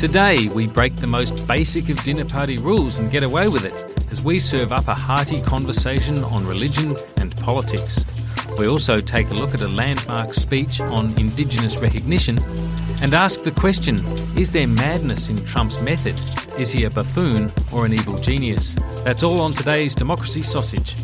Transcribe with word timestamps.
Today, 0.00 0.48
we 0.48 0.66
break 0.66 0.96
the 0.96 1.06
most 1.06 1.46
basic 1.46 1.90
of 1.90 2.02
dinner 2.02 2.24
party 2.24 2.56
rules 2.56 2.98
and 2.98 3.10
get 3.10 3.22
away 3.22 3.48
with 3.48 3.66
it 3.66 3.74
as 4.10 4.22
we 4.22 4.38
serve 4.38 4.72
up 4.72 4.88
a 4.88 4.94
hearty 4.94 5.42
conversation 5.42 6.24
on 6.24 6.42
religion 6.46 6.96
and 7.18 7.36
politics. 7.36 8.06
We 8.58 8.66
also 8.66 9.02
take 9.02 9.28
a 9.28 9.34
look 9.34 9.52
at 9.52 9.60
a 9.60 9.68
landmark 9.68 10.32
speech 10.32 10.80
on 10.80 11.12
Indigenous 11.18 11.76
recognition 11.76 12.38
and 13.02 13.12
ask 13.12 13.42
the 13.42 13.50
question 13.50 13.98
is 14.38 14.48
there 14.48 14.66
madness 14.66 15.28
in 15.28 15.36
Trump's 15.44 15.82
method? 15.82 16.18
Is 16.58 16.72
he 16.72 16.84
a 16.84 16.90
buffoon 16.90 17.52
or 17.70 17.84
an 17.84 17.92
evil 17.92 18.16
genius? 18.16 18.74
That's 19.04 19.22
all 19.22 19.38
on 19.42 19.52
today's 19.52 19.94
Democracy 19.94 20.42
Sausage. 20.42 20.96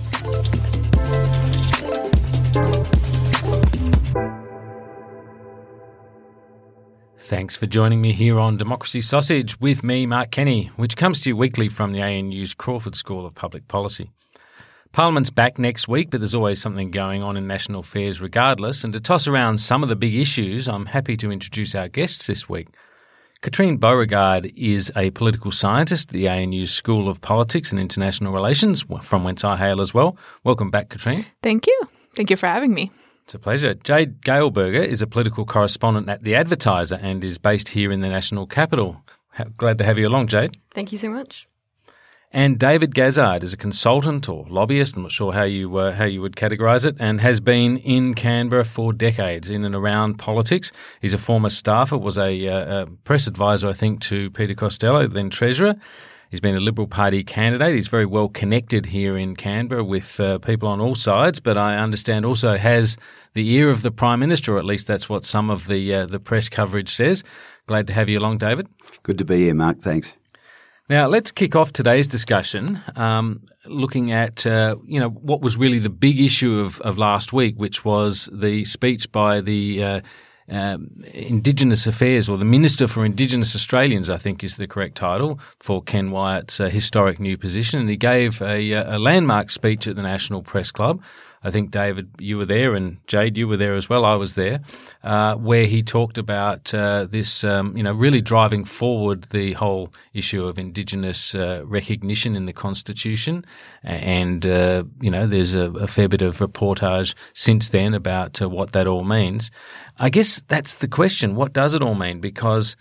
Thanks 7.26 7.56
for 7.56 7.66
joining 7.66 8.00
me 8.00 8.12
here 8.12 8.38
on 8.38 8.56
Democracy 8.56 9.00
Sausage 9.00 9.58
with 9.58 9.82
me, 9.82 10.06
Mark 10.06 10.30
Kenny, 10.30 10.66
which 10.76 10.96
comes 10.96 11.20
to 11.20 11.30
you 11.30 11.36
weekly 11.36 11.68
from 11.68 11.92
the 11.92 12.00
ANU's 12.00 12.54
Crawford 12.54 12.94
School 12.94 13.26
of 13.26 13.34
Public 13.34 13.66
Policy. 13.66 14.12
Parliament's 14.92 15.30
back 15.30 15.58
next 15.58 15.88
week, 15.88 16.10
but 16.10 16.20
there's 16.20 16.36
always 16.36 16.60
something 16.60 16.92
going 16.92 17.24
on 17.24 17.36
in 17.36 17.48
national 17.48 17.80
affairs 17.80 18.20
regardless. 18.20 18.84
And 18.84 18.92
to 18.92 19.00
toss 19.00 19.26
around 19.26 19.58
some 19.58 19.82
of 19.82 19.88
the 19.88 19.96
big 19.96 20.14
issues, 20.14 20.68
I'm 20.68 20.86
happy 20.86 21.16
to 21.16 21.32
introduce 21.32 21.74
our 21.74 21.88
guests 21.88 22.28
this 22.28 22.48
week. 22.48 22.68
Katrine 23.40 23.76
Beauregard 23.76 24.52
is 24.56 24.92
a 24.94 25.10
political 25.10 25.50
scientist 25.50 26.10
at 26.10 26.12
the 26.12 26.28
ANU 26.28 26.64
School 26.64 27.08
of 27.08 27.20
Politics 27.22 27.72
and 27.72 27.80
International 27.80 28.32
Relations, 28.32 28.84
from 29.02 29.24
whence 29.24 29.42
I 29.42 29.56
hail 29.56 29.80
as 29.80 29.92
well. 29.92 30.16
Welcome 30.44 30.70
back, 30.70 30.90
Katrine. 30.90 31.26
Thank 31.42 31.66
you. 31.66 31.80
Thank 32.14 32.30
you 32.30 32.36
for 32.36 32.46
having 32.46 32.72
me. 32.72 32.92
It's 33.26 33.34
a 33.34 33.40
pleasure. 33.40 33.74
Jade 33.74 34.22
Gailberger 34.22 34.86
is 34.86 35.02
a 35.02 35.06
political 35.08 35.44
correspondent 35.44 36.08
at 36.08 36.22
The 36.22 36.36
Advertiser 36.36 37.00
and 37.02 37.24
is 37.24 37.38
based 37.38 37.70
here 37.70 37.90
in 37.90 37.98
the 37.98 38.08
national 38.08 38.46
capital. 38.46 39.02
Glad 39.56 39.78
to 39.78 39.84
have 39.84 39.98
you 39.98 40.06
along, 40.06 40.28
Jade. 40.28 40.56
Thank 40.72 40.92
you 40.92 40.98
so 40.98 41.10
much. 41.10 41.48
And 42.32 42.56
David 42.56 42.94
Gazard 42.94 43.42
is 43.42 43.52
a 43.52 43.56
consultant 43.56 44.28
or 44.28 44.46
lobbyist, 44.48 44.94
I'm 44.94 45.02
not 45.02 45.10
sure 45.10 45.32
how 45.32 45.42
you 45.42 45.76
uh, 45.76 45.90
how 45.90 46.04
you 46.04 46.20
would 46.20 46.36
categorise 46.36 46.86
it, 46.86 46.94
and 47.00 47.20
has 47.20 47.40
been 47.40 47.78
in 47.78 48.14
Canberra 48.14 48.64
for 48.64 48.92
decades 48.92 49.50
in 49.50 49.64
and 49.64 49.74
around 49.74 50.20
politics. 50.20 50.70
He's 51.00 51.14
a 51.14 51.18
former 51.18 51.50
staffer, 51.50 51.98
was 51.98 52.18
a, 52.18 52.46
uh, 52.46 52.82
a 52.82 52.86
press 52.86 53.26
advisor, 53.26 53.68
I 53.68 53.72
think, 53.72 54.02
to 54.02 54.30
Peter 54.30 54.54
Costello, 54.54 55.08
then 55.08 55.30
Treasurer. 55.30 55.74
He's 56.30 56.40
been 56.40 56.56
a 56.56 56.60
Liberal 56.60 56.88
Party 56.88 57.22
candidate. 57.22 57.74
He's 57.74 57.88
very 57.88 58.06
well 58.06 58.28
connected 58.28 58.86
here 58.86 59.16
in 59.16 59.36
Canberra 59.36 59.84
with 59.84 60.18
uh, 60.18 60.38
people 60.38 60.68
on 60.68 60.80
all 60.80 60.94
sides, 60.94 61.40
but 61.40 61.56
I 61.56 61.76
understand 61.76 62.26
also 62.26 62.56
has 62.56 62.96
the 63.34 63.48
ear 63.50 63.70
of 63.70 63.82
the 63.82 63.90
Prime 63.90 64.20
Minister, 64.20 64.56
or 64.56 64.58
at 64.58 64.64
least 64.64 64.86
that's 64.86 65.08
what 65.08 65.24
some 65.24 65.50
of 65.50 65.66
the 65.66 65.94
uh, 65.94 66.06
the 66.06 66.18
press 66.18 66.48
coverage 66.48 66.92
says. 66.92 67.22
Glad 67.66 67.86
to 67.86 67.92
have 67.92 68.08
you 68.08 68.18
along, 68.18 68.38
David. 68.38 68.68
Good 69.02 69.18
to 69.18 69.24
be 69.24 69.44
here, 69.44 69.54
Mark. 69.54 69.80
Thanks. 69.80 70.16
Now 70.88 71.08
let's 71.08 71.32
kick 71.32 71.56
off 71.56 71.72
today's 71.72 72.06
discussion, 72.06 72.80
um, 72.94 73.42
looking 73.64 74.12
at 74.12 74.46
uh, 74.46 74.76
you 74.84 75.00
know 75.00 75.10
what 75.10 75.40
was 75.40 75.56
really 75.56 75.80
the 75.80 75.90
big 75.90 76.20
issue 76.20 76.60
of, 76.60 76.80
of 76.80 76.96
last 76.96 77.32
week, 77.32 77.56
which 77.56 77.84
was 77.84 78.28
the 78.32 78.64
speech 78.64 79.10
by 79.10 79.40
the 79.40 79.82
uh, 79.82 80.00
um, 80.48 81.02
Indigenous 81.12 81.86
Affairs, 81.86 82.28
or 82.28 82.36
the 82.36 82.44
Minister 82.44 82.86
for 82.86 83.04
Indigenous 83.04 83.54
Australians, 83.54 84.08
I 84.08 84.16
think 84.16 84.44
is 84.44 84.56
the 84.56 84.66
correct 84.66 84.96
title 84.96 85.40
for 85.58 85.82
Ken 85.82 86.10
Wyatt's 86.10 86.60
uh, 86.60 86.68
historic 86.68 87.18
new 87.18 87.36
position. 87.36 87.80
And 87.80 87.90
he 87.90 87.96
gave 87.96 88.40
a, 88.42 88.72
uh, 88.72 88.96
a, 88.96 88.98
landmark 88.98 89.50
speech 89.50 89.88
at 89.88 89.96
the 89.96 90.02
National 90.02 90.42
Press 90.42 90.70
Club. 90.70 91.02
I 91.46 91.52
think, 91.52 91.70
David, 91.70 92.10
you 92.18 92.38
were 92.38 92.44
there, 92.44 92.74
and 92.74 92.98
Jade, 93.06 93.36
you 93.36 93.46
were 93.46 93.56
there 93.56 93.76
as 93.76 93.88
well. 93.88 94.04
I 94.04 94.16
was 94.16 94.34
there, 94.34 94.62
uh, 95.04 95.36
where 95.36 95.66
he 95.66 95.80
talked 95.80 96.18
about 96.18 96.74
uh, 96.74 97.04
this, 97.04 97.44
um, 97.44 97.76
you 97.76 97.84
know, 97.84 97.92
really 97.92 98.20
driving 98.20 98.64
forward 98.64 99.28
the 99.30 99.52
whole 99.52 99.94
issue 100.12 100.44
of 100.44 100.58
Indigenous 100.58 101.36
uh, 101.36 101.62
recognition 101.64 102.34
in 102.34 102.46
the 102.46 102.52
Constitution. 102.52 103.44
And, 103.84 104.44
uh, 104.44 104.82
you 105.00 105.08
know, 105.08 105.28
there's 105.28 105.54
a, 105.54 105.70
a, 105.74 105.86
fair 105.86 106.08
bit 106.08 106.20
of 106.20 106.38
reportage 106.38 107.14
since 107.32 107.68
then 107.68 107.94
about 107.94 108.40
what 108.40 108.72
that 108.72 108.88
all 108.88 109.04
means. 109.04 109.52
I 110.00 110.10
guess 110.10 110.42
that's 110.48 110.74
the 110.74 110.88
question. 110.88 111.36
What 111.36 111.52
does 111.52 111.74
it 111.74 111.82
all 111.82 111.94
mean? 111.94 112.18
Because 112.18 112.76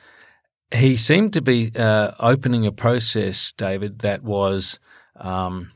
he 0.74 0.96
seemed 0.96 1.34
to 1.34 1.42
be 1.44 1.72
uh, 1.76 2.14
opening 2.20 2.66
a 2.66 2.72
process, 2.72 3.52
David, 3.52 4.00
that 4.00 4.24
was 4.24 4.80
um, 5.18 5.70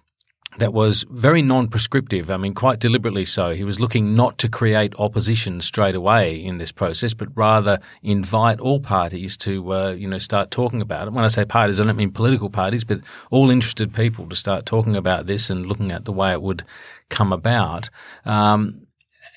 that 0.59 0.73
was 0.73 1.05
very 1.09 1.41
non-prescriptive. 1.41 2.29
I 2.29 2.37
mean, 2.37 2.53
quite 2.53 2.79
deliberately 2.79 3.25
so. 3.25 3.53
He 3.53 3.63
was 3.63 3.79
looking 3.79 4.15
not 4.15 4.37
to 4.39 4.49
create 4.49 4.93
opposition 4.99 5.61
straight 5.61 5.95
away 5.95 6.35
in 6.35 6.57
this 6.57 6.71
process, 6.71 7.13
but 7.13 7.29
rather 7.35 7.79
invite 8.03 8.59
all 8.59 8.79
parties 8.79 9.35
to, 9.37 9.73
uh, 9.73 9.91
you 9.91 10.07
know, 10.07 10.17
start 10.17 10.51
talking 10.51 10.81
about 10.81 11.07
it. 11.07 11.13
When 11.13 11.25
I 11.25 11.29
say 11.29 11.45
parties, 11.45 11.79
I 11.79 11.85
don't 11.85 11.95
mean 11.95 12.11
political 12.11 12.49
parties, 12.49 12.83
but 12.83 13.01
all 13.31 13.49
interested 13.49 13.93
people 13.93 14.27
to 14.29 14.35
start 14.35 14.65
talking 14.65 14.95
about 14.95 15.25
this 15.25 15.49
and 15.49 15.65
looking 15.65 15.91
at 15.91 16.05
the 16.05 16.13
way 16.13 16.31
it 16.31 16.41
would 16.41 16.63
come 17.09 17.33
about. 17.33 17.89
Um, 18.25 18.85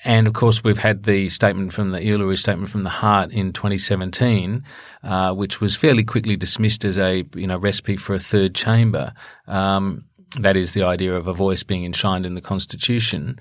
and 0.05 0.27
of 0.27 0.33
course, 0.33 0.63
we've 0.63 0.77
had 0.77 1.03
the 1.03 1.29
statement 1.29 1.71
from 1.71 1.91
the 1.91 1.99
Uluru 1.99 2.37
Statement 2.37 2.69
from 2.69 2.83
the 2.83 2.89
Heart 2.89 3.31
in 3.31 3.53
2017, 3.53 4.63
uh, 5.03 5.33
which 5.33 5.61
was 5.61 5.75
fairly 5.75 6.03
quickly 6.03 6.35
dismissed 6.35 6.83
as 6.83 6.97
a 6.97 7.25
you 7.35 7.47
know 7.47 7.57
recipe 7.57 7.95
for 7.95 8.13
a 8.13 8.19
third 8.19 8.53
chamber. 8.53 9.13
Um, 9.47 10.05
that 10.39 10.55
is 10.55 10.73
the 10.73 10.83
idea 10.83 11.13
of 11.13 11.27
a 11.27 11.33
voice 11.33 11.63
being 11.63 11.85
enshrined 11.85 12.25
in 12.25 12.35
the 12.35 12.41
Constitution. 12.41 13.39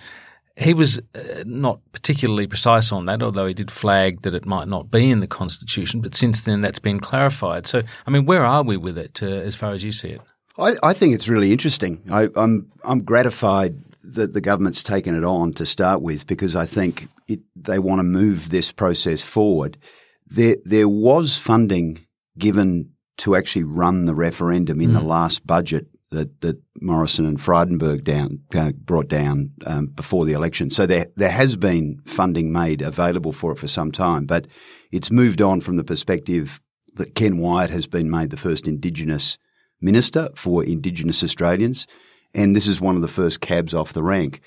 He 0.56 0.75
was 0.75 0.98
uh, 1.14 1.44
not 1.47 1.80
particularly 1.92 2.47
precise 2.47 2.92
on 2.92 3.06
that, 3.06 3.22
although 3.22 3.47
he 3.47 3.54
did 3.54 3.70
flag 3.70 4.22
that 4.22 4.34
it 4.34 4.44
might 4.44 4.69
not 4.69 4.91
be 4.91 5.10
in 5.10 5.20
the 5.20 5.26
Constitution. 5.26 6.00
But 6.00 6.14
since 6.14 6.42
then, 6.42 6.60
that's 6.60 6.78
been 6.78 7.00
clarified. 7.00 7.66
So, 7.66 7.82
I 8.06 8.10
mean, 8.10 8.26
where 8.26 8.44
are 8.44 8.62
we 8.62 8.76
with 8.76 8.98
it, 8.98 9.22
uh, 9.22 9.26
as 9.26 9.56
far 9.56 9.72
as 9.72 9.82
you 9.82 9.92
see 9.92 10.10
it? 10.10 10.20
I, 10.58 10.75
I 10.82 10.92
think 10.92 11.14
it's 11.14 11.28
really 11.28 11.53
interesting. 11.53 12.03
I, 12.10 12.28
I'm 12.36 12.70
I'm 12.84 13.03
gratified 13.03 13.78
that 14.04 14.34
the 14.34 14.41
government's 14.41 14.82
taken 14.82 15.14
it 15.14 15.24
on 15.24 15.54
to 15.54 15.64
start 15.64 16.03
with 16.03 16.26
because 16.26 16.54
I 16.56 16.66
think 16.66 17.09
it, 17.28 17.41
they 17.56 17.78
want 17.78 18.00
to 18.00 18.04
move 18.04 18.50
this 18.50 18.72
process 18.72 19.22
forward. 19.22 19.78
There, 20.26 20.56
there 20.64 20.88
was 20.88 21.38
funding 21.38 22.04
given 22.36 22.91
to 23.19 23.36
actually 23.36 23.64
run 23.64 24.06
the 24.06 24.14
referendum 24.14 24.80
in 24.80 24.91
mm. 24.91 24.94
the 24.94 25.03
last 25.03 25.47
budget 25.47 25.86
that, 26.12 26.41
that 26.43 26.62
Morrison 26.81 27.27
and 27.27 27.39
Frydenberg 27.39 28.05
down, 28.05 28.41
uh, 28.55 28.73
brought 28.73 29.09
down 29.09 29.53
um, 29.67 29.87
before 29.87 30.25
the 30.25 30.33
election. 30.33 30.71
So 30.71 30.87
there, 30.87 31.09
there 31.17 31.31
has 31.31 31.56
been 31.56 32.00
funding 32.06 32.53
made 32.53 32.81
available 32.81 33.33
for 33.33 33.53
it 33.53 33.59
for 33.59 33.69
some 33.69 33.93
time, 33.93 34.27
but 34.27 34.47
it's 34.91 35.11
moved 35.11 35.43
on 35.43 35.61
from 35.61 35.77
the 35.77 35.84
perspective 35.84 36.61
that 36.95 37.15
Ken 37.15 37.39
Wyatt 37.39 37.71
has 37.71 37.87
been 37.87 38.11
made 38.11 38.31
the 38.31 38.37
first 38.37 38.67
Indigenous 38.69 39.39
minister 39.81 40.28
for 40.34 40.62
Indigenous 40.62 41.25
Australians 41.25 41.87
and 42.34 42.56
this 42.56 42.67
is 42.67 42.81
one 42.81 42.97
of 42.97 43.03
the 43.03 43.09
first 43.09 43.41
cabs 43.41 43.75
off 43.75 43.93
the 43.93 44.03
rank. 44.03 44.41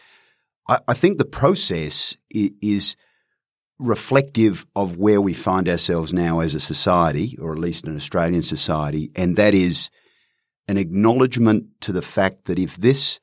I, 0.67 0.79
I 0.87 0.93
think 0.93 1.17
the 1.17 1.25
process 1.25 2.15
is 2.31 2.95
reflective 3.77 4.65
of 4.75 4.97
where 4.97 5.19
we 5.19 5.33
find 5.33 5.67
ourselves 5.67 6.13
now 6.13 6.39
as 6.39 6.55
a 6.55 6.59
society, 6.59 7.37
or 7.39 7.51
at 7.51 7.59
least 7.59 7.87
an 7.87 7.95
Australian 7.95 8.43
society, 8.43 9.11
and 9.15 9.35
that 9.35 9.53
is 9.53 9.89
an 10.67 10.77
acknowledgement 10.77 11.65
to 11.81 11.91
the 11.91 12.01
fact 12.01 12.45
that 12.45 12.59
if 12.59 12.77
this 12.77 13.19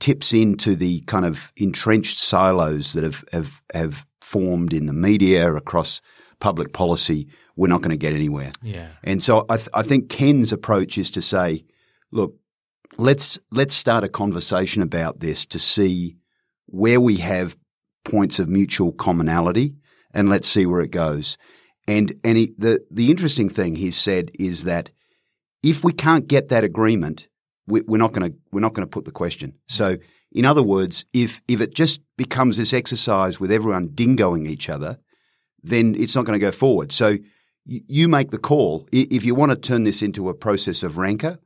tips 0.00 0.32
into 0.32 0.74
the 0.74 1.00
kind 1.02 1.24
of 1.24 1.52
entrenched 1.56 2.18
silos 2.18 2.92
that 2.92 3.04
have, 3.04 3.24
have, 3.32 3.62
have 3.72 4.06
formed 4.20 4.72
in 4.72 4.86
the 4.86 4.92
media 4.92 5.54
across 5.54 6.00
public 6.40 6.72
policy, 6.72 7.28
we're 7.54 7.68
not 7.68 7.82
going 7.82 7.90
to 7.90 7.96
get 7.96 8.12
anywhere. 8.12 8.50
Yeah. 8.62 8.88
And 9.04 9.22
so 9.22 9.46
I, 9.48 9.56
th- 9.56 9.68
I 9.74 9.82
think 9.82 10.08
Ken's 10.08 10.52
approach 10.52 10.98
is 10.98 11.10
to 11.12 11.22
say, 11.22 11.64
look, 12.10 12.34
let's 12.98 13.38
let's 13.50 13.74
start 13.74 14.04
a 14.04 14.08
conversation 14.08 14.82
about 14.82 15.20
this 15.20 15.46
to 15.46 15.58
see 15.58 16.16
where 16.66 17.00
we 17.00 17.16
have 17.16 17.56
points 18.04 18.38
of 18.38 18.48
mutual 18.48 18.92
commonality, 18.92 19.74
and 20.12 20.28
let's 20.28 20.48
see 20.48 20.66
where 20.66 20.80
it 20.80 20.90
goes. 20.90 21.38
And 21.86 22.14
and 22.24 22.36
he, 22.38 22.52
the 22.58 22.84
the 22.90 23.10
interesting 23.10 23.48
thing 23.48 23.76
he 23.76 23.90
said 23.90 24.30
is 24.38 24.64
that 24.64 24.90
if 25.62 25.84
we 25.84 25.92
can't 25.92 26.26
get 26.26 26.48
that 26.48 26.64
agreement, 26.64 27.28
we, 27.66 27.80
are 27.80 27.98
not 27.98 28.12
going 28.12 28.32
to 28.32 28.38
we're 28.50 28.60
not 28.60 28.74
going 28.74 28.86
to 28.86 28.90
put 28.90 29.04
the 29.04 29.12
question. 29.12 29.54
So, 29.68 29.96
in 30.32 30.44
other 30.44 30.62
words, 30.62 31.04
if 31.12 31.40
if 31.48 31.60
it 31.60 31.74
just 31.74 32.00
becomes 32.16 32.56
this 32.56 32.72
exercise 32.72 33.38
with 33.38 33.52
everyone 33.52 33.88
dingoing 33.94 34.46
each 34.46 34.68
other, 34.68 34.98
then 35.62 35.94
it's 35.96 36.14
not 36.14 36.24
going 36.24 36.38
to 36.38 36.44
go 36.44 36.50
forward. 36.50 36.92
So 36.92 37.18
you 37.64 38.08
make 38.08 38.30
the 38.30 38.38
call. 38.38 38.88
If 38.92 39.24
you 39.24 39.34
want 39.34 39.50
to 39.52 39.56
turn 39.56 39.84
this 39.84 40.02
into 40.02 40.28
a 40.28 40.34
process 40.34 40.82
of 40.82 40.98
rancor, 40.98 41.38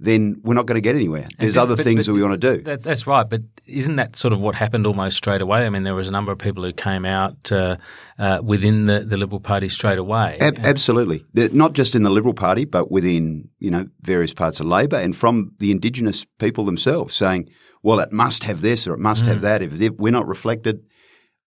then 0.00 0.40
we're 0.42 0.54
not 0.54 0.66
going 0.66 0.74
to 0.74 0.80
get 0.80 0.96
anywhere. 0.96 1.28
There's 1.38 1.56
other 1.56 1.76
but, 1.76 1.84
things 1.84 2.06
but, 2.06 2.06
that 2.06 2.12
we 2.14 2.22
want 2.22 2.40
to 2.40 2.56
do. 2.56 2.62
That, 2.62 2.82
that's 2.82 3.06
right, 3.06 3.28
but 3.28 3.42
isn't 3.66 3.96
that 3.96 4.16
sort 4.16 4.32
of 4.32 4.40
what 4.40 4.54
happened 4.54 4.86
almost 4.86 5.16
straight 5.16 5.40
away? 5.40 5.64
I 5.64 5.70
mean, 5.70 5.84
there 5.84 5.94
was 5.94 6.08
a 6.08 6.12
number 6.12 6.32
of 6.32 6.38
people 6.38 6.64
who 6.64 6.72
came 6.72 7.04
out 7.04 7.52
uh, 7.52 7.76
uh, 8.18 8.40
within 8.42 8.86
the, 8.86 9.00
the 9.00 9.16
Liberal 9.16 9.40
Party 9.40 9.68
straight 9.68 9.98
away. 9.98 10.38
Ab- 10.40 10.58
absolutely, 10.58 11.24
not 11.34 11.74
just 11.74 11.94
in 11.94 12.02
the 12.02 12.10
Liberal 12.10 12.34
Party, 12.34 12.64
but 12.64 12.90
within 12.90 13.48
you 13.58 13.70
know 13.70 13.86
various 14.02 14.34
parts 14.34 14.58
of 14.58 14.66
Labor 14.66 14.96
and 14.96 15.16
from 15.16 15.52
the 15.58 15.70
Indigenous 15.70 16.26
people 16.38 16.64
themselves, 16.64 17.14
saying, 17.14 17.48
"Well, 17.82 18.00
it 18.00 18.12
must 18.12 18.42
have 18.44 18.62
this 18.62 18.88
or 18.88 18.94
it 18.94 19.00
must 19.00 19.24
mm. 19.24 19.28
have 19.28 19.42
that." 19.42 19.62
If, 19.62 19.80
if, 19.80 19.92
we're 19.92 20.10
not 20.10 20.26
reflected, 20.26 20.80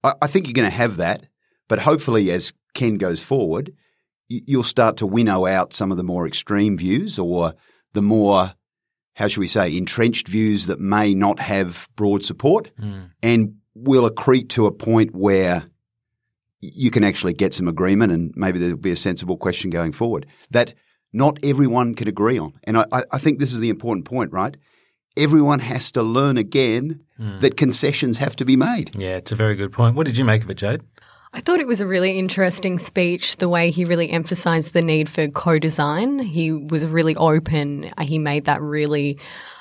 I, 0.03 0.13
I 0.21 0.27
think 0.27 0.47
you're 0.47 0.53
going 0.53 0.69
to 0.69 0.75
have 0.75 0.97
that, 0.97 1.27
but 1.67 1.79
hopefully, 1.79 2.31
as 2.31 2.53
Ken 2.73 2.95
goes 2.95 3.21
forward, 3.21 3.73
you'll 4.29 4.63
start 4.63 4.97
to 4.97 5.07
winnow 5.07 5.45
out 5.45 5.73
some 5.73 5.91
of 5.91 5.97
the 5.97 6.03
more 6.03 6.25
extreme 6.25 6.77
views 6.77 7.19
or 7.19 7.53
the 7.93 8.01
more, 8.01 8.53
how 9.13 9.27
should 9.27 9.39
we 9.39 9.47
say, 9.47 9.75
entrenched 9.75 10.27
views 10.27 10.67
that 10.67 10.79
may 10.79 11.13
not 11.13 11.39
have 11.39 11.87
broad 11.95 12.23
support 12.23 12.71
mm. 12.79 13.09
and 13.23 13.55
will 13.75 14.09
accrete 14.09 14.49
to 14.49 14.65
a 14.65 14.71
point 14.71 15.15
where 15.15 15.65
you 16.59 16.91
can 16.91 17.03
actually 17.03 17.33
get 17.33 17.53
some 17.53 17.67
agreement 17.67 18.11
and 18.11 18.33
maybe 18.35 18.59
there'll 18.59 18.77
be 18.77 18.91
a 18.91 18.95
sensible 18.95 19.37
question 19.37 19.69
going 19.69 19.93
forward 19.93 20.25
that 20.49 20.73
not 21.13 21.37
everyone 21.43 21.95
can 21.95 22.07
agree 22.07 22.37
on. 22.37 22.53
And 22.63 22.77
I, 22.77 22.85
I 22.91 23.17
think 23.17 23.39
this 23.39 23.53
is 23.53 23.59
the 23.59 23.69
important 23.69 24.05
point, 24.05 24.31
right? 24.31 24.57
Everyone 25.15 25.59
has 25.59 25.91
to 25.91 26.03
learn 26.03 26.37
again 26.37 27.01
mm. 27.19 27.41
that 27.41 27.57
concessions 27.57 28.17
have 28.17 28.35
to 28.37 28.45
be 28.45 28.55
made. 28.55 28.95
Yeah, 28.95 29.15
it's 29.15 29.31
a 29.31 29.35
very 29.35 29.55
good 29.55 29.71
point. 29.71 29.95
What 29.95 30.05
did 30.05 30.17
you 30.17 30.25
make 30.25 30.43
of 30.43 30.49
it, 30.49 30.55
Jade? 30.55 30.81
I 31.33 31.41
thought 31.41 31.59
it 31.59 31.67
was 31.67 31.81
a 31.81 31.87
really 31.87 32.17
interesting 32.17 32.79
speech, 32.79 33.37
the 33.37 33.49
way 33.49 33.69
he 33.69 33.83
really 33.83 34.09
emphasized 34.09 34.73
the 34.73 34.81
need 34.81 35.09
for 35.09 35.27
co 35.27 35.59
design. 35.59 36.19
He 36.19 36.51
was 36.51 36.85
really 36.85 37.15
open. 37.15 37.91
He 38.01 38.17
made 38.17 38.45
that 38.45 38.61
really 38.61 39.17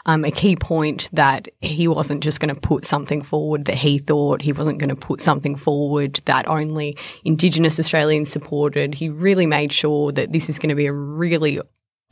um, 0.06 0.24
a 0.24 0.30
key 0.30 0.54
point 0.54 1.08
that 1.12 1.48
he 1.60 1.88
wasn't 1.88 2.22
just 2.22 2.40
going 2.40 2.54
to 2.54 2.60
put 2.60 2.84
something 2.84 3.20
forward 3.20 3.64
that 3.64 3.76
he 3.76 3.98
thought. 3.98 4.42
He 4.42 4.52
wasn't 4.52 4.78
going 4.78 4.90
to 4.90 4.96
put 4.96 5.20
something 5.20 5.56
forward 5.56 6.20
that 6.26 6.48
only 6.48 6.96
Indigenous 7.24 7.80
Australians 7.80 8.30
supported. 8.30 8.94
He 8.94 9.08
really 9.08 9.46
made 9.46 9.72
sure 9.72 10.12
that 10.12 10.32
this 10.32 10.48
is 10.48 10.60
going 10.60 10.70
to 10.70 10.76
be 10.76 10.86
a 10.86 10.92
really 10.92 11.60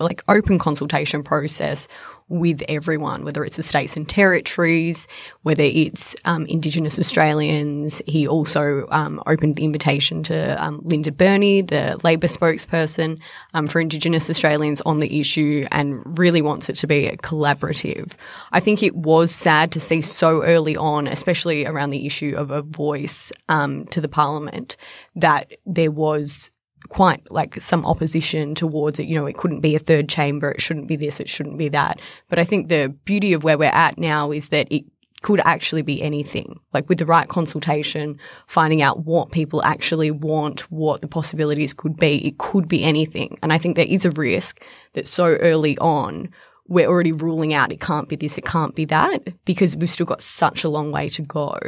like 0.00 0.22
open 0.28 0.58
consultation 0.58 1.22
process 1.22 1.86
with 2.28 2.62
everyone, 2.68 3.22
whether 3.22 3.44
it's 3.44 3.56
the 3.56 3.62
states 3.62 3.96
and 3.96 4.08
territories, 4.08 5.06
whether 5.42 5.62
it's 5.62 6.16
um, 6.24 6.46
Indigenous 6.46 6.98
Australians. 6.98 8.00
He 8.06 8.26
also 8.26 8.88
um, 8.90 9.22
opened 9.26 9.56
the 9.56 9.64
invitation 9.64 10.22
to 10.24 10.62
um, 10.62 10.80
Linda 10.82 11.12
Burney, 11.12 11.60
the 11.60 12.00
Labor 12.02 12.26
spokesperson 12.26 13.20
um, 13.52 13.68
for 13.68 13.78
Indigenous 13.78 14.30
Australians, 14.30 14.80
on 14.82 14.98
the 14.98 15.20
issue 15.20 15.66
and 15.70 16.18
really 16.18 16.40
wants 16.40 16.68
it 16.68 16.76
to 16.76 16.86
be 16.86 17.06
a 17.06 17.16
collaborative. 17.18 18.12
I 18.52 18.60
think 18.60 18.82
it 18.82 18.96
was 18.96 19.30
sad 19.30 19.70
to 19.72 19.80
see 19.80 20.00
so 20.00 20.42
early 20.44 20.76
on, 20.76 21.06
especially 21.06 21.66
around 21.66 21.90
the 21.90 22.06
issue 22.06 22.34
of 22.36 22.50
a 22.50 22.62
voice 22.62 23.32
um, 23.50 23.84
to 23.88 24.00
the 24.00 24.08
parliament, 24.08 24.76
that 25.14 25.52
there 25.66 25.90
was 25.90 26.50
quite 26.94 27.28
like 27.28 27.60
some 27.60 27.84
opposition 27.84 28.54
towards 28.54 29.00
it. 29.00 29.08
You 29.08 29.16
know, 29.16 29.26
it 29.26 29.36
couldn't 29.36 29.60
be 29.60 29.74
a 29.74 29.80
third 29.80 30.08
chamber. 30.08 30.52
It 30.52 30.62
shouldn't 30.62 30.86
be 30.86 30.94
this. 30.94 31.18
It 31.18 31.28
shouldn't 31.28 31.58
be 31.58 31.68
that. 31.70 32.00
But 32.28 32.38
I 32.38 32.44
think 32.44 32.68
the 32.68 32.94
beauty 33.04 33.32
of 33.32 33.42
where 33.42 33.58
we're 33.58 33.64
at 33.64 33.98
now 33.98 34.30
is 34.30 34.50
that 34.50 34.68
it 34.70 34.84
could 35.22 35.40
actually 35.40 35.82
be 35.82 36.00
anything. 36.02 36.60
Like 36.72 36.88
with 36.88 36.98
the 36.98 37.06
right 37.06 37.28
consultation, 37.28 38.16
finding 38.46 38.80
out 38.80 39.06
what 39.06 39.32
people 39.32 39.60
actually 39.64 40.12
want, 40.12 40.70
what 40.70 41.00
the 41.00 41.08
possibilities 41.08 41.72
could 41.72 41.96
be, 41.96 42.24
it 42.28 42.38
could 42.38 42.68
be 42.68 42.84
anything. 42.84 43.38
And 43.42 43.52
I 43.52 43.58
think 43.58 43.74
there 43.74 43.86
is 43.86 44.04
a 44.04 44.10
risk 44.12 44.62
that 44.92 45.08
so 45.08 45.34
early 45.36 45.76
on, 45.78 46.28
we're 46.66 46.88
already 46.88 47.12
ruling 47.12 47.52
out 47.52 47.70
it 47.70 47.80
can't 47.80 48.08
be 48.08 48.16
this, 48.16 48.38
it 48.38 48.44
can't 48.44 48.74
be 48.74 48.84
that, 48.86 49.18
because 49.44 49.76
we've 49.76 49.90
still 49.90 50.06
got 50.06 50.22
such 50.22 50.64
a 50.64 50.68
long 50.68 50.90
way 50.90 51.08
to 51.10 51.22
go 51.22 51.58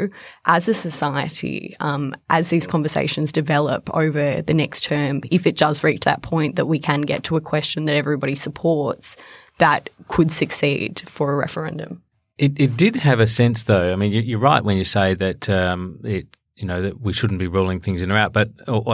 as 0.46 0.68
a 0.68 0.74
society, 0.74 1.76
um, 1.80 2.14
as 2.30 2.48
these 2.50 2.66
conversations 2.66 3.30
develop 3.32 3.94
over 3.94 4.40
the 4.42 4.54
next 4.54 4.84
term, 4.84 5.20
if 5.30 5.46
it 5.46 5.56
does 5.56 5.84
reach 5.84 6.00
that 6.00 6.22
point 6.22 6.56
that 6.56 6.66
we 6.66 6.78
can 6.78 7.02
get 7.02 7.24
to 7.24 7.36
a 7.36 7.40
question 7.40 7.84
that 7.84 7.96
everybody 7.96 8.34
supports, 8.34 9.16
that 9.58 9.90
could 10.08 10.30
succeed 10.30 11.02
for 11.06 11.32
a 11.32 11.36
referendum. 11.36 12.02
It, 12.38 12.60
it 12.60 12.76
did 12.76 12.96
have 12.96 13.20
a 13.20 13.26
sense, 13.26 13.62
though. 13.64 13.92
I 13.92 13.96
mean, 13.96 14.12
you're 14.12 14.38
right 14.38 14.62
when 14.62 14.76
you 14.76 14.84
say 14.84 15.14
that 15.14 15.48
um, 15.48 16.00
it 16.04 16.26
you 16.56 16.66
know 16.66 16.80
that 16.82 17.00
we 17.00 17.12
shouldn't 17.12 17.38
be 17.38 17.46
ruling 17.46 17.80
things 17.80 18.02
in 18.02 18.10
or 18.10 18.16
out. 18.16 18.32
But 18.32 18.50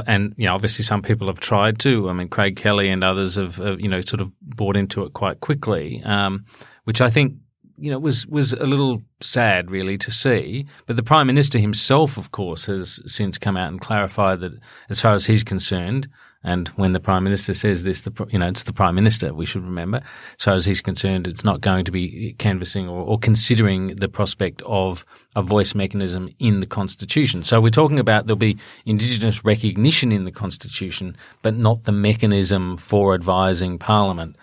and 0.06 0.34
you 0.36 0.46
know, 0.46 0.54
obviously, 0.54 0.84
some 0.84 1.02
people 1.02 1.28
have 1.28 1.40
tried 1.40 1.78
to. 1.80 2.08
I 2.08 2.12
mean, 2.12 2.28
Craig 2.28 2.56
Kelly 2.56 2.88
and 2.88 3.04
others 3.04 3.36
have, 3.36 3.56
have 3.56 3.80
you 3.80 3.88
know 3.88 4.00
sort 4.00 4.20
of 4.20 4.32
bought 4.40 4.76
into 4.76 5.04
it 5.04 5.12
quite 5.12 5.40
quickly, 5.40 6.02
um, 6.04 6.44
which 6.84 7.00
I 7.00 7.08
think 7.08 7.34
you 7.78 7.90
know 7.90 7.98
was 7.98 8.26
was 8.26 8.52
a 8.52 8.66
little 8.66 9.00
sad, 9.20 9.70
really, 9.70 9.96
to 9.98 10.10
see. 10.10 10.66
But 10.86 10.96
the 10.96 11.02
prime 11.02 11.28
minister 11.28 11.58
himself, 11.58 12.18
of 12.18 12.32
course, 12.32 12.66
has 12.66 13.00
since 13.06 13.38
come 13.38 13.56
out 13.56 13.70
and 13.70 13.80
clarified 13.80 14.40
that, 14.40 14.52
as 14.90 15.00
far 15.00 15.14
as 15.14 15.26
he's 15.26 15.44
concerned, 15.44 16.08
and 16.44 16.68
when 16.70 16.92
the 16.92 17.00
prime 17.00 17.24
minister 17.24 17.54
says 17.54 17.84
this, 17.84 18.00
the 18.00 18.26
you 18.30 18.38
know 18.38 18.48
it's 18.48 18.64
the 18.64 18.72
prime 18.72 18.94
minister. 18.94 19.32
We 19.32 19.46
should 19.46 19.64
remember, 19.64 20.02
far 20.38 20.54
as 20.54 20.64
he's 20.64 20.80
concerned, 20.80 21.26
it's 21.26 21.44
not 21.44 21.60
going 21.60 21.84
to 21.84 21.92
be 21.92 22.34
canvassing 22.38 22.88
or, 22.88 23.02
or 23.02 23.18
considering 23.18 23.96
the 23.96 24.08
prospect 24.08 24.62
of 24.66 25.04
a 25.36 25.42
voice 25.42 25.74
mechanism 25.74 26.28
in 26.38 26.60
the 26.60 26.66
constitution. 26.66 27.44
So 27.44 27.60
we're 27.60 27.70
talking 27.70 27.98
about 27.98 28.26
there'll 28.26 28.36
be 28.36 28.58
indigenous 28.86 29.44
recognition 29.44 30.10
in 30.12 30.24
the 30.24 30.32
constitution, 30.32 31.16
but 31.42 31.54
not 31.54 31.84
the 31.84 31.92
mechanism 31.92 32.76
for 32.76 33.14
advising 33.14 33.78
parliament. 33.78 34.36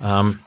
Um, 0.00 0.40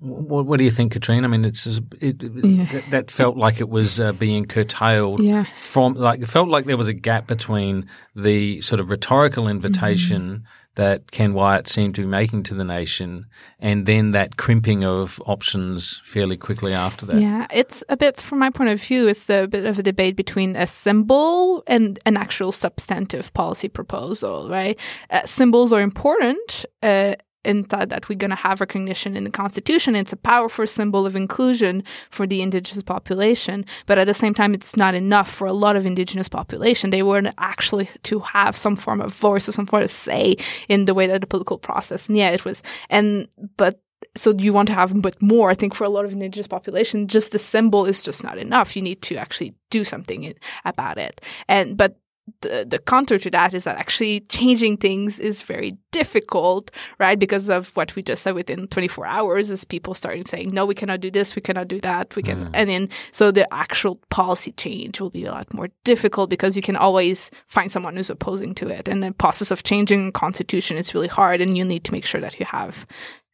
what, 0.00 0.46
what, 0.46 0.58
do 0.58 0.64
you 0.64 0.70
think, 0.70 0.92
Katrina? 0.92 1.26
I 1.26 1.30
mean, 1.30 1.44
it's 1.44 1.66
it, 1.66 2.22
yeah. 2.22 2.66
that, 2.72 2.84
that, 2.90 3.10
felt 3.10 3.36
like 3.36 3.60
it 3.60 3.68
was 3.68 3.98
uh, 3.98 4.12
being 4.12 4.44
curtailed 4.44 5.20
yeah. 5.20 5.44
from 5.56 5.94
like 5.94 6.20
it 6.20 6.26
felt 6.26 6.48
like 6.48 6.66
there 6.66 6.76
was 6.76 6.88
a 6.88 6.94
gap 6.94 7.26
between 7.26 7.88
the 8.14 8.60
sort 8.60 8.80
of 8.80 8.90
rhetorical 8.90 9.48
invitation 9.48 10.22
mm-hmm. 10.22 10.44
that 10.76 11.10
Ken 11.10 11.34
Wyatt 11.34 11.66
seemed 11.66 11.96
to 11.96 12.02
be 12.02 12.06
making 12.06 12.44
to 12.44 12.54
the 12.54 12.62
nation, 12.64 13.26
and 13.58 13.86
then 13.86 14.12
that 14.12 14.36
crimping 14.36 14.84
of 14.84 15.20
options 15.26 16.00
fairly 16.04 16.36
quickly 16.36 16.74
after 16.74 17.04
that. 17.06 17.20
Yeah, 17.20 17.48
it's 17.52 17.82
a 17.88 17.96
bit, 17.96 18.20
from 18.20 18.38
my 18.38 18.50
point 18.50 18.70
of 18.70 18.80
view, 18.80 19.08
it's 19.08 19.28
a 19.28 19.46
bit 19.46 19.66
of 19.66 19.80
a 19.80 19.82
debate 19.82 20.14
between 20.14 20.54
a 20.54 20.66
symbol 20.68 21.64
and 21.66 21.98
an 22.06 22.16
actual 22.16 22.52
substantive 22.52 23.34
policy 23.34 23.68
proposal. 23.68 24.48
Right? 24.48 24.78
Uh, 25.10 25.26
symbols 25.26 25.72
are 25.72 25.80
important. 25.80 26.64
Uh, 26.84 27.16
and 27.48 27.68
thought 27.68 27.88
that 27.88 28.08
we're 28.08 28.18
going 28.18 28.30
to 28.30 28.36
have 28.36 28.60
recognition 28.60 29.16
in 29.16 29.24
the 29.24 29.30
constitution. 29.30 29.96
It's 29.96 30.12
a 30.12 30.16
powerful 30.16 30.66
symbol 30.66 31.06
of 31.06 31.16
inclusion 31.16 31.82
for 32.10 32.26
the 32.26 32.42
indigenous 32.42 32.82
population, 32.82 33.64
but 33.86 33.98
at 33.98 34.06
the 34.06 34.14
same 34.14 34.34
time, 34.34 34.54
it's 34.54 34.76
not 34.76 34.94
enough 34.94 35.30
for 35.30 35.46
a 35.46 35.52
lot 35.52 35.74
of 35.74 35.86
indigenous 35.86 36.28
population. 36.28 36.90
They 36.90 37.02
weren't 37.02 37.34
actually 37.38 37.88
to 38.04 38.20
have 38.20 38.56
some 38.56 38.76
form 38.76 39.00
of 39.00 39.14
voice 39.14 39.48
or 39.48 39.52
some 39.52 39.66
form 39.66 39.82
of 39.82 39.90
say 39.90 40.36
in 40.68 40.84
the 40.84 40.94
way 40.94 41.06
that 41.06 41.20
the 41.20 41.26
political 41.26 41.58
process. 41.58 42.08
And 42.08 42.16
yeah, 42.18 42.30
it 42.30 42.44
was, 42.44 42.62
and 42.90 43.28
but 43.56 43.80
so 44.16 44.32
you 44.38 44.52
want 44.52 44.68
to 44.68 44.74
have 44.74 45.00
but 45.02 45.20
more 45.20 45.50
i 45.50 45.54
think 45.54 45.74
for 45.74 45.82
a 45.82 45.88
lot 45.88 46.04
of 46.04 46.12
indigenous 46.12 46.46
population 46.46 47.08
just 47.08 47.32
the 47.32 47.38
symbol 47.38 47.84
is 47.84 48.00
just 48.00 48.22
not 48.22 48.38
enough 48.38 48.76
you 48.76 48.82
need 48.82 49.02
to 49.02 49.16
actually 49.16 49.54
do 49.70 49.82
something 49.82 50.34
about 50.64 50.98
it 50.98 51.20
and 51.48 51.76
but 51.76 51.98
the, 52.40 52.66
the 52.68 52.78
counter 52.78 53.18
to 53.18 53.30
that 53.30 53.54
is 53.54 53.64
that 53.64 53.76
actually 53.76 54.20
changing 54.20 54.76
things 54.76 55.18
is 55.18 55.42
very 55.42 55.72
difficult, 55.92 56.70
right? 56.98 57.18
Because 57.18 57.50
of 57.50 57.68
what 57.76 57.94
we 57.96 58.02
just 58.02 58.22
said 58.22 58.34
within 58.34 58.66
24 58.68 59.06
hours 59.06 59.50
is 59.50 59.64
people 59.64 59.94
starting 59.94 60.24
saying, 60.26 60.50
no, 60.50 60.66
we 60.66 60.74
cannot 60.74 61.00
do 61.00 61.10
this, 61.10 61.36
we 61.36 61.42
cannot 61.42 61.68
do 61.68 61.80
that, 61.80 62.14
we 62.16 62.22
can, 62.22 62.46
mm. 62.46 62.50
and 62.54 62.68
then 62.70 62.88
so 63.12 63.30
the 63.30 63.52
actual 63.52 63.96
policy 64.10 64.52
change 64.52 65.00
will 65.00 65.10
be 65.10 65.24
a 65.24 65.32
lot 65.32 65.52
more 65.52 65.68
difficult 65.84 66.30
because 66.30 66.56
you 66.56 66.62
can 66.62 66.76
always 66.76 67.30
find 67.46 67.70
someone 67.72 67.96
who's 67.96 68.10
opposing 68.10 68.54
to 68.56 68.68
it. 68.68 68.88
And 68.88 69.02
the 69.02 69.12
process 69.12 69.50
of 69.50 69.62
changing 69.62 70.12
constitution 70.12 70.76
is 70.76 70.94
really 70.94 71.08
hard 71.08 71.40
and 71.40 71.56
you 71.56 71.64
need 71.64 71.84
to 71.84 71.92
make 71.92 72.04
sure 72.04 72.20
that 72.20 72.38
you 72.38 72.46
have 72.46 72.86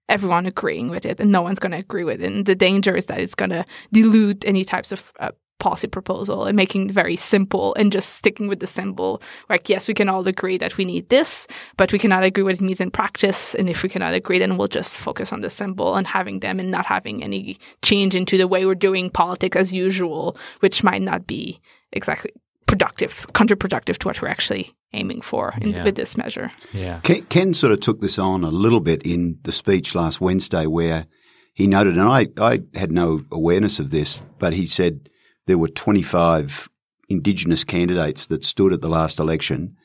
everyone 0.09 0.47
agreeing 0.47 0.91
with 0.91 1.07
it 1.07 1.19
and 1.19 1.33
no 1.33 1.43
one's 1.43 1.59
going 1.59 1.73
to 1.73 1.79
agree 1.79 2.05
with 2.05 2.21
it. 2.21 2.31
And 2.31 2.47
the 2.47 2.55
danger 2.55 2.95
is 2.97 3.07
that 3.07 3.21
it's 3.21 3.35
going 3.35 3.51
to 3.51 3.65
dilute 3.93 4.45
any 4.47 4.65
types 4.65 4.93
of 4.93 5.13
uh, 5.19 5.31
policy 5.59 5.87
proposal 5.87 6.45
and 6.45 6.57
making 6.57 6.89
it 6.89 6.93
very 6.93 7.17
simple 7.17 7.75
and 7.75 7.93
just 7.93 8.17
sticking 8.17 8.49
with 8.49 8.61
the 8.61 8.67
symbol. 8.67 9.23
Like, 9.49 9.69
yes, 9.69 9.89
we 9.89 9.95
can 9.95 10.09
all 10.09 10.27
agree 10.27 10.59
that 10.59 10.77
we 10.77 10.85
need 10.85 11.09
this, 11.09 11.47
but 11.77 11.93
we 11.93 11.99
cannot 11.99 12.25
agree 12.25 12.43
what 12.43 12.55
it 12.55 12.61
means 12.61 12.81
in 12.81 12.91
practice. 12.91 13.55
And 13.55 13.69
if 13.69 13.83
we 13.83 13.89
cannot 13.89 14.15
agree, 14.15 14.39
then 14.39 14.57
we'll 14.57 14.69
just 14.69 14.97
focus 14.97 15.33
on 15.33 15.41
the 15.41 15.51
symbol 15.51 15.95
and 15.95 16.07
having 16.07 16.41
them 16.41 16.61
and 16.61 16.71
not 16.71 16.87
having 16.87 17.23
any 17.23 17.59
change 17.83 18.15
into 18.15 18.37
the 18.37 18.49
way 18.49 18.67
we're 18.67 18.75
doing 18.75 19.11
politics 19.11 19.57
as 19.57 19.73
usual, 19.73 20.37
which 20.61 20.85
might 20.85 21.03
not 21.03 21.27
be 21.27 21.61
exactly 21.93 22.33
productive, 22.67 23.27
counterproductive 23.33 23.99
to 23.99 24.09
what 24.09 24.21
we're 24.21 24.29
actually 24.29 24.75
aiming 24.93 25.21
for 25.21 25.55
in, 25.61 25.71
yeah. 25.71 25.85
with 25.85 25.95
this 25.95 26.17
measure. 26.17 26.51
Yeah. 26.73 27.01
Ken, 27.01 27.23
Ken 27.27 27.55
sort 27.55 27.73
of 27.73 27.81
took 27.81 28.01
this 28.01 28.19
on 28.19 28.45
a 28.45 28.51
little 28.51 28.81
bit 28.81 29.03
in 29.03 29.39
the 29.43 29.53
speech 29.53 29.95
last 29.95 30.21
Wednesday 30.21 30.67
where 30.67 31.07
he 31.53 31.67
noted, 31.67 31.97
and 31.97 32.09
I, 32.09 32.29
I 32.39 32.63
had 32.75 32.91
no 32.91 33.25
awareness 33.31 33.79
of 33.79 33.91
this, 33.91 34.23
but 34.39 34.55
he 34.55 34.67
said, 34.67 35.09
there 35.47 35.59
were 35.59 35.69
25 35.69 36.69
Indigenous 37.09 37.65
candidates 37.65 38.27
that 38.27 38.45
stood 38.45 38.73
at 38.73 38.81
the 38.81 38.89
last 38.89 39.19
election, 39.19 39.77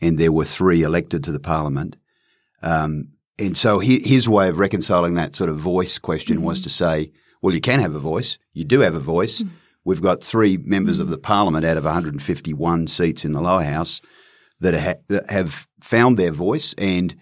and 0.00 0.18
there 0.18 0.32
were 0.32 0.44
three 0.44 0.82
elected 0.82 1.24
to 1.24 1.32
the 1.32 1.40
parliament. 1.40 1.96
Um, 2.62 3.08
and 3.38 3.56
so 3.56 3.78
he, 3.78 4.00
his 4.00 4.28
way 4.28 4.48
of 4.48 4.58
reconciling 4.58 5.14
that 5.14 5.34
sort 5.34 5.50
of 5.50 5.56
voice 5.56 5.98
question 5.98 6.36
mm-hmm. 6.36 6.46
was 6.46 6.60
to 6.60 6.68
say, 6.68 7.12
well, 7.42 7.54
you 7.54 7.60
can 7.60 7.80
have 7.80 7.94
a 7.94 8.00
voice. 8.00 8.38
You 8.52 8.64
do 8.64 8.80
have 8.80 8.94
a 8.94 9.00
voice. 9.00 9.40
Mm-hmm. 9.40 9.54
We've 9.84 10.02
got 10.02 10.22
three 10.22 10.58
members 10.58 10.96
mm-hmm. 10.96 11.04
of 11.04 11.10
the 11.10 11.18
parliament 11.18 11.64
out 11.64 11.76
of 11.76 11.84
151 11.84 12.86
seats 12.86 13.24
in 13.24 13.32
the 13.32 13.40
lower 13.40 13.62
house 13.62 14.00
that, 14.60 14.74
ha- 14.74 15.00
that 15.08 15.30
have 15.30 15.66
found 15.80 16.18
their 16.18 16.32
voice, 16.32 16.74
and 16.76 17.14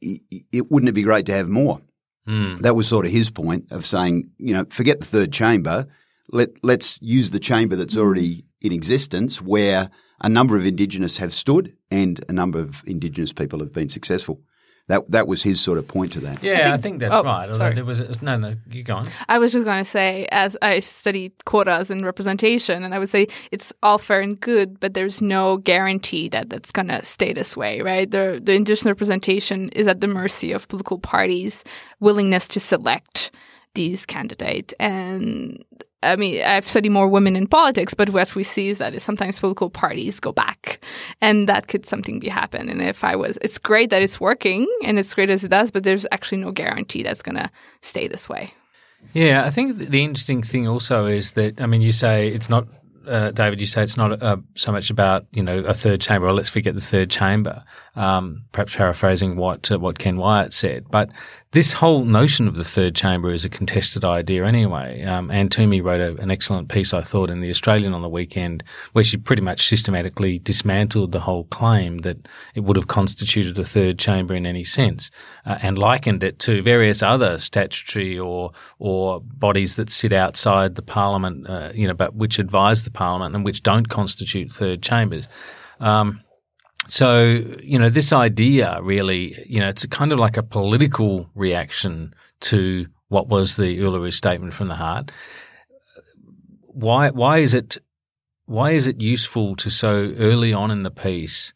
it, 0.00 0.20
it, 0.52 0.70
wouldn't 0.70 0.90
it 0.90 0.92
be 0.92 1.02
great 1.02 1.26
to 1.26 1.32
have 1.32 1.48
more? 1.48 1.80
Mm. 2.28 2.60
That 2.60 2.76
was 2.76 2.86
sort 2.86 3.06
of 3.06 3.12
his 3.12 3.30
point 3.30 3.72
of 3.72 3.86
saying, 3.86 4.30
you 4.36 4.52
know, 4.52 4.66
forget 4.68 5.00
the 5.00 5.06
third 5.06 5.32
chamber. 5.32 5.86
Let 6.30 6.50
let's 6.62 6.98
use 7.00 7.30
the 7.30 7.40
chamber 7.40 7.76
that's 7.76 7.96
mm. 7.96 8.00
already 8.00 8.44
in 8.60 8.72
existence, 8.72 9.40
where 9.40 9.90
a 10.20 10.28
number 10.28 10.56
of 10.56 10.66
Indigenous 10.66 11.16
have 11.18 11.32
stood 11.32 11.76
and 11.90 12.24
a 12.28 12.32
number 12.32 12.58
of 12.58 12.82
Indigenous 12.86 13.32
people 13.32 13.60
have 13.60 13.72
been 13.72 13.88
successful. 13.88 14.40
That 14.88 15.10
that 15.10 15.28
was 15.28 15.42
his 15.42 15.60
sort 15.60 15.76
of 15.76 15.86
point 15.86 16.12
to 16.12 16.20
that. 16.20 16.42
Yeah, 16.42 16.52
I 16.52 16.56
think, 16.56 16.66
I 16.66 16.76
think 16.78 17.00
that's 17.00 17.14
oh, 17.14 17.22
right. 17.22 17.54
Sorry. 17.54 17.74
There 17.74 17.84
was 17.84 18.00
a, 18.00 18.24
no, 18.24 18.38
no. 18.38 18.54
You 18.70 18.82
go 18.82 18.96
on. 18.96 19.06
I 19.28 19.38
was 19.38 19.52
just 19.52 19.66
going 19.66 19.84
to 19.84 19.90
say, 19.90 20.26
as 20.32 20.56
I 20.62 20.80
studied 20.80 21.32
quotas 21.44 21.90
and 21.90 22.06
representation, 22.06 22.82
and 22.82 22.94
I 22.94 22.98
would 22.98 23.10
say 23.10 23.26
it's 23.50 23.70
all 23.82 23.98
fair 23.98 24.20
and 24.20 24.40
good, 24.40 24.80
but 24.80 24.94
there's 24.94 25.20
no 25.20 25.58
guarantee 25.58 26.30
that 26.30 26.48
that's 26.48 26.72
going 26.72 26.88
to 26.88 27.04
stay 27.04 27.34
this 27.34 27.54
way, 27.54 27.82
right? 27.82 28.10
The 28.10 28.40
the 28.42 28.54
Indigenous 28.54 28.86
representation 28.86 29.68
is 29.70 29.86
at 29.86 30.00
the 30.00 30.08
mercy 30.08 30.52
of 30.52 30.68
political 30.68 30.98
parties' 30.98 31.64
willingness 32.00 32.48
to 32.48 32.60
select 32.60 33.30
these 33.74 34.06
candidates, 34.06 34.72
and 34.80 35.62
I 36.02 36.16
mean, 36.16 36.42
I've 36.42 36.68
studied 36.68 36.90
more 36.90 37.08
women 37.08 37.34
in 37.34 37.48
politics, 37.48 37.92
but 37.92 38.10
what 38.10 38.34
we 38.34 38.44
see 38.44 38.68
is 38.68 38.78
that 38.78 39.00
sometimes 39.02 39.40
political 39.40 39.68
parties 39.68 40.20
go 40.20 40.32
back, 40.32 40.80
and 41.20 41.48
that 41.48 41.66
could 41.66 41.86
something 41.86 42.20
be 42.20 42.28
happen. 42.28 42.68
And 42.68 42.80
if 42.80 43.02
I 43.02 43.16
was, 43.16 43.36
it's 43.42 43.58
great 43.58 43.90
that 43.90 44.02
it's 44.02 44.20
working, 44.20 44.68
and 44.84 44.98
it's 44.98 45.12
great 45.12 45.30
as 45.30 45.42
it 45.42 45.48
does, 45.48 45.70
but 45.70 45.82
there's 45.82 46.06
actually 46.12 46.38
no 46.38 46.52
guarantee 46.52 47.02
that's 47.02 47.22
going 47.22 47.36
to 47.36 47.50
stay 47.82 48.06
this 48.06 48.28
way. 48.28 48.52
Yeah, 49.12 49.44
I 49.44 49.50
think 49.50 49.78
the 49.78 50.04
interesting 50.04 50.42
thing 50.42 50.68
also 50.68 51.06
is 51.06 51.32
that 51.32 51.60
I 51.60 51.66
mean, 51.66 51.82
you 51.82 51.92
say 51.92 52.28
it's 52.28 52.48
not 52.48 52.66
uh, 53.08 53.30
David, 53.30 53.60
you 53.60 53.66
say 53.66 53.82
it's 53.82 53.96
not 53.96 54.22
uh, 54.22 54.36
so 54.54 54.70
much 54.70 54.90
about 54.90 55.26
you 55.32 55.42
know 55.42 55.58
a 55.60 55.74
third 55.74 56.00
chamber, 56.00 56.28
or 56.28 56.32
let's 56.32 56.48
forget 56.48 56.74
the 56.74 56.80
third 56.80 57.10
chamber. 57.10 57.64
Um, 57.96 58.44
perhaps 58.52 58.76
paraphrasing 58.76 59.36
what 59.36 59.70
uh, 59.72 59.78
what 59.78 59.98
Ken 59.98 60.16
Wyatt 60.16 60.52
said, 60.52 60.84
but 60.90 61.10
this 61.52 61.72
whole 61.72 62.04
notion 62.04 62.46
of 62.46 62.56
the 62.56 62.64
third 62.64 62.94
chamber 62.94 63.32
is 63.32 63.44
a 63.46 63.48
contested 63.48 64.04
idea 64.04 64.44
anyway. 64.44 65.02
Um, 65.04 65.30
Anne 65.30 65.48
Twomey 65.48 65.82
wrote 65.82 66.00
a, 66.00 66.20
an 66.20 66.30
excellent 66.30 66.68
piece, 66.68 66.92
I 66.92 67.00
thought, 67.00 67.30
in 67.30 67.40
the 67.40 67.48
Australian 67.48 67.94
on 67.94 68.02
the 68.02 68.08
weekend, 68.08 68.62
where 68.92 69.02
she 69.02 69.16
pretty 69.16 69.40
much 69.40 69.66
systematically 69.66 70.40
dismantled 70.40 71.12
the 71.12 71.20
whole 71.20 71.44
claim 71.44 71.98
that 71.98 72.28
it 72.54 72.60
would 72.60 72.76
have 72.76 72.88
constituted 72.88 73.58
a 73.58 73.64
third 73.64 73.98
chamber 73.98 74.34
in 74.34 74.44
any 74.44 74.62
sense, 74.62 75.10
uh, 75.46 75.56
and 75.62 75.78
likened 75.78 76.22
it 76.22 76.38
to 76.40 76.60
various 76.60 77.02
other 77.02 77.38
statutory 77.38 78.18
or 78.18 78.52
or 78.78 79.20
bodies 79.20 79.76
that 79.76 79.88
sit 79.88 80.12
outside 80.12 80.74
the 80.74 80.82
parliament, 80.82 81.48
uh, 81.48 81.72
you 81.74 81.88
know, 81.88 81.94
but 81.94 82.14
which 82.14 82.38
advise 82.38 82.84
the 82.84 82.90
parliament 82.90 83.34
and 83.34 83.44
which 83.44 83.62
don't 83.62 83.88
constitute 83.88 84.52
third 84.52 84.82
chambers. 84.82 85.26
Um, 85.80 86.20
so, 86.88 87.44
you 87.62 87.78
know, 87.78 87.90
this 87.90 88.12
idea 88.12 88.78
really, 88.82 89.34
you 89.46 89.60
know, 89.60 89.68
it's 89.68 89.84
kind 89.86 90.10
of 90.10 90.18
like 90.18 90.38
a 90.38 90.42
political 90.42 91.28
reaction 91.34 92.14
to 92.40 92.86
what 93.08 93.28
was 93.28 93.56
the 93.56 93.78
Uluru 93.78 94.12
Statement 94.12 94.54
from 94.54 94.68
the 94.68 94.74
Heart. 94.74 95.12
Why, 96.62 97.10
why 97.10 97.38
is 97.38 97.52
it, 97.52 97.76
why 98.46 98.70
is 98.70 98.88
it 98.88 99.02
useful 99.02 99.54
to 99.56 99.70
so 99.70 100.14
early 100.18 100.54
on 100.54 100.70
in 100.70 100.82
the 100.82 100.90
piece, 100.90 101.52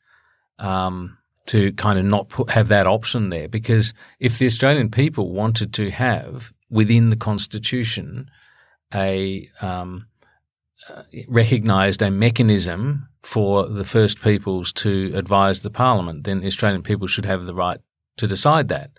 um, 0.59 1.17
to 1.47 1.73
kind 1.73 1.99
of 1.99 2.05
not 2.05 2.29
put, 2.29 2.51
have 2.51 2.69
that 2.69 2.87
option 2.87 3.31
there? 3.31 3.49
Because 3.49 3.95
if 4.21 4.39
the 4.39 4.47
Australian 4.47 4.91
people 4.91 5.33
wanted 5.33 5.73
to 5.75 5.91
have 5.91 6.53
within 6.69 7.09
the 7.09 7.17
Constitution 7.17 8.31
a, 8.93 9.49
um, 9.63 10.07
uh, 10.91 11.03
recognised 11.29 12.03
a 12.03 12.11
mechanism 12.11 13.09
for 13.23 13.67
the 13.69 13.85
First 13.85 14.21
Peoples 14.21 14.73
to 14.75 15.13
advise 15.15 15.61
the 15.61 15.71
Parliament, 15.71 16.25
then 16.25 16.41
the 16.41 16.47
Australian 16.47 16.83
people 16.83 17.07
should 17.07 17.25
have 17.25 17.45
the 17.45 17.55
right 17.55 17.81
to 18.17 18.27
decide 18.27 18.69
that. 18.69 18.91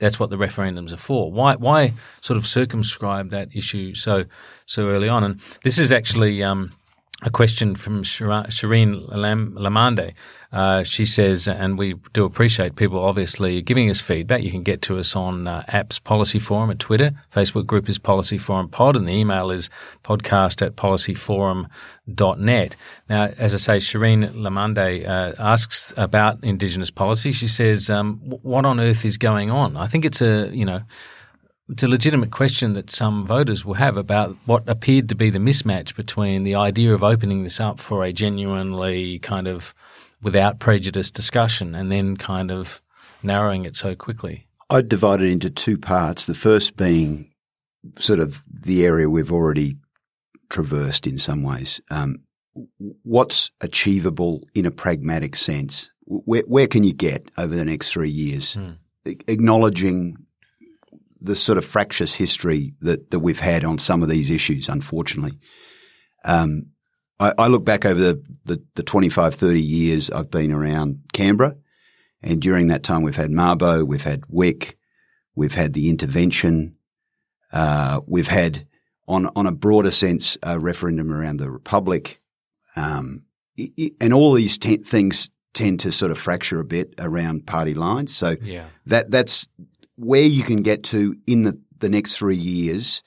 That's 0.00 0.18
what 0.18 0.30
the 0.30 0.36
referendums 0.36 0.92
are 0.92 0.98
for. 0.98 1.32
Why 1.32 1.56
why 1.56 1.92
sort 2.20 2.36
of 2.36 2.46
circumscribe 2.46 3.30
that 3.30 3.48
issue 3.54 3.94
so 3.94 4.24
so 4.66 4.88
early 4.88 5.08
on? 5.08 5.24
And 5.24 5.40
this 5.64 5.78
is 5.78 5.90
actually 5.90 6.42
um, 6.42 6.72
a 7.22 7.30
question 7.30 7.74
from 7.74 8.04
Shireen 8.04 9.08
Lamande. 9.10 10.14
Uh, 10.50 10.82
she 10.82 11.04
says, 11.04 11.46
and 11.46 11.76
we 11.76 11.94
do 12.14 12.24
appreciate 12.24 12.74
people 12.74 12.98
obviously 12.98 13.60
giving 13.60 13.90
us 13.90 14.00
feedback. 14.00 14.42
You 14.42 14.50
can 14.50 14.62
get 14.62 14.80
to 14.82 14.98
us 14.98 15.14
on 15.14 15.46
uh, 15.46 15.62
apps 15.68 16.02
Policy 16.02 16.38
Forum 16.38 16.70
at 16.70 16.78
Twitter. 16.78 17.12
Facebook 17.30 17.66
group 17.66 17.86
is 17.88 17.98
Policy 17.98 18.38
Forum 18.38 18.68
Pod, 18.68 18.96
and 18.96 19.06
the 19.06 19.12
email 19.12 19.50
is 19.50 19.68
podcast 20.04 20.64
at 20.64 20.74
policyforum.net. 20.74 22.76
Now, 23.10 23.24
as 23.36 23.52
I 23.52 23.58
say, 23.58 23.76
Shireen 23.76 24.32
Lamande 24.32 25.06
uh, 25.06 25.34
asks 25.38 25.92
about 25.98 26.42
Indigenous 26.42 26.90
policy. 26.90 27.32
She 27.32 27.48
says, 27.48 27.90
um, 27.90 28.18
what 28.42 28.64
on 28.64 28.80
earth 28.80 29.04
is 29.04 29.18
going 29.18 29.50
on? 29.50 29.76
I 29.76 29.86
think 29.86 30.06
it's 30.06 30.22
a, 30.22 30.48
you 30.50 30.64
know, 30.64 30.80
it's 31.68 31.82
a 31.82 31.88
legitimate 31.88 32.30
question 32.30 32.72
that 32.72 32.90
some 32.90 33.26
voters 33.26 33.66
will 33.66 33.74
have 33.74 33.98
about 33.98 34.34
what 34.46 34.66
appeared 34.66 35.10
to 35.10 35.14
be 35.14 35.28
the 35.28 35.38
mismatch 35.38 35.94
between 35.94 36.44
the 36.44 36.54
idea 36.54 36.94
of 36.94 37.02
opening 37.02 37.44
this 37.44 37.60
up 37.60 37.78
for 37.78 38.04
a 38.04 38.14
genuinely 38.14 39.18
kind 39.18 39.46
of 39.46 39.74
without 40.22 40.58
prejudice 40.58 41.10
discussion 41.10 41.74
and 41.74 41.90
then 41.90 42.16
kind 42.16 42.50
of 42.50 42.82
narrowing 43.22 43.64
it 43.64 43.76
so 43.76 43.94
quickly. 43.94 44.46
I'd 44.70 44.88
divide 44.88 45.22
it 45.22 45.30
into 45.30 45.50
two 45.50 45.78
parts. 45.78 46.26
The 46.26 46.34
first 46.34 46.76
being 46.76 47.32
sort 47.98 48.20
of 48.20 48.42
the 48.50 48.84
area 48.84 49.08
we've 49.08 49.32
already 49.32 49.76
traversed 50.50 51.06
in 51.06 51.18
some 51.18 51.42
ways. 51.42 51.80
Um, 51.90 52.16
what's 53.02 53.50
achievable 53.60 54.46
in 54.54 54.66
a 54.66 54.70
pragmatic 54.70 55.36
sense? 55.36 55.90
Where, 56.04 56.42
where, 56.46 56.66
can 56.66 56.84
you 56.84 56.92
get 56.92 57.30
over 57.38 57.54
the 57.54 57.64
next 57.64 57.92
three 57.92 58.10
years? 58.10 58.56
Mm. 58.56 58.78
Acknowledging 59.28 60.16
the 61.20 61.34
sort 61.34 61.58
of 61.58 61.64
fractious 61.64 62.14
history 62.14 62.74
that, 62.80 63.10
that 63.10 63.20
we've 63.20 63.40
had 63.40 63.64
on 63.64 63.78
some 63.78 64.02
of 64.02 64.08
these 64.08 64.30
issues, 64.30 64.68
unfortunately. 64.68 65.38
Um, 66.24 66.66
I, 67.20 67.32
I, 67.36 67.46
look 67.48 67.64
back 67.64 67.84
over 67.84 68.00
the, 68.00 68.22
the, 68.44 68.62
the 68.74 68.82
25, 68.82 69.34
30 69.34 69.60
years 69.60 70.10
I've 70.10 70.30
been 70.30 70.52
around 70.52 71.00
Canberra, 71.12 71.56
and 72.22 72.40
during 72.40 72.68
that 72.68 72.82
time 72.82 73.02
we've 73.02 73.16
had 73.16 73.30
Mabo, 73.30 73.86
we've 73.86 74.04
had 74.04 74.22
Wik, 74.28 74.76
we've 75.34 75.54
had 75.54 75.72
the 75.72 75.88
intervention, 75.88 76.76
uh, 77.52 78.00
we've 78.06 78.28
had, 78.28 78.66
on, 79.06 79.30
on 79.34 79.46
a 79.46 79.52
broader 79.52 79.90
sense, 79.90 80.36
a 80.42 80.58
referendum 80.58 81.12
around 81.12 81.38
the 81.38 81.50
Republic, 81.50 82.20
um, 82.76 83.22
and 84.00 84.12
all 84.12 84.34
these 84.34 84.56
things 84.56 85.30
tend 85.54 85.80
to 85.80 85.90
sort 85.90 86.12
of 86.12 86.18
fracture 86.18 86.60
a 86.60 86.64
bit 86.64 86.94
around 86.98 87.46
party 87.46 87.74
lines. 87.74 88.14
So 88.14 88.36
yeah. 88.40 88.66
that 88.86 89.10
that's 89.10 89.48
where 89.96 90.22
you 90.22 90.44
can 90.44 90.62
get 90.62 90.84
to 90.84 91.16
in 91.26 91.42
the, 91.42 91.60
the 91.80 91.88
next 91.88 92.16
three 92.16 92.36
years 92.36 93.02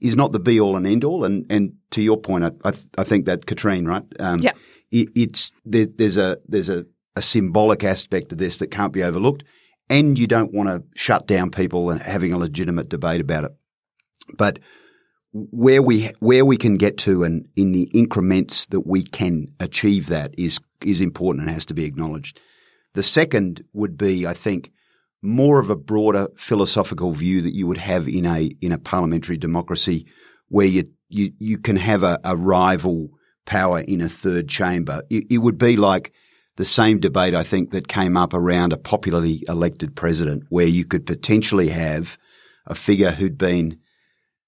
is 0.00 0.14
not 0.14 0.30
the 0.30 0.38
be 0.38 0.60
all 0.60 0.76
and 0.76 0.86
end 0.86 1.02
all. 1.02 1.24
And, 1.24 1.44
and 1.50 1.77
to 1.90 2.02
your 2.02 2.16
point, 2.16 2.44
I, 2.44 2.50
I, 2.64 2.72
I 2.98 3.04
think 3.04 3.26
that 3.26 3.46
Katrine, 3.46 3.86
right? 3.86 4.04
Um, 4.20 4.40
yeah. 4.40 4.52
It, 4.90 5.08
it's, 5.14 5.52
there, 5.64 5.86
there's 5.86 6.16
a, 6.16 6.38
there's 6.46 6.68
a, 6.68 6.86
a 7.16 7.22
symbolic 7.22 7.84
aspect 7.84 8.32
of 8.32 8.38
this 8.38 8.58
that 8.58 8.68
can't 8.70 8.92
be 8.92 9.02
overlooked. 9.02 9.44
And 9.90 10.18
you 10.18 10.26
don't 10.26 10.52
want 10.52 10.68
to 10.68 10.82
shut 10.94 11.26
down 11.26 11.50
people 11.50 11.90
and 11.90 12.00
having 12.00 12.32
a 12.32 12.38
legitimate 12.38 12.88
debate 12.88 13.20
about 13.20 13.44
it. 13.44 13.52
But 14.36 14.58
where 15.32 15.82
we 15.82 16.10
where 16.20 16.44
we 16.44 16.56
can 16.56 16.76
get 16.76 16.96
to 16.98 17.22
and 17.22 17.46
in 17.56 17.72
the 17.72 17.84
increments 17.94 18.66
that 18.66 18.86
we 18.86 19.02
can 19.02 19.52
achieve 19.60 20.06
that 20.06 20.34
is 20.38 20.58
is 20.84 21.00
important 21.00 21.46
and 21.46 21.54
has 21.54 21.66
to 21.66 21.74
be 21.74 21.84
acknowledged. 21.84 22.40
The 22.94 23.02
second 23.02 23.64
would 23.72 23.96
be, 23.96 24.26
I 24.26 24.32
think, 24.32 24.72
more 25.22 25.58
of 25.58 25.70
a 25.70 25.76
broader 25.76 26.28
philosophical 26.36 27.12
view 27.12 27.42
that 27.42 27.54
you 27.54 27.66
would 27.66 27.76
have 27.76 28.08
in 28.08 28.26
a 28.26 28.50
in 28.60 28.72
a 28.72 28.78
parliamentary 28.78 29.36
democracy 29.36 30.06
where 30.48 30.66
you 30.66 30.84
you, 31.08 31.32
you 31.38 31.58
can 31.58 31.76
have 31.76 32.02
a, 32.02 32.18
a 32.24 32.36
rival 32.36 33.10
power 33.46 33.80
in 33.80 34.00
a 34.00 34.08
third 34.08 34.48
chamber. 34.48 35.02
It, 35.10 35.24
it, 35.30 35.38
would 35.38 35.58
be 35.58 35.76
like 35.76 36.12
the 36.56 36.64
same 36.64 37.00
debate 37.00 37.34
I 37.34 37.42
think 37.42 37.70
that 37.70 37.88
came 37.88 38.16
up 38.16 38.34
around 38.34 38.72
a 38.72 38.76
popularly 38.76 39.42
elected 39.48 39.96
president 39.96 40.44
where 40.50 40.66
you 40.66 40.84
could 40.84 41.06
potentially 41.06 41.68
have 41.68 42.18
a 42.66 42.74
figure 42.74 43.10
who'd 43.10 43.38
been 43.38 43.78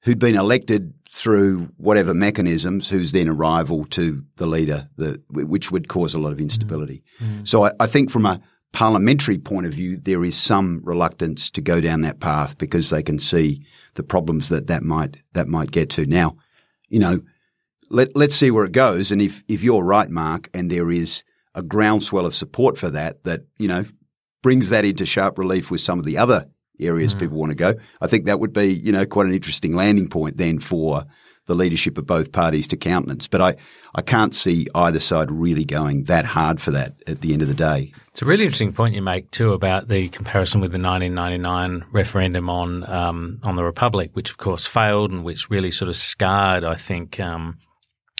who'd 0.02 0.18
been 0.18 0.36
elected 0.36 0.92
through 1.10 1.68
whatever 1.76 2.14
mechanisms, 2.14 2.88
who's 2.88 3.12
then 3.12 3.28
a 3.28 3.32
rival 3.32 3.84
to 3.84 4.24
the 4.36 4.46
leader, 4.46 4.88
the, 4.96 5.20
which 5.30 5.70
would 5.70 5.88
cause 5.88 6.14
a 6.14 6.18
lot 6.18 6.32
of 6.32 6.40
instability. 6.40 7.02
Mm. 7.18 7.46
So 7.46 7.64
I, 7.64 7.72
I, 7.80 7.86
think 7.86 8.10
from 8.10 8.24
a 8.24 8.40
parliamentary 8.72 9.36
point 9.36 9.66
of 9.66 9.74
view, 9.74 9.96
there 9.96 10.24
is 10.24 10.36
some 10.36 10.80
reluctance 10.84 11.50
to 11.50 11.60
go 11.60 11.80
down 11.80 12.02
that 12.02 12.20
path 12.20 12.56
because 12.58 12.90
they 12.90 13.02
can 13.02 13.18
see 13.18 13.62
the 13.94 14.02
problems 14.02 14.48
that 14.50 14.68
that 14.68 14.82
might 14.82 15.16
that 15.32 15.48
might 15.48 15.72
get 15.72 15.90
to. 15.90 16.06
Now, 16.06 16.36
you 16.90 16.98
know, 16.98 17.20
let 17.88 18.14
let's 18.14 18.34
see 18.34 18.50
where 18.50 18.66
it 18.66 18.72
goes. 18.72 19.10
And 19.10 19.22
if 19.22 19.42
if 19.48 19.62
you're 19.62 19.82
right, 19.82 20.10
Mark, 20.10 20.50
and 20.52 20.70
there 20.70 20.90
is 20.90 21.24
a 21.54 21.62
groundswell 21.62 22.26
of 22.26 22.34
support 22.34 22.78
for 22.78 22.90
that, 22.90 23.24
that, 23.24 23.42
you 23.58 23.66
know, 23.66 23.84
brings 24.42 24.68
that 24.68 24.84
into 24.84 25.04
sharp 25.04 25.38
relief 25.38 25.70
with 25.70 25.80
some 25.80 25.98
of 25.98 26.04
the 26.04 26.16
other 26.16 26.48
areas 26.78 27.12
hmm. 27.12 27.18
people 27.20 27.38
want 27.38 27.50
to 27.50 27.56
go, 27.56 27.74
I 28.00 28.06
think 28.06 28.26
that 28.26 28.40
would 28.40 28.52
be, 28.52 28.66
you 28.66 28.92
know, 28.92 29.06
quite 29.06 29.26
an 29.26 29.34
interesting 29.34 29.74
landing 29.74 30.08
point 30.08 30.36
then 30.36 30.60
for 30.60 31.04
the 31.50 31.56
leadership 31.56 31.98
of 31.98 32.06
both 32.06 32.30
parties 32.30 32.68
to 32.68 32.76
countenance. 32.76 33.26
But 33.26 33.40
I, 33.40 33.56
I 33.94 34.02
can't 34.02 34.34
see 34.34 34.68
either 34.74 35.00
side 35.00 35.30
really 35.30 35.64
going 35.64 36.04
that 36.04 36.24
hard 36.24 36.60
for 36.60 36.70
that 36.70 36.94
at 37.06 37.20
the 37.20 37.32
end 37.32 37.42
of 37.42 37.48
the 37.48 37.54
day. 37.54 37.92
It's 38.08 38.22
a 38.22 38.24
really 38.24 38.44
interesting 38.44 38.72
point 38.72 38.94
you 38.94 39.02
make 39.02 39.30
too 39.32 39.52
about 39.52 39.88
the 39.88 40.08
comparison 40.10 40.60
with 40.60 40.70
the 40.70 40.78
1999 40.78 41.90
referendum 41.92 42.48
on 42.48 42.88
um, 42.88 43.40
on 43.42 43.56
the 43.56 43.64
Republic, 43.64 44.10
which 44.14 44.30
of 44.30 44.38
course 44.38 44.66
failed 44.66 45.10
and 45.10 45.24
which 45.24 45.50
really 45.50 45.70
sort 45.70 45.88
of 45.88 45.96
scarred, 45.96 46.64
I 46.64 46.76
think, 46.76 47.18
um, 47.18 47.58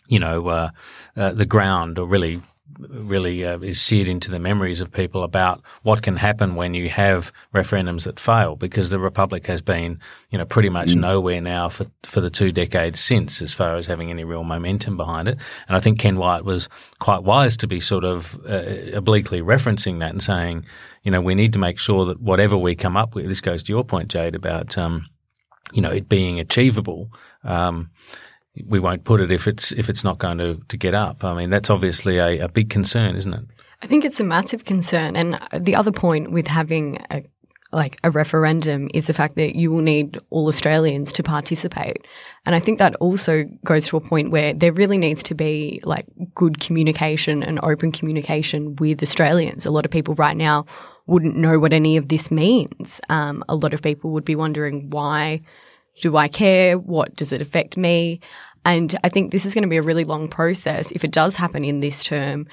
you 0.09 0.19
know, 0.19 0.49
uh, 0.49 0.71
uh, 1.17 1.33
the 1.33 1.47
ground 1.47 1.99
or 1.99 2.07
really 2.07 2.43
really 2.89 3.45
uh, 3.45 3.59
is 3.59 3.81
seared 3.81 4.09
into 4.09 4.31
the 4.31 4.39
memories 4.39 4.81
of 4.81 4.91
people 4.93 5.23
about 5.23 5.61
what 5.83 6.03
can 6.03 6.17
happen 6.17 6.55
when 6.55 6.75
you 6.75 6.89
have 6.89 7.33
referendums 7.55 8.05
that 8.05 8.19
fail 8.19 8.57
because 8.57 8.91
the 8.91 8.99
republic 8.99 9.47
has 9.47 9.61
been 9.61 9.99
you 10.31 10.39
know 10.39 10.45
pretty 10.45 10.69
much 10.69 10.91
mm. 10.91 11.01
nowhere 11.01 11.41
now 11.41 11.69
for 11.69 11.87
for 12.03 12.21
the 12.21 12.31
two 12.31 12.53
decades 12.53 13.01
since 13.01 13.43
as 13.43 13.53
far 13.53 13.77
as 13.77 13.87
having 13.87 14.11
any 14.11 14.25
real 14.25 14.45
momentum 14.45 14.97
behind 14.97 15.29
it 15.29 15.39
and 15.69 15.77
I 15.77 15.81
think 15.81 15.99
Ken 15.99 16.17
Wyatt 16.17 16.45
was 16.45 16.69
quite 16.99 17.23
wise 17.23 17.57
to 17.59 17.67
be 17.67 17.81
sort 17.81 18.05
of 18.05 18.39
uh, 18.49 18.97
obliquely 18.97 19.43
referencing 19.43 20.01
that 20.01 20.11
and 20.11 20.23
saying 20.23 20.65
you 21.03 21.11
know 21.11 21.21
we 21.21 21.35
need 21.35 21.53
to 21.53 21.59
make 21.59 21.79
sure 21.79 22.05
that 22.07 22.21
whatever 22.21 22.57
we 22.57 22.75
come 22.75 22.97
up 22.97 23.15
with 23.15 23.27
this 23.27 23.41
goes 23.41 23.63
to 23.65 23.73
your 23.73 23.85
point 23.85 24.09
Jade 24.09 24.35
about 24.35 24.77
um, 24.79 25.07
you 25.73 25.83
know 25.83 25.91
it 25.91 26.09
being 26.09 26.41
achievable 26.41 27.11
um, 27.45 27.91
we 28.67 28.81
won't 28.81 29.05
put 29.05 29.21
it 29.21 29.31
if 29.31 29.47
it's 29.47 29.73
if 29.73 29.89
it's 29.89 30.05
not 30.05 30.19
going 30.19 30.39
to, 30.39 30.61
to 30.69 30.77
get 30.77 30.95
up. 30.95 31.25
I 31.25 31.35
mean, 31.35 31.51
that's 31.51 31.71
obviously 31.71 32.19
a, 32.19 32.45
a 32.45 32.49
big 32.49 32.71
concern, 32.71 33.17
isn't 33.17 33.33
it? 33.33 33.45
I 33.83 33.87
think 33.87 34.05
it's 34.05 34.21
a 34.21 34.25
massive 34.25 34.65
concern. 34.65 35.17
And 35.17 35.41
the 35.59 35.75
other 35.75 35.93
point 35.93 36.33
with 36.33 36.47
having 36.47 36.99
a 37.11 37.23
like 37.73 37.99
a 38.03 38.11
referendum 38.11 38.89
is 38.95 39.07
the 39.07 39.15
fact 39.15 39.37
that 39.37 39.55
you 39.55 39.71
will 39.71 39.81
need 39.81 40.19
all 40.31 40.49
Australians 40.49 41.13
to 41.13 41.23
participate. 41.23 42.07
And 42.45 42.55
I 42.55 42.61
think 42.61 42.79
that 42.79 42.97
also 42.97 43.45
goes 43.65 43.87
to 43.89 43.97
a 43.97 44.01
point 44.01 44.33
where 44.33 44.53
there 44.53 44.73
really 44.73 44.99
needs 44.99 45.23
to 45.25 45.35
be 45.35 45.81
like 45.85 46.07
good 46.35 46.59
communication 46.59 47.43
and 47.43 47.61
open 47.63 47.93
communication 47.93 48.75
with 48.77 49.03
Australians. 49.03 49.67
A 49.67 49.71
lot 49.71 49.85
of 49.85 49.93
people 49.93 50.15
right 50.15 50.37
now 50.37 50.67
wouldn't 51.07 51.37
know 51.37 51.59
what 51.59 51.73
any 51.73 51.97
of 51.97 52.09
this 52.09 52.31
means. 52.31 53.01
Um, 53.09 53.45
a 53.49 53.55
lot 53.55 53.73
of 53.73 53.83
people 53.83 54.11
would 54.11 54.25
be 54.25 54.37
wondering 54.37 54.91
why 54.91 55.41
do 56.01 56.17
I 56.17 56.29
care? 56.29 56.79
What 56.79 57.15
does 57.17 57.33
it 57.33 57.43
affect 57.43 57.77
me? 57.77 58.21
And 58.65 58.99
I 59.03 59.09
think 59.09 59.31
this 59.31 59.47
is 59.47 59.55
going 59.55 59.63
to 59.63 59.69
be 59.69 59.79
a 59.79 59.83
really 59.83 60.05
long 60.05 60.29
process. 60.29 60.93
If 60.93 61.05
it 61.05 61.13
does 61.13 61.37
happen 61.37 61.65
in 61.65 61.81
this 61.81 62.05
term, 62.05 62.47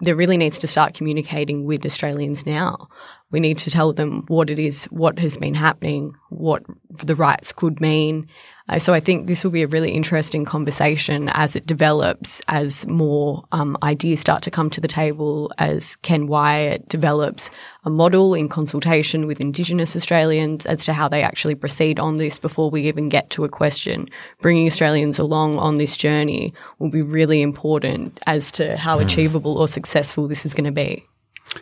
there 0.00 0.16
really 0.16 0.36
needs 0.36 0.58
to 0.60 0.66
start 0.66 0.94
communicating 0.94 1.64
with 1.64 1.84
Australians 1.84 2.46
now. 2.46 2.88
We 3.30 3.40
need 3.40 3.58
to 3.58 3.70
tell 3.70 3.92
them 3.92 4.24
what 4.28 4.50
it 4.50 4.58
is, 4.58 4.84
what 4.86 5.18
has 5.18 5.36
been 5.36 5.54
happening, 5.54 6.14
what 6.30 6.64
the 7.04 7.14
rights 7.14 7.52
could 7.52 7.80
mean. 7.80 8.26
Uh, 8.68 8.78
so 8.78 8.92
I 8.92 9.00
think 9.00 9.26
this 9.26 9.42
will 9.42 9.50
be 9.50 9.62
a 9.62 9.68
really 9.68 9.90
interesting 9.90 10.44
conversation 10.44 11.28
as 11.30 11.56
it 11.56 11.66
develops, 11.66 12.40
as 12.46 12.86
more 12.86 13.44
um, 13.50 13.76
ideas 13.82 14.20
start 14.20 14.42
to 14.44 14.50
come 14.50 14.70
to 14.70 14.80
the 14.80 14.88
table, 14.88 15.50
as 15.58 15.96
Ken 15.96 16.28
Wyatt 16.28 16.88
develops 16.88 17.50
a 17.84 17.90
model 17.90 18.34
in 18.34 18.48
consultation 18.48 19.26
with 19.26 19.40
Indigenous 19.40 19.96
Australians 19.96 20.66
as 20.66 20.84
to 20.84 20.92
how 20.92 21.08
they 21.08 21.22
actually 21.22 21.56
proceed 21.56 21.98
on 21.98 22.16
this 22.16 22.38
before 22.38 22.70
we 22.70 22.86
even 22.86 23.08
get 23.08 23.30
to 23.30 23.44
a 23.44 23.48
question. 23.48 24.08
Bringing 24.40 24.66
Australians 24.66 25.18
along 25.18 25.58
on 25.58 25.74
this 25.76 25.96
journey 25.96 26.54
will 26.78 26.90
be 26.90 27.02
really 27.02 27.42
important 27.42 28.20
as 28.26 28.52
to 28.52 28.76
how 28.76 28.98
mm. 28.98 29.04
achievable 29.04 29.58
or 29.58 29.66
successful 29.66 30.28
this 30.28 30.46
is 30.46 30.54
going 30.54 30.64
to 30.64 30.72
be. 30.72 31.04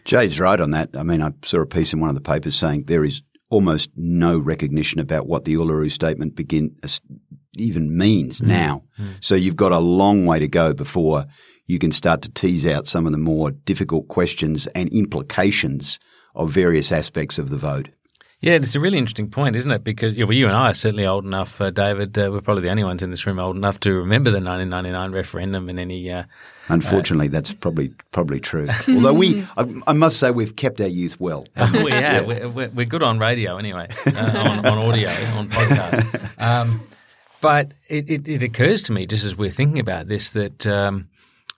Jade's 0.04 0.38
right 0.40 0.60
on 0.60 0.72
that. 0.72 0.90
I 0.94 1.02
mean, 1.02 1.22
I 1.22 1.32
saw 1.44 1.60
a 1.60 1.66
piece 1.66 1.92
in 1.92 2.00
one 2.00 2.10
of 2.10 2.14
the 2.14 2.20
papers 2.20 2.56
saying 2.56 2.84
there 2.84 3.04
is 3.04 3.22
almost 3.50 3.90
no 3.96 4.38
recognition 4.38 5.00
about 5.00 5.26
what 5.26 5.44
the 5.44 5.54
Uluru 5.54 5.90
Statement 5.90 6.34
begin 6.34 6.76
even 7.56 7.96
means 7.96 8.40
mm. 8.40 8.48
now. 8.48 8.84
Mm. 8.98 9.16
So 9.20 9.34
you've 9.34 9.56
got 9.56 9.72
a 9.72 9.78
long 9.78 10.26
way 10.26 10.38
to 10.38 10.48
go 10.48 10.74
before 10.74 11.26
you 11.66 11.78
can 11.78 11.92
start 11.92 12.22
to 12.22 12.30
tease 12.30 12.66
out 12.66 12.86
some 12.86 13.06
of 13.06 13.12
the 13.12 13.18
more 13.18 13.50
difficult 13.50 14.08
questions 14.08 14.66
and 14.68 14.88
implications 14.88 15.98
of 16.34 16.50
various 16.50 16.90
aspects 16.90 17.38
of 17.38 17.50
the 17.50 17.56
vote. 17.56 17.88
Yeah, 18.40 18.52
it's 18.52 18.76
a 18.76 18.80
really 18.80 18.98
interesting 18.98 19.30
point, 19.30 19.56
isn't 19.56 19.70
it? 19.70 19.82
Because 19.82 20.16
yeah, 20.16 20.24
well, 20.24 20.32
you 20.32 20.46
and 20.46 20.56
I 20.56 20.70
are 20.70 20.74
certainly 20.74 21.04
old 21.04 21.24
enough, 21.24 21.60
uh, 21.60 21.70
David. 21.70 22.16
Uh, 22.16 22.30
we're 22.30 22.40
probably 22.40 22.62
the 22.62 22.70
only 22.70 22.84
ones 22.84 23.02
in 23.02 23.10
this 23.10 23.26
room 23.26 23.40
old 23.40 23.56
enough 23.56 23.80
to 23.80 23.92
remember 23.92 24.30
the 24.30 24.36
1999 24.36 25.10
referendum 25.10 25.68
and 25.68 25.80
any. 25.80 26.08
Uh, 26.08 26.22
Unfortunately, 26.68 27.26
uh, 27.26 27.30
that's 27.30 27.52
probably 27.52 27.92
probably 28.12 28.38
true. 28.38 28.68
Although 28.88 29.14
we, 29.14 29.44
I, 29.56 29.66
I, 29.88 29.92
must 29.92 30.20
say, 30.20 30.30
we've 30.30 30.54
kept 30.54 30.80
our 30.80 30.86
youth 30.86 31.18
well. 31.18 31.46
we 31.56 31.62
have. 31.90 32.28
Yeah. 32.28 32.46
We're, 32.46 32.68
we're, 32.68 32.86
good 32.86 33.02
on 33.02 33.18
radio 33.18 33.56
anyway, 33.56 33.88
uh, 34.06 34.44
on, 34.46 34.64
on, 34.64 34.78
audio, 34.78 35.10
on 35.34 35.48
podcast. 35.48 36.24
Um, 36.40 36.82
but 37.40 37.72
it, 37.88 38.08
it, 38.08 38.28
it, 38.28 38.42
occurs 38.44 38.84
to 38.84 38.92
me, 38.92 39.06
just 39.06 39.24
as 39.24 39.36
we're 39.36 39.50
thinking 39.50 39.80
about 39.80 40.06
this, 40.06 40.30
that. 40.30 40.66
Um, 40.66 41.08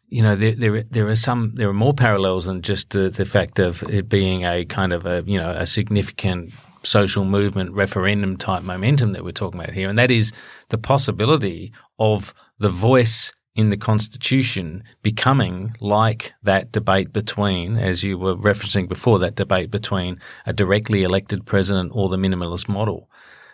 you 0.08 0.22
know, 0.22 0.34
there, 0.34 0.56
there 0.56 0.82
there 0.82 1.06
are 1.06 1.14
some 1.14 1.52
there 1.54 1.68
are 1.68 1.72
more 1.72 1.94
parallels 1.94 2.46
than 2.46 2.62
just 2.62 2.90
the, 2.90 3.10
the 3.10 3.24
fact 3.24 3.60
of 3.60 3.84
it 3.84 4.08
being 4.08 4.44
a 4.44 4.64
kind 4.64 4.92
of 4.92 5.06
a 5.06 5.22
you 5.24 5.38
know 5.38 5.50
a 5.50 5.66
significant 5.66 6.52
social 6.82 7.24
movement 7.24 7.74
referendum 7.74 8.36
type 8.36 8.62
momentum 8.62 9.12
that 9.12 9.24
we're 9.24 9.32
talking 9.32 9.60
about 9.60 9.74
here, 9.74 9.88
and 9.88 9.98
that 9.98 10.10
is 10.10 10.32
the 10.68 10.78
possibility 10.78 11.72
of 11.98 12.34
the 12.58 12.70
voice 12.70 13.32
in 13.54 13.70
the 13.70 13.76
Constitution 13.76 14.82
becoming 15.02 15.74
like 15.80 16.32
that 16.42 16.72
debate 16.72 17.12
between, 17.12 17.76
as 17.76 18.04
you 18.04 18.16
were 18.16 18.36
referencing 18.36 18.88
before, 18.88 19.18
that 19.18 19.34
debate 19.34 19.70
between 19.70 20.18
a 20.46 20.52
directly 20.52 21.02
elected 21.02 21.44
president 21.44 21.92
or 21.94 22.08
the 22.08 22.16
minimalist 22.16 22.68
model. 22.68 23.10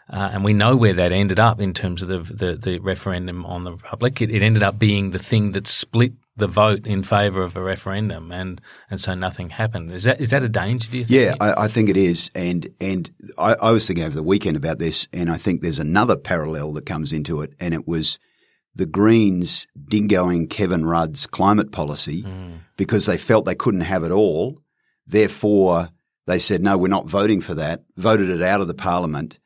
Uh, 0.09 0.31
and 0.33 0.45
we 0.45 0.53
know 0.53 0.77
where 0.77 0.93
that 0.93 1.11
ended 1.11 1.41
up 1.41 1.61
in 1.61 1.75
terms 1.75 2.03
of 2.03 2.09
the, 2.09 2.19
the, 2.21 2.57
the 2.57 2.79
referendum 2.79 3.45
on 3.45 3.65
the 3.65 3.73
Republic. 3.73 4.23
It, 4.23 4.31
it, 4.31 4.41
ended 4.41 4.63
up 4.63 4.79
being 4.79 5.11
the 5.11 5.19
thing 5.19 5.51
that 5.53 5.67
split 5.67 6.13
the 6.37 6.47
vote 6.47 6.87
in 6.87 7.03
favour 7.03 7.43
of 7.43 7.57
a 7.57 7.63
referendum, 7.63 8.31
and 8.31 8.61
and 8.91 9.01
so 9.01 9.15
nothing 9.15 9.49
happened. 9.49 9.91
Is 9.91 10.05
that 10.05 10.21
is 10.21 10.31
that 10.31 10.45
a 10.45 10.49
danger? 10.49 10.91
Do 10.91 10.99
you 10.99 11.05
think? 11.05 11.21
Yeah, 11.21 11.35
I, 11.41 11.65
I 11.65 11.69
think 11.69 11.89
it 11.89 11.97
is, 11.97 12.31
and 12.35 12.69
and 12.81 13.11
I, 13.39 13.55
I, 13.55 13.71
was 13.73 13.87
thinking 13.87 14.05
over 14.05 14.15
the 14.15 14.23
weekend 14.23 14.57
about 14.57 14.79
this, 14.79 15.09
and 15.13 15.31
I 15.31 15.39
think 15.39 15.63
there's 15.63 15.79
another 15.79 16.17
parallel 16.17 16.73
that 16.75 16.87
comes 16.87 17.13
into 17.13 17.41
it, 17.41 17.55
and 17.59 17.73
it 17.73 17.89
was 17.89 18.19
the 18.75 18.87
Greens 18.87 19.67
dingoing 19.89 20.47
Kevin 20.47 20.85
Rudd's 20.85 21.27
climate 21.27 21.73
policy 21.73 22.23
mm. 22.23 22.59
because 22.77 23.07
they 23.07 23.17
felt 23.17 23.47
they 23.47 23.55
couldn't 23.55 23.81
have 23.81 24.05
it 24.05 24.13
all. 24.13 24.61
Therefore, 25.07 25.89
they 26.27 26.39
said 26.39 26.63
no, 26.63 26.77
we're 26.77 26.89
not 26.89 27.09
voting 27.09 27.41
for 27.41 27.55
that. 27.55 27.83
Voted 27.97 28.29
it 28.29 28.43
out 28.43 28.61
of 28.61 28.69
the 28.69 28.75
parliament, 28.75 29.39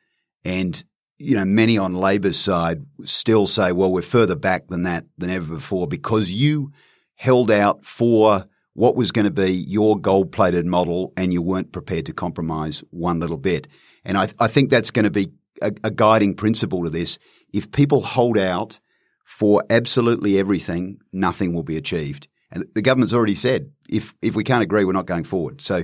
and 0.43 0.83
you 1.21 1.35
know, 1.35 1.45
many 1.45 1.77
on 1.77 1.93
Labor's 1.93 2.39
side 2.39 2.83
still 3.03 3.45
say, 3.45 3.71
well, 3.71 3.91
we're 3.91 4.01
further 4.01 4.35
back 4.35 4.67
than 4.67 4.83
that 4.83 5.05
than 5.17 5.29
ever 5.29 5.53
before 5.53 5.87
because 5.87 6.31
you 6.31 6.71
held 7.15 7.51
out 7.51 7.85
for 7.85 8.45
what 8.73 8.95
was 8.95 9.11
going 9.11 9.25
to 9.25 9.31
be 9.31 9.51
your 9.51 9.99
gold 9.99 10.31
plated 10.31 10.65
model 10.65 11.13
and 11.15 11.31
you 11.31 11.41
weren't 11.41 11.71
prepared 11.71 12.07
to 12.07 12.13
compromise 12.13 12.83
one 12.89 13.19
little 13.19 13.37
bit. 13.37 13.67
And 14.03 14.17
I, 14.17 14.29
I 14.39 14.47
think 14.47 14.69
that's 14.69 14.89
going 14.91 15.03
to 15.03 15.11
be 15.11 15.31
a, 15.61 15.71
a 15.83 15.91
guiding 15.91 16.33
principle 16.33 16.83
to 16.83 16.89
this. 16.89 17.19
If 17.53 17.71
people 17.71 18.01
hold 18.01 18.37
out 18.37 18.79
for 19.23 19.63
absolutely 19.69 20.39
everything, 20.39 20.99
nothing 21.13 21.53
will 21.53 21.63
be 21.63 21.77
achieved. 21.77 22.27
And 22.51 22.65
the 22.73 22.81
government's 22.81 23.13
already 23.13 23.35
said, 23.35 23.71
if, 23.87 24.15
if 24.21 24.35
we 24.35 24.43
can't 24.43 24.63
agree, 24.63 24.85
we're 24.85 24.93
not 24.93 25.05
going 25.05 25.23
forward. 25.23 25.61
So 25.61 25.83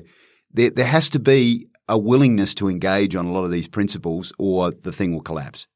there, 0.52 0.72
there 0.72 0.86
has 0.86 1.10
to 1.10 1.20
be 1.20 1.68
a 1.90 1.98
willingness 1.98 2.54
to 2.56 2.70
engage 2.70 3.16
on 3.16 3.26
a 3.26 3.32
lot 3.32 3.44
of 3.44 3.52
these 3.52 3.68
principles, 3.68 4.34
or 4.38 4.72
the 4.72 4.92
thing 4.92 5.14
will 5.14 5.22
collapse. 5.22 5.68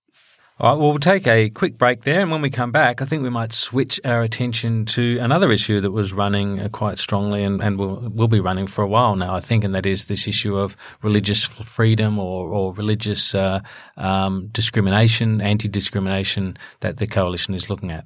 All 0.61 0.69
right, 0.69 0.79
well, 0.79 0.89
we'll 0.91 0.99
take 0.99 1.25
a 1.25 1.49
quick 1.49 1.79
break 1.79 2.03
there. 2.03 2.21
And 2.21 2.29
when 2.29 2.43
we 2.43 2.51
come 2.51 2.71
back, 2.71 3.01
I 3.01 3.05
think 3.05 3.23
we 3.23 3.31
might 3.31 3.51
switch 3.51 3.99
our 4.05 4.21
attention 4.21 4.85
to 4.85 5.17
another 5.17 5.51
issue 5.51 5.81
that 5.81 5.89
was 5.89 6.13
running 6.13 6.59
uh, 6.59 6.69
quite 6.69 6.99
strongly 6.99 7.43
and, 7.43 7.59
and 7.63 7.79
will, 7.79 8.11
will 8.13 8.27
be 8.27 8.39
running 8.39 8.67
for 8.67 8.83
a 8.83 8.87
while 8.87 9.15
now, 9.15 9.33
I 9.33 9.39
think, 9.39 9.63
and 9.63 9.73
that 9.73 9.87
is 9.87 10.05
this 10.05 10.27
issue 10.27 10.55
of 10.55 10.77
religious 11.01 11.43
freedom 11.43 12.19
or, 12.19 12.49
or 12.49 12.75
religious 12.75 13.33
uh, 13.33 13.61
um, 13.97 14.49
discrimination, 14.51 15.41
anti 15.41 15.67
discrimination 15.67 16.57
that 16.81 16.97
the 16.97 17.07
coalition 17.07 17.55
is 17.55 17.67
looking 17.67 17.89
at. 17.89 18.05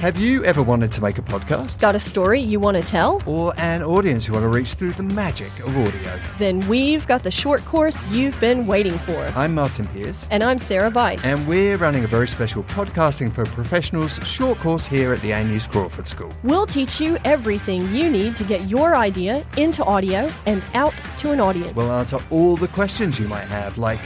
Have 0.00 0.18
you 0.18 0.44
ever 0.44 0.62
wanted 0.62 0.92
to 0.92 1.00
make 1.00 1.16
a 1.16 1.22
podcast? 1.22 1.80
Got 1.80 1.94
a 1.94 1.98
story 1.98 2.38
you 2.38 2.60
want 2.60 2.76
to 2.76 2.82
tell? 2.82 3.22
Or 3.24 3.54
an 3.56 3.82
audience 3.82 4.26
you 4.26 4.34
want 4.34 4.42
to 4.42 4.48
reach 4.48 4.74
through 4.74 4.92
the 4.92 5.02
magic 5.02 5.48
of 5.60 5.74
audio? 5.74 6.20
Then 6.38 6.60
we've 6.68 7.06
got 7.06 7.22
the 7.22 7.30
short 7.30 7.64
course 7.64 8.06
you've 8.08 8.38
been 8.38 8.66
waiting 8.66 8.98
for. 8.98 9.16
I'm 9.34 9.54
Martin 9.54 9.86
Pierce. 9.88 10.28
And 10.30 10.44
I'm 10.44 10.58
Sarah 10.58 10.90
Bice. 10.90 11.24
And 11.24 11.48
we're 11.48 11.78
running 11.78 12.04
a 12.04 12.08
very 12.08 12.28
special 12.28 12.62
Podcasting 12.64 13.32
for 13.32 13.46
Professionals 13.46 14.18
short 14.22 14.58
course 14.58 14.86
here 14.86 15.14
at 15.14 15.22
the 15.22 15.30
ANU's 15.30 15.66
Crawford 15.66 16.08
School. 16.08 16.30
We'll 16.44 16.66
teach 16.66 17.00
you 17.00 17.16
everything 17.24 17.90
you 17.94 18.10
need 18.10 18.36
to 18.36 18.44
get 18.44 18.68
your 18.68 18.94
idea 18.94 19.46
into 19.56 19.82
audio 19.82 20.30
and 20.44 20.62
out 20.74 20.92
to 21.20 21.30
an 21.30 21.40
audience. 21.40 21.74
We'll 21.74 21.90
answer 21.92 22.18
all 22.28 22.58
the 22.58 22.68
questions 22.68 23.18
you 23.18 23.28
might 23.28 23.48
have, 23.48 23.78
like 23.78 24.00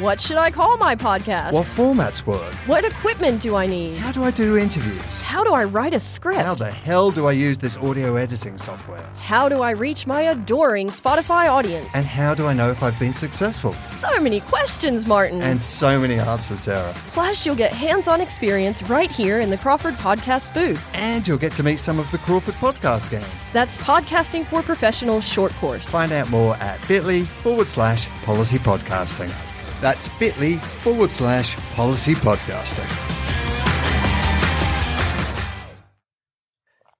What 0.00 0.20
should 0.20 0.36
I 0.36 0.50
call 0.50 0.76
my 0.78 0.94
podcast? 0.94 1.52
What 1.52 1.66
formats 1.66 2.26
work? 2.26 2.52
What 2.66 2.84
equipment 2.84 3.40
do 3.42 3.56
I 3.56 3.66
need? 3.66 3.96
How 3.96 4.12
do 4.12 4.22
I 4.24 4.30
do 4.30 4.56
interviews? 4.56 5.20
How 5.20 5.44
do 5.44 5.52
I 5.54 5.64
write 5.64 5.94
a 5.94 6.00
script? 6.00 6.42
How 6.42 6.54
the 6.54 6.70
hell 6.70 7.10
do 7.10 7.26
I 7.26 7.32
use 7.32 7.58
this 7.58 7.76
audio 7.76 8.16
editing 8.16 8.58
software? 8.58 9.02
How 9.16 9.48
do 9.48 9.62
I 9.62 9.70
reach 9.70 10.06
my 10.06 10.22
adoring 10.22 10.88
Spotify 10.88 11.50
audience? 11.50 11.88
And 11.94 12.04
how 12.04 12.34
do 12.34 12.46
I 12.46 12.52
know 12.52 12.70
if 12.70 12.82
I've 12.82 12.98
been 12.98 13.12
successful? 13.12 13.74
So 14.00 14.20
many 14.20 14.40
questions, 14.40 15.06
Martin. 15.06 15.40
And 15.42 15.60
so 15.60 15.98
many 16.00 16.18
answers, 16.18 16.60
Sarah. 16.60 16.94
Plus, 17.12 17.46
you'll 17.46 17.54
get 17.54 17.72
hands 17.72 18.08
on 18.08 18.20
experience 18.20 18.82
right 18.84 19.10
here 19.10 19.40
in 19.40 19.50
the 19.50 19.58
Crawford 19.58 19.94
Podcast 19.94 20.52
booth. 20.54 20.82
And 20.94 21.26
you'll 21.26 21.38
get 21.38 21.52
to 21.54 21.62
meet 21.62 21.80
some 21.80 21.98
of 21.98 22.10
the 22.10 22.18
Crawford 22.18 22.54
Podcast 22.54 23.10
gang. 23.10 23.24
That's 23.52 23.76
Podcasting 23.78 24.46
for 24.46 24.62
Professionals 24.62 25.24
short 25.24 25.52
course. 25.54 25.88
Find 25.88 26.12
out 26.12 26.30
more 26.30 26.56
at 26.56 26.86
bit.ly 26.88 27.24
forward 27.42 27.68
slash 27.68 28.06
policy 28.24 28.58
podcasting. 28.58 29.32
That's 29.80 30.08
bit.ly 30.18 30.58
forward 30.58 31.10
slash 31.10 31.56
policy 31.74 32.14
podcasting. 32.14 33.16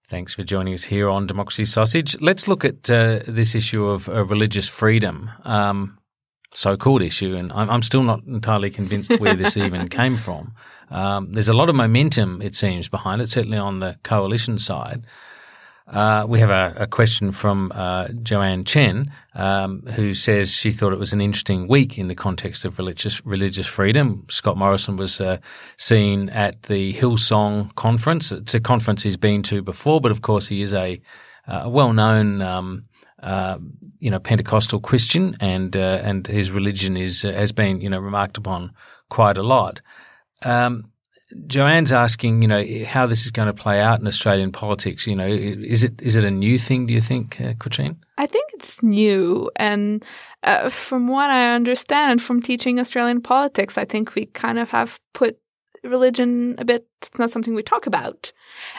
Thanks 0.08 0.34
for 0.34 0.44
joining 0.44 0.72
us 0.72 0.84
here 0.84 1.08
on 1.08 1.26
Democracy 1.26 1.64
Sausage. 1.64 2.16
Let's 2.20 2.46
look 2.46 2.64
at 2.64 2.88
uh, 2.88 3.20
this 3.26 3.56
issue 3.56 3.86
of 3.86 4.08
uh, 4.08 4.24
religious 4.24 4.68
freedom, 4.68 5.28
um, 5.42 5.98
so-called 6.52 7.02
issue, 7.02 7.34
and 7.34 7.52
I'm, 7.52 7.68
I'm, 7.68 7.82
still 7.82 8.04
not 8.04 8.22
entirely 8.22 8.70
convinced 8.70 9.10
where 9.18 9.34
this 9.34 9.56
even 9.56 9.88
came 10.00 10.16
from. 10.16 10.54
Um, 10.90 11.32
there's 11.32 11.48
a 11.48 11.56
lot 11.56 11.68
of 11.68 11.74
momentum, 11.74 12.40
it 12.40 12.54
seems, 12.54 12.88
behind 12.88 13.20
it, 13.20 13.30
certainly 13.30 13.58
on 13.58 13.80
the 13.80 13.98
coalition 14.04 14.58
side. 14.58 15.04
Uh, 15.86 16.26
we 16.28 16.40
have 16.40 16.50
a, 16.50 16.74
a 16.76 16.86
question 16.86 17.30
from 17.30 17.70
uh, 17.74 18.08
Joanne 18.22 18.64
Chen, 18.64 19.12
um, 19.34 19.82
who 19.94 20.14
says 20.14 20.52
she 20.52 20.72
thought 20.72 20.92
it 20.92 20.98
was 20.98 21.12
an 21.12 21.20
interesting 21.20 21.68
week 21.68 21.96
in 21.96 22.08
the 22.08 22.14
context 22.14 22.64
of 22.64 22.78
religious 22.78 23.24
religious 23.24 23.68
freedom. 23.68 24.24
Scott 24.28 24.56
Morrison 24.56 24.96
was 24.96 25.20
uh, 25.20 25.38
seen 25.76 26.28
at 26.30 26.64
the 26.64 26.92
Hillsong 26.94 27.72
conference. 27.76 28.32
It's 28.32 28.54
a 28.54 28.60
conference 28.60 29.04
he's 29.04 29.16
been 29.16 29.42
to 29.44 29.62
before, 29.62 30.00
but 30.00 30.10
of 30.10 30.22
course 30.22 30.48
he 30.48 30.60
is 30.60 30.74
a, 30.74 31.00
a 31.46 31.70
well 31.70 31.92
known. 31.92 32.42
Um, 32.42 32.86
uh, 33.22 33.58
you 33.98 34.10
know, 34.10 34.18
Pentecostal 34.18 34.80
Christian, 34.80 35.36
and 35.40 35.76
uh, 35.76 36.00
and 36.02 36.26
his 36.26 36.50
religion 36.50 36.96
is 36.96 37.22
has 37.22 37.52
been 37.52 37.80
you 37.80 37.88
know 37.88 37.98
remarked 38.00 38.36
upon 38.38 38.72
quite 39.08 39.38
a 39.38 39.42
lot. 39.42 39.80
Um, 40.42 40.90
Joanne's 41.46 41.92
asking, 41.92 42.42
you 42.42 42.48
know, 42.48 42.64
how 42.84 43.06
this 43.06 43.24
is 43.24 43.32
going 43.32 43.46
to 43.46 43.52
play 43.52 43.80
out 43.80 44.00
in 44.00 44.06
Australian 44.06 44.52
politics. 44.52 45.06
You 45.06 45.16
know, 45.16 45.26
is 45.26 45.82
it 45.82 46.00
is 46.00 46.16
it 46.16 46.24
a 46.24 46.30
new 46.30 46.58
thing? 46.58 46.86
Do 46.86 46.94
you 46.94 47.00
think, 47.00 47.40
uh, 47.40 47.54
Katrine? 47.58 47.96
I 48.18 48.26
think 48.26 48.50
it's 48.54 48.82
new, 48.82 49.50
and 49.56 50.04
uh, 50.44 50.68
from 50.68 51.08
what 51.08 51.30
I 51.30 51.54
understand 51.54 52.22
from 52.22 52.42
teaching 52.42 52.78
Australian 52.78 53.20
politics, 53.20 53.76
I 53.76 53.84
think 53.84 54.14
we 54.14 54.26
kind 54.26 54.58
of 54.58 54.68
have 54.70 55.00
put 55.14 55.38
religion 55.86 56.54
a 56.58 56.64
bit. 56.64 56.86
It's 57.02 57.18
not 57.18 57.30
something 57.30 57.54
we 57.54 57.62
talk 57.62 57.86
about. 57.86 58.32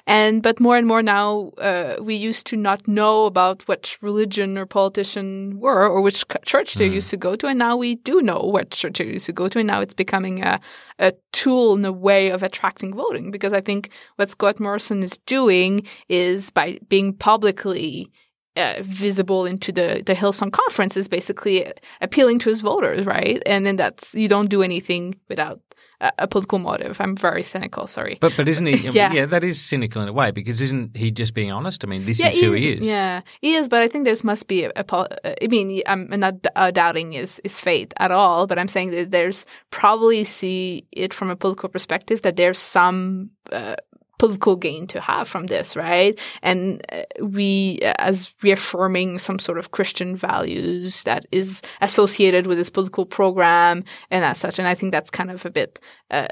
And 0.06 0.42
but 0.42 0.60
more 0.60 0.78
and 0.78 0.88
more 0.88 1.02
now, 1.02 1.52
uh, 1.58 1.98
we 2.02 2.16
used 2.16 2.48
to 2.48 2.56
not 2.56 2.88
know 2.88 3.26
about 3.26 3.68
which 3.68 3.98
religion 4.02 4.58
or 4.58 4.66
politician 4.66 5.60
were 5.60 5.88
or 5.88 6.02
which 6.02 6.26
church 6.46 6.76
they 6.76 6.90
mm. 6.90 6.94
used 6.94 7.10
to 7.10 7.18
go 7.18 7.36
to, 7.36 7.48
and 7.48 7.60
now 7.60 7.78
we 7.78 7.96
do 7.96 8.22
know 8.22 8.40
what 8.40 8.72
church 8.72 8.98
they 8.98 9.06
used 9.06 9.26
to 9.28 9.34
go 9.34 9.48
to, 9.48 9.60
and 9.60 9.68
now 9.68 9.82
it's 9.82 9.94
becoming 9.94 10.44
a 10.44 10.60
a 11.00 11.14
tool 11.32 11.76
and 11.76 11.86
a 11.86 11.94
way 11.94 12.30
of 12.30 12.44
attracting 12.44 12.94
voting. 12.94 13.32
Because 13.32 13.54
I 13.54 13.62
think 13.62 13.90
what 14.16 14.30
Scott 14.30 14.60
Morrison 14.60 15.04
is 15.04 15.18
doing 15.26 15.86
is 16.10 16.50
by 16.50 16.80
being 16.90 17.14
publicly 17.14 18.12
uh, 18.58 18.82
visible 18.82 19.46
into 19.46 19.72
the 19.72 20.04
the 20.06 20.16
Hillsong 20.16 20.52
conference 20.52 20.98
is 20.98 21.08
basically 21.08 21.72
appealing 22.02 22.40
to 22.40 22.50
his 22.50 22.62
voters, 22.62 23.06
right? 23.06 23.42
And 23.46 23.66
then 23.66 23.76
that's 23.76 24.16
you 24.16 24.28
don't 24.28 24.50
do 24.50 24.64
anything 24.64 25.16
without 25.30 25.62
a 26.00 26.28
political 26.28 26.60
motive. 26.60 26.98
I'm 27.00 27.16
very 27.16 27.42
cynical. 27.42 27.88
Sorry, 27.88 28.18
but 28.22 28.34
but 28.38 28.48
isn't 28.48 28.66
he? 28.66 28.78
yeah. 28.90 29.12
yeah, 29.12 29.26
that 29.26 29.44
is 29.44 29.60
cynical 29.60 30.02
in 30.02 30.08
a 30.08 30.14
way 30.14 30.32
because 30.32 30.62
isn't 30.62 30.96
he 30.96 31.12
just 31.12 31.34
being 31.34 31.52
honest? 31.52 31.84
I 31.84 31.88
mean, 31.88 32.06
this 32.06 32.20
yeah, 32.20 32.30
is 32.30 32.40
who 32.40 32.52
he 32.54 32.74
is. 32.74 32.88
Yeah, 32.88 33.22
he 33.42 33.56
is. 33.56 33.68
But 33.68 33.82
I 33.82 33.88
think 33.88 34.06
there 34.06 34.16
must 34.24 34.48
be 34.48 34.66
a. 34.66 34.72
a 34.76 35.44
I 35.44 35.48
mean, 35.48 35.82
I'm 35.88 36.08
not 36.20 36.36
uh, 36.56 36.72
doubting 36.72 37.14
his 37.14 37.42
his 37.44 37.60
faith 37.60 37.94
at 37.98 38.12
all, 38.12 38.48
but 38.48 38.60
I'm 38.60 38.68
saying 38.68 38.92
that 38.92 39.12
there's 39.12 39.46
probably 39.72 40.24
see 40.24 40.86
it 40.92 41.14
from 41.14 41.30
a 41.30 41.36
political 41.36 41.70
perspective 41.70 42.22
that 42.22 42.36
there's 42.36 42.60
some. 42.60 43.32
Uh, 43.52 43.76
political 44.18 44.56
gain 44.56 44.88
to 44.88 45.00
have 45.00 45.28
from 45.28 45.48
this, 45.48 45.76
right? 45.76 46.20
And 46.42 46.84
uh, 46.92 47.04
we, 47.22 47.80
as 48.00 48.34
reaffirming 48.42 49.20
some 49.20 49.40
sort 49.40 49.58
of 49.58 49.72
Christian 49.72 50.16
values 50.16 51.04
that 51.04 51.26
is 51.32 51.62
associated 51.82 52.48
with 52.48 52.58
this 52.58 52.70
political 52.70 53.06
program 53.06 53.84
and 54.10 54.26
as 54.26 54.38
such. 54.38 54.60
And 54.60 54.68
I 54.68 54.76
think 54.76 54.92
that's 54.92 55.10
kind 55.10 55.32
of 55.32 55.46
a 55.46 55.52
bit 55.52 55.80
uh, 56.12 56.28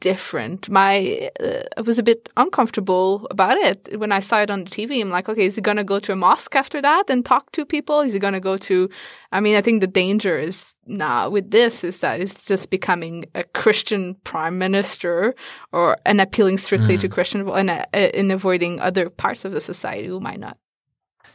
different. 0.00 0.68
My, 0.68 1.30
uh, 1.40 1.62
I 1.76 1.80
was 1.80 1.98
a 1.98 2.02
bit 2.02 2.28
uncomfortable 2.36 3.26
about 3.30 3.56
it 3.58 3.98
when 3.98 4.12
I 4.12 4.20
saw 4.20 4.42
it 4.42 4.50
on 4.50 4.64
the 4.64 4.70
TV. 4.70 5.00
I'm 5.00 5.10
like, 5.10 5.28
okay, 5.28 5.46
is 5.46 5.56
he 5.56 5.62
going 5.62 5.76
to 5.78 5.84
go 5.84 5.98
to 6.00 6.12
a 6.12 6.16
mosque 6.16 6.54
after 6.54 6.82
that 6.82 7.08
and 7.08 7.24
talk 7.24 7.52
to 7.52 7.64
people? 7.64 8.00
Is 8.00 8.12
he 8.12 8.18
going 8.18 8.34
to 8.34 8.40
go 8.40 8.56
to, 8.58 8.88
I 9.32 9.40
mean, 9.40 9.56
I 9.56 9.62
think 9.62 9.80
the 9.80 9.86
danger 9.86 10.38
is 10.38 10.74
now 10.86 11.28
with 11.28 11.50
this 11.50 11.82
is 11.82 11.98
that 12.00 12.20
it's 12.20 12.44
just 12.44 12.70
becoming 12.70 13.26
a 13.34 13.42
Christian 13.42 14.16
prime 14.24 14.58
minister 14.58 15.34
or 15.72 15.98
and 16.06 16.20
appealing 16.20 16.58
strictly 16.58 16.96
mm. 16.96 17.00
to 17.00 17.08
Christian 17.08 17.48
and 17.48 17.70
uh, 17.70 17.84
in 17.92 18.30
avoiding 18.30 18.78
other 18.80 19.10
parts 19.10 19.44
of 19.44 19.52
the 19.52 19.60
society 19.60 20.06
who 20.06 20.20
might 20.20 20.38
not 20.38 20.58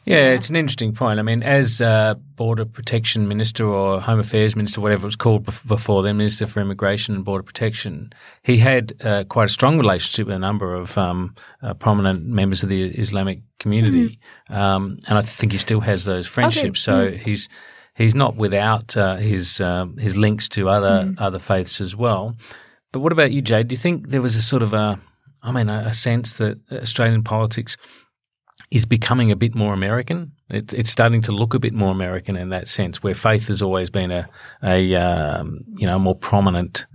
yeah, 0.05 0.33
it's 0.33 0.49
an 0.49 0.55
interesting 0.55 0.93
point. 0.93 1.19
I 1.19 1.23
mean, 1.23 1.43
as 1.43 1.79
uh, 1.79 2.15
Border 2.35 2.65
Protection 2.65 3.27
Minister 3.27 3.65
or 3.65 4.01
Home 4.01 4.19
Affairs 4.19 4.55
Minister, 4.55 4.81
whatever 4.81 5.01
it 5.01 5.05
was 5.05 5.15
called 5.15 5.45
before 5.45 6.01
then, 6.01 6.17
Minister 6.17 6.47
for 6.47 6.59
Immigration 6.59 7.15
and 7.15 7.23
Border 7.23 7.43
Protection, 7.43 8.11
he 8.41 8.57
had 8.57 8.93
uh, 9.03 9.25
quite 9.25 9.45
a 9.45 9.49
strong 9.49 9.77
relationship 9.77 10.27
with 10.27 10.35
a 10.35 10.39
number 10.39 10.73
of 10.73 10.97
um, 10.97 11.35
uh, 11.61 11.75
prominent 11.75 12.25
members 12.25 12.63
of 12.63 12.69
the 12.69 12.83
Islamic 12.83 13.41
community, 13.59 14.19
mm-hmm. 14.49 14.53
um, 14.53 14.99
and 15.07 15.19
I 15.19 15.21
think 15.21 15.51
he 15.51 15.57
still 15.57 15.81
has 15.81 16.05
those 16.05 16.25
friendships. 16.25 16.87
Okay. 16.87 17.09
So 17.09 17.11
mm-hmm. 17.11 17.23
he's 17.23 17.49
he's 17.95 18.15
not 18.15 18.35
without 18.35 18.97
uh, 18.97 19.17
his 19.17 19.61
um, 19.61 19.97
his 19.97 20.17
links 20.17 20.49
to 20.49 20.67
other 20.67 21.05
mm-hmm. 21.05 21.23
other 21.23 21.39
faiths 21.39 21.79
as 21.79 21.95
well. 21.95 22.35
But 22.91 23.01
what 23.01 23.11
about 23.11 23.31
you, 23.31 23.41
Jade? 23.41 23.67
Do 23.67 23.73
you 23.73 23.79
think 23.79 24.09
there 24.09 24.21
was 24.21 24.35
a 24.35 24.41
sort 24.41 24.63
of 24.63 24.73
a, 24.73 24.99
I 25.43 25.51
mean, 25.51 25.69
a, 25.69 25.85
a 25.87 25.93
sense 25.93 26.37
that 26.39 26.59
Australian 26.71 27.23
politics 27.23 27.77
is 28.71 28.85
becoming 28.85 29.31
a 29.31 29.35
bit 29.35 29.53
more 29.53 29.73
American. 29.73 30.31
It's, 30.49 30.73
it's 30.73 30.89
starting 30.89 31.21
to 31.23 31.31
look 31.31 31.53
a 31.53 31.59
bit 31.59 31.73
more 31.73 31.91
American 31.91 32.37
in 32.37 32.49
that 32.49 32.67
sense, 32.67 33.03
where 33.03 33.13
faith 33.13 33.47
has 33.47 33.61
always 33.61 33.89
been 33.89 34.11
a, 34.11 34.29
a 34.63 34.95
um, 34.95 35.65
you 35.75 35.85
know, 35.85 35.99
more 35.99 36.15
prominent 36.15 36.85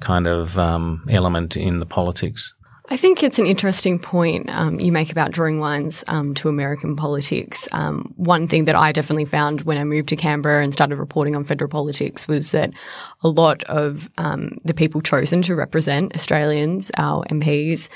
kind 0.00 0.26
of 0.26 0.56
um, 0.56 1.04
element 1.10 1.56
in 1.56 1.80
the 1.80 1.86
politics. 1.86 2.54
I 2.88 2.96
think 2.96 3.24
it's 3.24 3.40
an 3.40 3.46
interesting 3.46 3.98
point 3.98 4.48
um, 4.48 4.78
you 4.78 4.92
make 4.92 5.10
about 5.10 5.32
drawing 5.32 5.60
lines 5.60 6.04
um, 6.06 6.34
to 6.34 6.48
American 6.48 6.94
politics. 6.94 7.66
Um, 7.72 8.14
one 8.16 8.46
thing 8.46 8.64
that 8.66 8.76
I 8.76 8.92
definitely 8.92 9.24
found 9.24 9.62
when 9.62 9.76
I 9.76 9.82
moved 9.82 10.08
to 10.10 10.16
Canberra 10.16 10.62
and 10.62 10.72
started 10.72 10.96
reporting 10.96 11.34
on 11.34 11.42
federal 11.42 11.68
politics 11.68 12.28
was 12.28 12.52
that 12.52 12.72
a 13.24 13.28
lot 13.28 13.64
of 13.64 14.08
um, 14.18 14.58
the 14.64 14.74
people 14.74 15.00
chosen 15.00 15.42
to 15.42 15.56
represent 15.56 16.14
Australians, 16.14 16.92
our 16.96 17.24
MPs, 17.24 17.88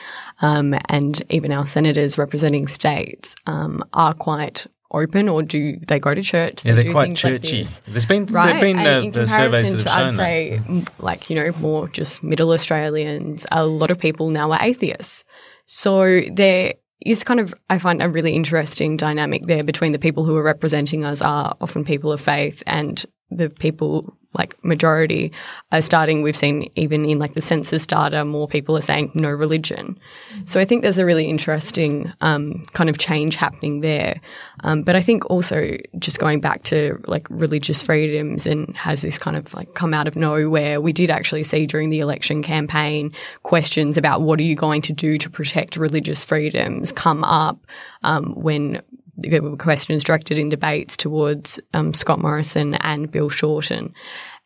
um, 0.42 0.74
and 0.88 1.22
even 1.30 1.52
our 1.52 1.66
senators 1.66 2.18
representing 2.18 2.66
states, 2.66 3.36
um, 3.46 3.84
are 3.92 4.14
quite 4.14 4.66
open 4.92 5.28
or 5.28 5.42
do 5.42 5.76
they 5.86 5.98
go 5.98 6.14
to 6.14 6.22
church? 6.22 6.64
Yeah, 6.64 6.74
they're 6.74 6.92
quite 6.92 7.16
churchy. 7.16 7.64
Like 7.64 7.84
There's 7.86 8.06
been 8.06 8.26
right? 8.26 8.46
there've 8.46 8.60
been 8.60 8.78
uh, 8.78 9.10
the 9.10 9.26
surveys 9.26 9.72
that 9.72 9.82
have 9.82 9.84
to, 9.84 9.90
shown 9.90 10.08
I'd 10.08 10.16
say, 10.16 10.62
that. 10.68 10.92
like 10.98 11.30
you 11.30 11.36
know, 11.36 11.52
more 11.58 11.88
just 11.88 12.22
middle 12.22 12.50
Australians. 12.50 13.46
A 13.52 13.66
lot 13.66 13.90
of 13.90 13.98
people 13.98 14.30
now 14.30 14.52
are 14.52 14.62
atheists, 14.62 15.24
so 15.66 16.22
there 16.32 16.74
is 17.04 17.24
kind 17.24 17.40
of 17.40 17.54
I 17.68 17.78
find 17.78 18.02
a 18.02 18.08
really 18.08 18.32
interesting 18.32 18.96
dynamic 18.96 19.46
there 19.46 19.64
between 19.64 19.92
the 19.92 19.98
people 19.98 20.24
who 20.24 20.36
are 20.36 20.42
representing 20.42 21.04
us 21.04 21.22
are 21.22 21.56
often 21.60 21.84
people 21.84 22.12
of 22.12 22.20
faith 22.20 22.62
and 22.66 23.04
the 23.30 23.48
people 23.50 24.16
like 24.32 24.62
majority 24.64 25.32
are 25.72 25.82
starting 25.82 26.22
we've 26.22 26.36
seen 26.36 26.70
even 26.76 27.04
in 27.04 27.18
like 27.18 27.34
the 27.34 27.40
census 27.40 27.84
data 27.84 28.24
more 28.24 28.46
people 28.46 28.76
are 28.76 28.82
saying 28.82 29.10
no 29.14 29.28
religion. 29.28 29.98
So 30.46 30.60
i 30.60 30.64
think 30.64 30.82
there's 30.82 30.98
a 30.98 31.04
really 31.04 31.26
interesting 31.26 32.12
um, 32.20 32.64
kind 32.72 32.88
of 32.88 32.98
change 32.98 33.34
happening 33.34 33.80
there. 33.80 34.20
Um, 34.62 34.82
but 34.82 34.94
i 34.94 35.02
think 35.02 35.28
also 35.28 35.76
just 35.98 36.20
going 36.20 36.40
back 36.40 36.62
to 36.64 37.00
like 37.06 37.26
religious 37.28 37.82
freedoms 37.82 38.46
and 38.46 38.76
has 38.76 39.02
this 39.02 39.18
kind 39.18 39.36
of 39.36 39.52
like 39.52 39.74
come 39.74 39.92
out 39.92 40.06
of 40.06 40.14
nowhere 40.14 40.80
we 40.80 40.92
did 40.92 41.10
actually 41.10 41.42
see 41.42 41.66
during 41.66 41.90
the 41.90 41.98
election 41.98 42.42
campaign 42.42 43.12
questions 43.42 43.96
about 43.96 44.22
what 44.22 44.38
are 44.38 44.44
you 44.44 44.54
going 44.54 44.82
to 44.82 44.92
do 44.92 45.18
to 45.18 45.28
protect 45.28 45.76
religious 45.76 46.22
freedoms 46.22 46.92
come 46.92 47.24
up 47.24 47.58
um, 48.02 48.32
when 48.34 48.80
there 49.22 49.42
were 49.42 49.56
questions 49.56 50.04
directed 50.04 50.38
in 50.38 50.48
debates 50.48 50.96
towards 50.96 51.60
um, 51.74 51.94
Scott 51.94 52.20
Morrison 52.20 52.74
and 52.76 53.10
Bill 53.10 53.28
Shorten. 53.28 53.94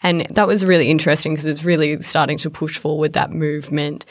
And 0.03 0.27
that 0.31 0.47
was 0.47 0.65
really 0.65 0.91
interesting 0.91 1.33
because 1.33 1.47
it's 1.47 1.65
really 1.65 2.03
starting 2.03 2.39
to 2.39 2.51
push 2.51 2.79
forward 2.79 3.13
that 3.15 3.31
movement. 3.31 4.05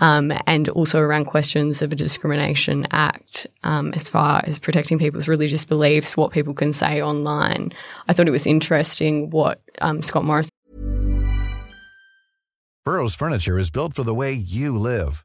Um, 0.00 0.32
and 0.48 0.68
also 0.70 0.98
around 0.98 1.26
questions 1.26 1.80
of 1.80 1.92
a 1.92 1.94
discrimination 1.94 2.84
act 2.90 3.46
um, 3.62 3.92
as 3.94 4.08
far 4.08 4.42
as 4.44 4.58
protecting 4.58 4.98
people's 4.98 5.28
religious 5.28 5.64
beliefs, 5.64 6.16
what 6.16 6.32
people 6.32 6.52
can 6.52 6.72
say 6.72 7.00
online. 7.00 7.72
I 8.08 8.12
thought 8.12 8.26
it 8.26 8.32
was 8.32 8.44
interesting 8.44 9.30
what 9.30 9.60
um, 9.80 10.02
Scott 10.02 10.24
Morrison 10.24 10.50
Burrow's 12.84 13.14
furniture 13.14 13.58
is 13.58 13.70
built 13.70 13.94
for 13.94 14.02
the 14.02 14.12
way 14.14 14.34
you 14.34 14.78
live. 14.78 15.24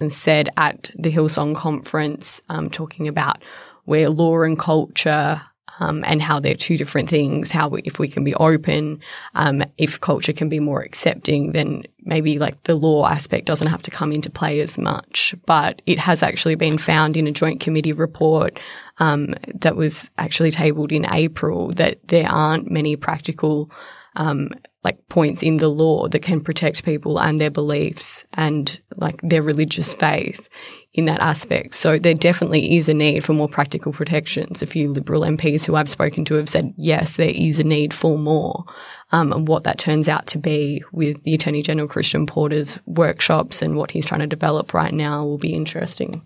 And 0.00 0.12
said 0.12 0.50
at 0.56 0.90
the 0.96 1.10
Hillsong 1.10 1.56
conference, 1.56 2.40
um, 2.48 2.70
talking 2.70 3.08
about 3.08 3.42
where 3.84 4.08
law 4.08 4.42
and 4.42 4.58
culture 4.58 5.40
um, 5.80 6.04
and 6.06 6.22
how 6.22 6.40
they're 6.40 6.54
two 6.54 6.76
different 6.76 7.08
things. 7.08 7.50
How 7.50 7.68
we, 7.68 7.82
if 7.84 7.98
we 7.98 8.08
can 8.08 8.24
be 8.24 8.34
open, 8.34 9.00
um, 9.34 9.62
if 9.78 10.00
culture 10.00 10.32
can 10.32 10.48
be 10.48 10.60
more 10.60 10.80
accepting, 10.80 11.52
then 11.52 11.82
maybe 12.02 12.38
like 12.38 12.62
the 12.64 12.74
law 12.74 13.06
aspect 13.06 13.46
doesn't 13.46 13.66
have 13.66 13.82
to 13.82 13.90
come 13.90 14.12
into 14.12 14.30
play 14.30 14.60
as 14.60 14.78
much. 14.78 15.34
But 15.44 15.82
it 15.86 15.98
has 15.98 16.22
actually 16.22 16.54
been 16.54 16.78
found 16.78 17.16
in 17.16 17.26
a 17.26 17.32
joint 17.32 17.60
committee 17.60 17.92
report 17.92 18.58
um, 18.98 19.34
that 19.54 19.76
was 19.76 20.10
actually 20.18 20.50
tabled 20.50 20.92
in 20.92 21.12
April 21.12 21.70
that 21.72 21.98
there 22.08 22.28
aren't 22.28 22.70
many 22.70 22.96
practical 22.96 23.70
um, 24.16 24.50
like 24.86 25.08
points 25.08 25.42
in 25.42 25.56
the 25.56 25.68
law 25.68 26.06
that 26.06 26.22
can 26.22 26.40
protect 26.40 26.84
people 26.84 27.18
and 27.18 27.40
their 27.40 27.50
beliefs 27.50 28.24
and 28.34 28.78
like 28.98 29.20
their 29.20 29.42
religious 29.42 29.92
faith 29.92 30.48
in 30.94 31.06
that 31.06 31.18
aspect. 31.18 31.74
So 31.74 31.98
there 31.98 32.14
definitely 32.14 32.76
is 32.76 32.88
a 32.88 32.94
need 32.94 33.24
for 33.24 33.32
more 33.32 33.48
practical 33.48 33.92
protections. 33.92 34.62
A 34.62 34.66
few 34.66 34.92
Liberal 34.92 35.22
MPs 35.22 35.64
who 35.64 35.74
I've 35.74 35.88
spoken 35.88 36.24
to 36.26 36.36
have 36.36 36.48
said, 36.48 36.72
yes, 36.76 37.16
there 37.16 37.32
is 37.34 37.58
a 37.58 37.64
need 37.64 37.92
for 37.92 38.16
more. 38.16 38.64
Um, 39.10 39.32
and 39.32 39.48
what 39.48 39.64
that 39.64 39.80
turns 39.80 40.08
out 40.08 40.28
to 40.28 40.38
be 40.38 40.84
with 40.92 41.20
the 41.24 41.34
Attorney 41.34 41.62
General 41.62 41.88
Christian 41.88 42.24
Porter's 42.24 42.78
workshops 42.86 43.62
and 43.62 43.74
what 43.74 43.90
he's 43.90 44.06
trying 44.06 44.20
to 44.20 44.28
develop 44.28 44.72
right 44.72 44.94
now 44.94 45.24
will 45.24 45.36
be 45.36 45.52
interesting. 45.52 46.22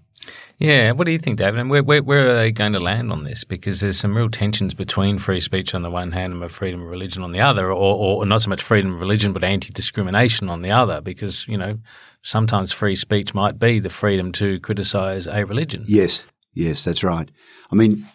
Yeah, 0.58 0.92
what 0.92 1.06
do 1.06 1.12
you 1.12 1.18
think, 1.18 1.38
David? 1.38 1.58
And 1.58 1.70
where, 1.70 1.82
where, 1.82 2.02
where, 2.02 2.28
are 2.28 2.34
they 2.34 2.52
going 2.52 2.74
to 2.74 2.80
land 2.80 3.10
on 3.10 3.24
this? 3.24 3.44
Because 3.44 3.80
there's 3.80 3.98
some 3.98 4.14
real 4.14 4.28
tensions 4.28 4.74
between 4.74 5.18
free 5.18 5.40
speech 5.40 5.74
on 5.74 5.80
the 5.80 5.90
one 5.90 6.12
hand 6.12 6.34
and 6.34 6.52
freedom 6.52 6.82
of 6.82 6.88
religion 6.88 7.22
on 7.22 7.32
the 7.32 7.40
other, 7.40 7.72
or, 7.72 8.20
or 8.20 8.26
not 8.26 8.42
so 8.42 8.50
much 8.50 8.62
freedom 8.62 8.94
of 8.94 9.00
religion, 9.00 9.32
but 9.32 9.42
anti 9.42 9.72
discrimination 9.72 10.50
on 10.50 10.60
the 10.60 10.70
other. 10.70 11.00
Because, 11.00 11.48
you 11.48 11.56
know, 11.56 11.78
sometimes 12.22 12.72
free 12.72 12.94
speech 12.94 13.32
might 13.32 13.58
be 13.58 13.78
the 13.78 13.88
freedom 13.88 14.32
to 14.32 14.60
criticise 14.60 15.26
a 15.26 15.46
religion. 15.46 15.84
Yes, 15.88 16.24
yes, 16.52 16.84
that's 16.84 17.02
right. 17.02 17.30
I 17.72 17.74
mean, 17.74 18.06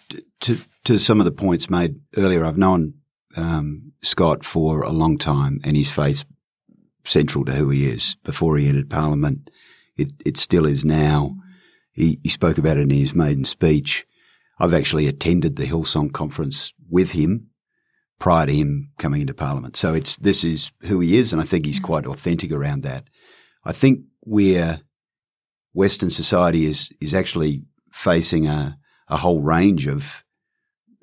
to, 0.42 0.60
to 0.84 1.00
some 1.00 1.20
of 1.20 1.26
the 1.26 1.32
points 1.32 1.68
made 1.68 1.96
earlier, 2.16 2.46
I've 2.46 2.60
known 2.60 2.94
um, 3.36 3.92
Scott 4.04 4.46
for 4.46 4.84
a 4.84 4.92
long 4.92 5.18
time, 5.18 5.60
and 5.64 5.76
his 5.76 5.90
faith 5.90 6.24
central 7.06 7.46
to 7.46 7.54
who 7.54 7.70
he 7.70 7.88
is. 7.90 8.16
Before 8.24 8.58
he 8.58 8.68
entered 8.68 8.90
Parliament, 8.90 9.50
it, 9.98 10.12
it 10.26 10.38
still 10.38 10.66
is 10.66 10.86
now. 10.86 11.36
He, 11.96 12.20
he 12.24 12.30
spoke 12.30 12.58
about 12.58 12.78
it 12.78 12.82
in 12.82 12.90
his 12.90 13.16
maiden 13.16 13.46
speech. 13.46 14.06
I've 14.60 14.74
actually 14.74 15.08
attended 15.08 15.56
the 15.56 15.66
Hillsong 15.66 16.14
conference 16.14 16.74
with 16.90 17.12
him 17.12 17.48
prior 18.20 18.46
to 18.46 18.54
him 18.54 18.92
coming 18.98 19.22
into 19.22 19.34
Parliament. 19.34 19.76
So 19.76 19.94
it's 19.94 20.18
this 20.18 20.44
is 20.44 20.72
who 20.82 21.00
he 21.00 21.18
is, 21.18 21.34
and 21.34 21.42
I 21.42 21.46
think 21.46 21.66
he's 21.66 21.80
quite 21.80 22.06
authentic 22.06 22.52
around 22.52 22.84
that. 22.84 23.10
I 23.64 23.72
think 23.72 24.02
where 24.22 24.82
Western 25.74 26.10
society 26.10 26.66
is 26.66 26.90
is 27.02 27.14
actually 27.14 27.64
facing 27.92 28.48
a 28.48 28.78
a 29.08 29.18
whole 29.18 29.42
range 29.42 29.88
of 29.88 30.24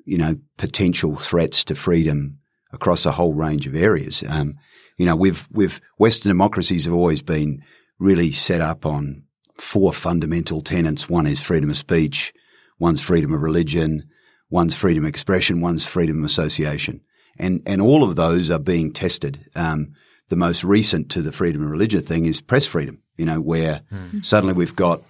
you 0.05 0.17
know 0.17 0.37
potential 0.57 1.15
threats 1.15 1.63
to 1.65 1.75
freedom 1.75 2.39
across 2.71 3.05
a 3.05 3.11
whole 3.11 3.33
range 3.33 3.67
of 3.67 3.75
areas. 3.75 4.23
Um, 4.27 4.55
you 4.97 5.05
know, 5.05 5.15
we've 5.15 5.47
we've 5.51 5.79
Western 5.97 6.29
democracies 6.29 6.85
have 6.85 6.93
always 6.93 7.21
been 7.21 7.63
really 7.99 8.31
set 8.31 8.61
up 8.61 8.85
on 8.85 9.22
four 9.55 9.93
fundamental 9.93 10.61
tenets. 10.61 11.09
One 11.09 11.27
is 11.27 11.41
freedom 11.41 11.69
of 11.69 11.77
speech, 11.77 12.33
one's 12.79 13.01
freedom 13.01 13.33
of 13.33 13.41
religion, 13.41 14.03
one's 14.49 14.75
freedom 14.75 15.05
of 15.05 15.09
expression, 15.09 15.61
one's 15.61 15.85
freedom 15.85 16.19
of 16.19 16.25
association. 16.25 17.01
And, 17.37 17.61
and 17.65 17.81
all 17.81 18.03
of 18.03 18.15
those 18.15 18.51
are 18.51 18.59
being 18.59 18.91
tested. 18.91 19.49
Um, 19.55 19.93
the 20.29 20.35
most 20.35 20.63
recent 20.63 21.09
to 21.11 21.21
the 21.21 21.31
freedom 21.31 21.63
of 21.63 21.69
religion 21.69 22.01
thing 22.01 22.25
is 22.25 22.41
press 22.41 22.65
freedom, 22.65 23.01
you 23.17 23.25
know, 23.25 23.41
where 23.41 23.81
mm. 23.91 24.23
suddenly 24.23 24.53
we've 24.53 24.75
got 24.75 25.03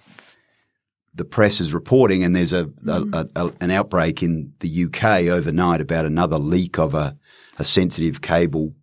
the 1.14 1.24
press 1.24 1.60
is 1.60 1.72
reporting 1.72 2.24
and 2.24 2.34
there's 2.34 2.52
a, 2.52 2.64
mm. 2.64 3.14
a, 3.14 3.46
a, 3.46 3.52
an 3.60 3.70
outbreak 3.70 4.22
in 4.22 4.52
the 4.60 4.84
UK 4.84 5.28
overnight 5.28 5.80
about 5.80 6.04
another 6.04 6.38
leak 6.38 6.78
of 6.78 6.94
a, 6.94 7.16
a 7.58 7.64
sensitive 7.64 8.20
cable 8.20 8.74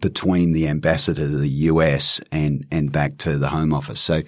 between 0.00 0.52
the 0.52 0.66
ambassador 0.68 1.22
to 1.22 1.36
the 1.36 1.48
US 1.48 2.20
and, 2.32 2.66
and 2.70 2.90
back 2.90 3.18
to 3.18 3.38
the 3.38 3.48
Home 3.48 3.72
Office. 3.72 4.00
So 4.00 4.22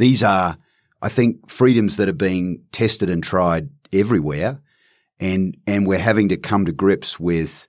these 0.00 0.22
are, 0.22 0.56
I 1.02 1.08
think, 1.08 1.50
freedoms 1.50 1.96
that 1.96 2.08
are 2.08 2.14
being 2.14 2.62
tested 2.72 3.10
and 3.10 3.22
tried 3.22 3.68
everywhere, 3.92 4.60
and 5.20 5.56
and 5.66 5.86
we're 5.86 5.98
having 5.98 6.28
to 6.30 6.36
come 6.36 6.64
to 6.66 6.72
grips 6.72 7.20
with 7.20 7.68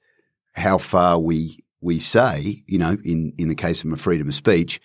how 0.53 0.77
far 0.77 1.19
we 1.19 1.59
we 1.81 1.99
say, 1.99 2.63
you 2.67 2.77
know, 2.77 2.97
in 3.03 3.33
in 3.37 3.49
the 3.49 3.55
case 3.55 3.83
of 3.83 3.91
a 3.91 3.97
freedom 3.97 4.27
of 4.29 4.35
speech, 4.35 4.79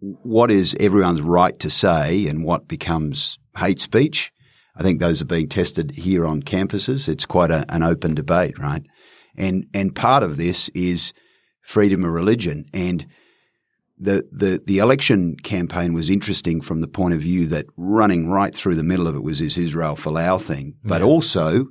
what 0.00 0.50
is 0.50 0.76
everyone's 0.78 1.22
right 1.22 1.58
to 1.60 1.70
say 1.70 2.26
and 2.26 2.44
what 2.44 2.68
becomes 2.68 3.38
hate 3.56 3.80
speech. 3.80 4.32
I 4.76 4.82
think 4.82 5.00
those 5.00 5.20
are 5.20 5.26
being 5.26 5.48
tested 5.48 5.90
here 5.90 6.26
on 6.26 6.42
campuses. 6.42 7.08
It's 7.08 7.26
quite 7.26 7.50
a, 7.50 7.64
an 7.68 7.82
open 7.82 8.14
debate, 8.14 8.58
right? 8.58 8.86
And 9.36 9.66
and 9.74 9.94
part 9.94 10.22
of 10.22 10.36
this 10.36 10.68
is 10.70 11.12
freedom 11.62 12.04
of 12.04 12.12
religion 12.12 12.66
and 12.72 13.06
the, 14.00 14.26
the, 14.32 14.62
the 14.66 14.78
election 14.78 15.36
campaign 15.36 15.92
was 15.92 16.08
interesting 16.08 16.62
from 16.62 16.80
the 16.80 16.88
point 16.88 17.12
of 17.12 17.20
view 17.20 17.46
that 17.46 17.66
running 17.76 18.30
right 18.30 18.54
through 18.54 18.76
the 18.76 18.82
middle 18.82 19.06
of 19.06 19.14
it 19.14 19.22
was 19.22 19.40
this 19.40 19.58
Israel 19.58 19.94
Folau 19.94 20.40
thing. 20.40 20.74
But 20.82 21.02
yeah. 21.02 21.06
also, 21.06 21.66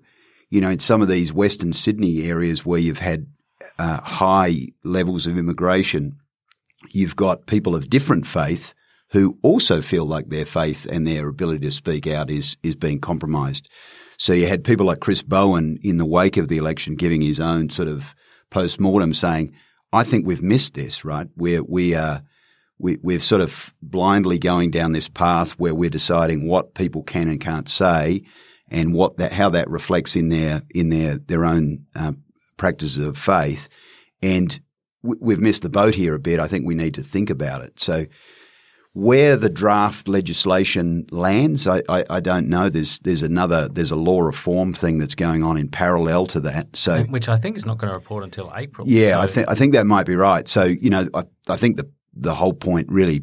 you 0.49 0.61
know, 0.61 0.69
in 0.69 0.79
some 0.79 1.01
of 1.01 1.07
these 1.07 1.33
Western 1.33 1.73
Sydney 1.73 2.23
areas 2.29 2.63
where 2.63 2.79
you've 2.79 2.99
had 2.99 3.25
uh, 3.79 3.99
high 4.01 4.67
levels 4.83 5.25
of 5.25 5.37
immigration, 5.37 6.17
you've 6.93 7.15
got 7.15 7.47
people 7.47 7.73
of 7.73 7.89
different 7.89 8.27
faith 8.27 8.75
who 9.11 9.39
also 9.41 9.81
feel 9.81 10.05
like 10.05 10.29
their 10.29 10.45
faith 10.45 10.85
and 10.85 11.07
their 11.07 11.27
ability 11.27 11.65
to 11.65 11.71
speak 11.71 12.05
out 12.05 12.29
is, 12.29 12.57
is 12.61 12.75
being 12.75 12.99
compromised. 12.99 13.67
So 14.17 14.33
you 14.33 14.45
had 14.45 14.63
people 14.63 14.85
like 14.85 14.99
Chris 14.99 15.23
Bowen 15.23 15.79
in 15.81 15.97
the 15.97 16.05
wake 16.05 16.37
of 16.37 16.47
the 16.47 16.57
election 16.57 16.95
giving 16.95 17.21
his 17.21 17.39
own 17.39 17.71
sort 17.71 17.87
of 17.87 18.13
post 18.51 18.79
mortem 18.79 19.13
saying, 19.13 19.51
I 19.91 20.03
think 20.03 20.25
we've 20.25 20.41
missed 20.41 20.73
this, 20.73 21.03
right? 21.03 21.27
Where 21.35 21.63
we 21.63 21.95
are, 21.95 22.23
we, 22.77 22.97
we're 23.01 23.19
sort 23.19 23.41
of 23.41 23.73
blindly 23.81 24.37
going 24.37 24.71
down 24.71 24.91
this 24.91 25.09
path 25.09 25.53
where 25.53 25.73
we're 25.73 25.89
deciding 25.89 26.47
what 26.47 26.75
people 26.75 27.03
can 27.03 27.27
and 27.27 27.41
can't 27.41 27.69
say, 27.69 28.23
and 28.69 28.93
what 28.93 29.17
that 29.17 29.33
how 29.33 29.49
that 29.49 29.69
reflects 29.69 30.15
in 30.15 30.29
their 30.29 30.61
in 30.73 30.89
their 30.89 31.17
their 31.17 31.45
own 31.45 31.85
uh, 31.95 32.13
practices 32.57 32.99
of 32.99 33.17
faith, 33.17 33.67
and 34.21 34.59
we've 35.01 35.39
missed 35.39 35.63
the 35.63 35.69
boat 35.69 35.95
here 35.95 36.13
a 36.13 36.19
bit. 36.19 36.39
I 36.39 36.47
think 36.47 36.65
we 36.65 36.75
need 36.75 36.93
to 36.95 37.03
think 37.03 37.29
about 37.29 37.61
it. 37.61 37.79
So. 37.79 38.05
Where 38.93 39.35
the 39.37 39.49
draft 39.49 40.07
legislation 40.07 41.05
lands, 41.11 41.67
I, 41.67 41.83
I, 41.87 42.05
I, 42.09 42.19
don't 42.19 42.49
know. 42.49 42.69
There's 42.69 42.97
there's 42.99 43.21
another 43.21 43.69
there's 43.69 43.91
a 43.91 43.95
law 43.95 44.21
reform 44.21 44.73
thing 44.73 44.97
that's 44.97 45.15
going 45.15 45.43
on 45.43 45.57
in 45.57 45.69
parallel 45.69 46.25
to 46.27 46.39
that. 46.41 46.75
So 46.75 47.03
which 47.03 47.29
I 47.29 47.37
think 47.37 47.55
is 47.55 47.65
not 47.65 47.77
going 47.77 47.89
to 47.89 47.95
report 47.95 48.23
until 48.23 48.51
April. 48.55 48.87
Yeah, 48.87 49.13
so. 49.13 49.19
I 49.19 49.27
think 49.27 49.49
I 49.49 49.55
think 49.55 49.73
that 49.73 49.85
might 49.85 50.07
be 50.07 50.15
right. 50.15 50.47
So 50.47 50.63
you 50.63 50.89
know, 50.89 51.07
I, 51.13 51.23
I 51.47 51.55
think 51.55 51.77
the 51.77 51.89
the 52.15 52.33
whole 52.33 52.53
point, 52.53 52.89
really, 52.89 53.21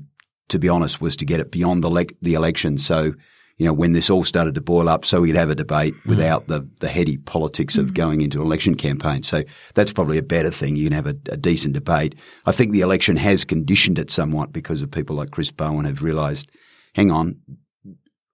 to 0.48 0.58
be 0.58 0.68
honest, 0.68 1.00
was 1.00 1.16
to 1.16 1.24
get 1.24 1.40
it 1.40 1.50
beyond 1.50 1.82
the 1.82 1.90
le- 1.90 2.06
the 2.22 2.34
election. 2.34 2.78
So 2.78 3.14
you 3.58 3.64
know, 3.64 3.72
when 3.72 3.92
this 3.92 4.10
all 4.10 4.22
started 4.22 4.54
to 4.54 4.60
boil 4.60 4.88
up, 4.88 5.04
so 5.04 5.22
we'd 5.22 5.36
have 5.36 5.48
a 5.48 5.54
debate 5.54 5.94
mm. 5.94 6.06
without 6.06 6.46
the, 6.46 6.68
the 6.80 6.88
heady 6.88 7.16
politics 7.16 7.76
of 7.78 7.88
mm. 7.88 7.94
going 7.94 8.20
into 8.20 8.40
an 8.40 8.46
election 8.46 8.74
campaign. 8.74 9.22
So 9.22 9.44
that's 9.74 9.92
probably 9.92 10.18
a 10.18 10.22
better 10.22 10.50
thing. 10.50 10.76
You 10.76 10.84
can 10.84 10.92
have 10.92 11.06
a, 11.06 11.16
a, 11.30 11.36
decent 11.36 11.72
debate. 11.72 12.14
I 12.44 12.52
think 12.52 12.72
the 12.72 12.82
election 12.82 13.16
has 13.16 13.44
conditioned 13.44 13.98
it 13.98 14.10
somewhat 14.10 14.52
because 14.52 14.82
of 14.82 14.90
people 14.90 15.16
like 15.16 15.30
Chris 15.30 15.50
Bowen 15.50 15.86
have 15.86 16.02
realised, 16.02 16.50
hang 16.94 17.10
on, 17.10 17.40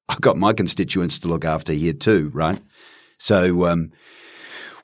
I've 0.08 0.20
got 0.20 0.36
my 0.36 0.52
constituents 0.52 1.20
to 1.20 1.28
look 1.28 1.44
after 1.44 1.72
here 1.72 1.92
too, 1.92 2.30
right? 2.34 2.60
So, 3.18 3.66
um, 3.66 3.92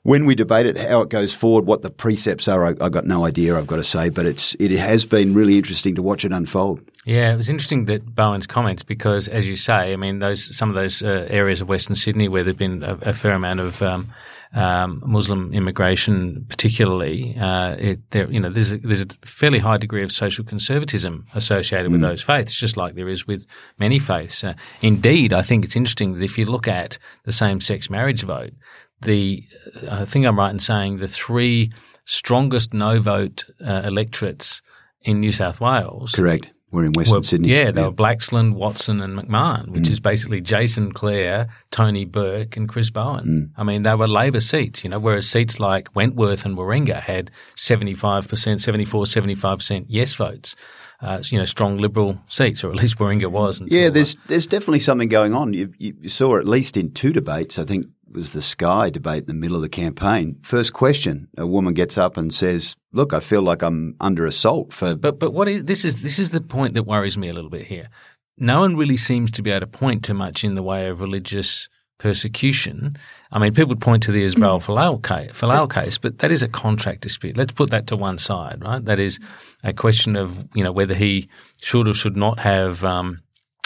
when 0.03 0.25
we 0.25 0.33
debate 0.33 0.65
it, 0.65 0.77
how 0.77 1.01
it 1.01 1.09
goes 1.09 1.33
forward, 1.35 1.65
what 1.65 1.81
the 1.81 1.89
precepts 1.89 2.47
are, 2.47 2.65
I, 2.65 2.67
have 2.81 2.91
got 2.93 3.05
no 3.05 3.25
idea. 3.25 3.57
I've 3.57 3.67
got 3.67 3.75
to 3.75 3.83
say, 3.83 4.09
but 4.09 4.25
it's 4.25 4.55
it 4.57 4.71
has 4.71 5.05
been 5.05 5.33
really 5.33 5.57
interesting 5.57 5.95
to 5.95 6.01
watch 6.01 6.23
it 6.23 6.31
unfold. 6.31 6.79
Yeah, 7.05 7.33
it 7.33 7.37
was 7.37 7.49
interesting 7.49 7.85
that 7.85 8.13
Bowen's 8.13 8.45
comments 8.45 8.83
because, 8.83 9.27
as 9.27 9.47
you 9.47 9.55
say, 9.55 9.93
I 9.93 9.95
mean, 9.95 10.19
those 10.19 10.55
some 10.55 10.69
of 10.69 10.75
those 10.75 11.01
uh, 11.01 11.27
areas 11.29 11.61
of 11.61 11.69
Western 11.69 11.95
Sydney 11.95 12.27
where 12.27 12.43
there'd 12.43 12.57
been 12.57 12.83
a, 12.83 12.95
a 13.01 13.13
fair 13.13 13.31
amount 13.31 13.61
of 13.61 13.81
um, 13.81 14.11
um, 14.53 15.01
Muslim 15.05 15.53
immigration, 15.53 16.45
particularly, 16.49 17.37
uh, 17.37 17.75
it, 17.77 18.11
there, 18.11 18.29
you 18.31 18.39
know, 18.39 18.49
there's 18.49 18.73
a, 18.73 18.77
there's 18.79 19.03
a 19.03 19.07
fairly 19.23 19.59
high 19.59 19.77
degree 19.77 20.03
of 20.03 20.11
social 20.11 20.43
conservatism 20.43 21.25
associated 21.35 21.91
with 21.91 22.01
those 22.01 22.21
faiths, 22.21 22.53
just 22.53 22.75
like 22.75 22.95
there 22.95 23.09
is 23.09 23.27
with 23.27 23.45
many 23.77 23.99
faiths. 23.99 24.43
Uh, 24.43 24.55
indeed, 24.81 25.33
I 25.33 25.41
think 25.41 25.63
it's 25.63 25.75
interesting 25.75 26.13
that 26.13 26.23
if 26.23 26.37
you 26.37 26.45
look 26.45 26.67
at 26.67 26.97
the 27.25 27.31
same-sex 27.31 27.89
marriage 27.89 28.23
vote, 28.23 28.53
the 29.01 29.43
I 29.89 30.05
think 30.05 30.25
I'm 30.25 30.37
right 30.37 30.51
in 30.51 30.59
saying 30.59 30.97
the 30.97 31.07
three 31.07 31.71
strongest 32.05 32.73
no 32.73 32.99
vote 32.99 33.45
uh, 33.65 33.83
electorates 33.85 34.61
in 35.03 35.19
New 35.19 35.31
South 35.31 35.61
Wales 35.61 36.13
Correct. 36.13 36.51
We're 36.71 36.85
in 36.85 36.93
Western 36.93 37.17
were, 37.17 37.23
Sydney. 37.23 37.49
Yeah, 37.49 37.71
they 37.71 37.81
were 37.81 37.91
Blaxland, 37.91 38.53
Watson, 38.53 39.01
and 39.01 39.17
McMahon, 39.17 39.69
which 39.69 39.85
Mm. 39.85 39.91
is 39.91 39.99
basically 39.99 40.39
Jason 40.39 40.91
Clare, 40.91 41.47
Tony 41.71 42.05
Burke, 42.05 42.57
and 42.57 42.69
Chris 42.69 42.91
Bowen. 42.91 43.25
Mm. 43.55 43.59
I 43.59 43.63
mean, 43.63 43.81
they 43.81 43.95
were 43.95 44.07
Labor 44.07 44.39
seats, 44.39 44.83
you 44.83 44.89
know, 44.91 44.99
whereas 44.99 45.27
seats 45.27 45.59
like 45.59 45.95
Wentworth 45.95 46.45
and 46.45 46.55
Warringah 46.55 47.01
had 47.01 47.31
75%, 47.55 48.61
74, 48.61 49.05
75% 49.05 49.85
yes 49.87 50.15
votes. 50.15 50.55
Uh, 51.01 51.23
you 51.29 51.37
know, 51.37 51.45
strong 51.45 51.77
Liberal 51.77 52.19
seats, 52.29 52.61
or 52.61 52.71
at 52.71 52.75
least 52.75 52.97
Warringah 52.97 53.31
was. 53.31 53.61
Yeah, 53.67 53.85
uh, 53.85 53.89
there's 53.91 54.17
there's 54.27 54.45
definitely 54.45 54.81
something 54.81 55.07
going 55.07 55.33
on. 55.33 55.53
You, 55.53 55.73
you 55.77 56.09
saw 56.09 56.37
at 56.37 56.45
least 56.45 56.75
in 56.75 56.91
two 56.91 57.13
debates. 57.13 57.57
I 57.57 57.63
think 57.63 57.85
was 58.11 58.31
the 58.31 58.41
Sky 58.41 58.89
debate 58.89 59.21
in 59.21 59.27
the 59.27 59.33
middle 59.33 59.55
of 59.55 59.61
the 59.61 59.69
campaign. 59.69 60.37
First 60.41 60.73
question, 60.73 61.27
a 61.37 61.47
woman 61.47 61.73
gets 61.73 61.97
up 61.97 62.17
and 62.17 62.33
says, 62.33 62.75
"Look, 62.91 63.13
I 63.13 63.19
feel 63.19 63.41
like 63.41 63.61
I'm 63.61 63.95
under 63.99 64.25
assault 64.25 64.73
for." 64.73 64.95
But 64.95 65.19
but 65.19 65.31
what 65.31 65.47
is 65.47 65.65
this 65.65 65.85
is 65.85 66.01
this 66.01 66.19
is 66.19 66.31
the 66.31 66.41
point 66.41 66.73
that 66.73 66.83
worries 66.83 67.17
me 67.17 67.29
a 67.29 67.33
little 67.33 67.49
bit 67.49 67.67
here. 67.67 67.89
No 68.37 68.61
one 68.61 68.77
really 68.77 68.97
seems 68.97 69.31
to 69.31 69.41
be 69.41 69.51
able 69.51 69.61
to 69.61 69.67
point 69.67 70.03
to 70.05 70.13
much 70.13 70.43
in 70.43 70.55
the 70.55 70.63
way 70.63 70.87
of 70.87 71.01
religious 71.01 71.67
persecution. 71.99 72.97
I 73.31 73.39
mean, 73.39 73.53
people 73.53 73.69
would 73.69 73.81
point 73.81 74.01
to 74.03 74.11
the 74.11 74.23
Israel 74.23 74.59
case, 74.59 75.31
Folau 75.31 75.71
case, 75.71 75.97
but 75.97 76.19
that 76.19 76.31
is 76.31 76.41
a 76.41 76.47
contract 76.47 77.01
dispute. 77.01 77.37
Let's 77.37 77.51
put 77.51 77.69
that 77.69 77.87
to 77.87 77.97
one 77.97 78.17
side, 78.17 78.63
right? 78.63 78.83
That 78.83 78.99
is 78.99 79.19
a 79.63 79.73
question 79.73 80.15
of 80.15 80.47
you 80.55 80.63
know 80.63 80.71
whether 80.71 80.95
he 80.95 81.29
should 81.61 81.87
or 81.87 81.93
should 81.93 82.17
not 82.17 82.39
have. 82.39 82.83
Um, 82.83 83.19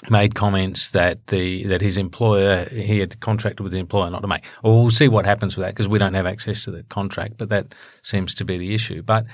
made 0.09 0.35
comments 0.35 0.91
that 0.91 1.27
the 1.27 1.65
that 1.65 1.81
his 1.81 1.97
employer 1.97 2.65
he 2.65 2.99
had 2.99 3.19
contracted 3.19 3.61
with 3.61 3.71
the 3.71 3.79
employer 3.79 4.09
not 4.09 4.21
to 4.21 4.27
make. 4.27 4.43
Well, 4.63 4.81
we'll 4.81 4.91
see 4.91 5.07
what 5.07 5.25
happens 5.25 5.55
with 5.55 5.65
that 5.65 5.73
because 5.73 5.87
we 5.87 5.99
don't 5.99 6.13
have 6.13 6.25
access 6.25 6.63
to 6.65 6.71
the 6.71 6.83
contract, 6.83 7.37
but 7.37 7.49
that 7.49 7.73
seems 8.01 8.33
to 8.35 8.45
be 8.45 8.57
the 8.57 8.73
issue. 8.73 9.01
But 9.01 9.25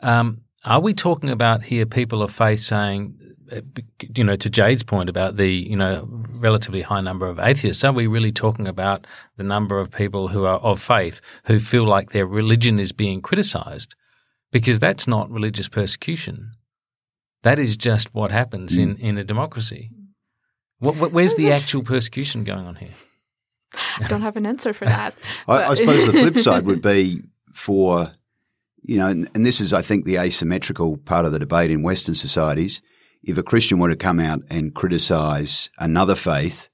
um, 0.00 0.42
are 0.64 0.80
we 0.80 0.94
talking 0.94 1.30
about 1.30 1.62
here 1.62 1.86
people 1.86 2.22
of 2.22 2.32
faith 2.32 2.60
saying, 2.60 3.18
uh, 3.52 3.60
you 4.16 4.24
know, 4.24 4.36
to 4.36 4.50
Jade's 4.50 4.82
point 4.82 5.08
about 5.08 5.36
the 5.36 5.48
you 5.48 5.76
know 5.76 6.08
relatively 6.30 6.82
high 6.82 7.00
number 7.00 7.26
of 7.26 7.38
atheists? 7.38 7.84
Are 7.84 7.92
we 7.92 8.06
really 8.06 8.32
talking 8.32 8.66
about 8.66 9.06
the 9.36 9.44
number 9.44 9.78
of 9.78 9.90
people 9.90 10.28
who 10.28 10.44
are 10.44 10.58
of 10.58 10.80
faith 10.80 11.20
who 11.44 11.58
feel 11.58 11.84
like 11.84 12.10
their 12.10 12.26
religion 12.26 12.78
is 12.78 12.92
being 12.92 13.22
criticised? 13.22 13.94
Because 14.52 14.80
that's 14.80 15.06
not 15.06 15.30
religious 15.30 15.68
persecution. 15.68 16.52
That 17.42 17.58
is 17.60 17.76
just 17.76 18.12
what 18.12 18.32
happens 18.32 18.76
in, 18.76 18.96
in 18.96 19.18
a 19.18 19.24
democracy. 19.24 19.90
What, 20.78 20.96
what, 20.96 21.12
where's 21.12 21.34
the 21.36 21.52
actual 21.52 21.82
persecution 21.82 22.44
going 22.44 22.66
on 22.66 22.74
here? 22.76 22.90
I 23.98 24.06
don't 24.08 24.22
have 24.22 24.36
an 24.36 24.46
answer 24.46 24.72
for 24.72 24.84
that. 24.84 25.14
I, 25.48 25.64
I 25.64 25.74
suppose 25.74 26.06
the 26.06 26.12
flip 26.30 26.36
side 26.38 26.66
would 26.66 26.82
be 26.82 27.22
for, 27.54 28.12
you 28.82 28.98
know, 28.98 29.08
and, 29.08 29.28
and 29.34 29.44
this 29.46 29.60
is, 29.60 29.72
I 29.72 29.82
think, 29.82 30.04
the 30.04 30.18
asymmetrical 30.18 30.96
part 30.98 31.24
of 31.26 31.32
the 31.32 31.38
debate 31.38 31.70
in 31.70 31.82
Western 31.82 32.14
societies. 32.14 32.82
If 33.22 33.38
a 33.38 33.42
Christian 33.42 33.78
were 33.78 33.88
to 33.88 33.96
come 33.96 34.20
out 34.20 34.42
and 34.50 34.74
criticize 34.74 35.70
another 35.78 36.14
faith, 36.14 36.68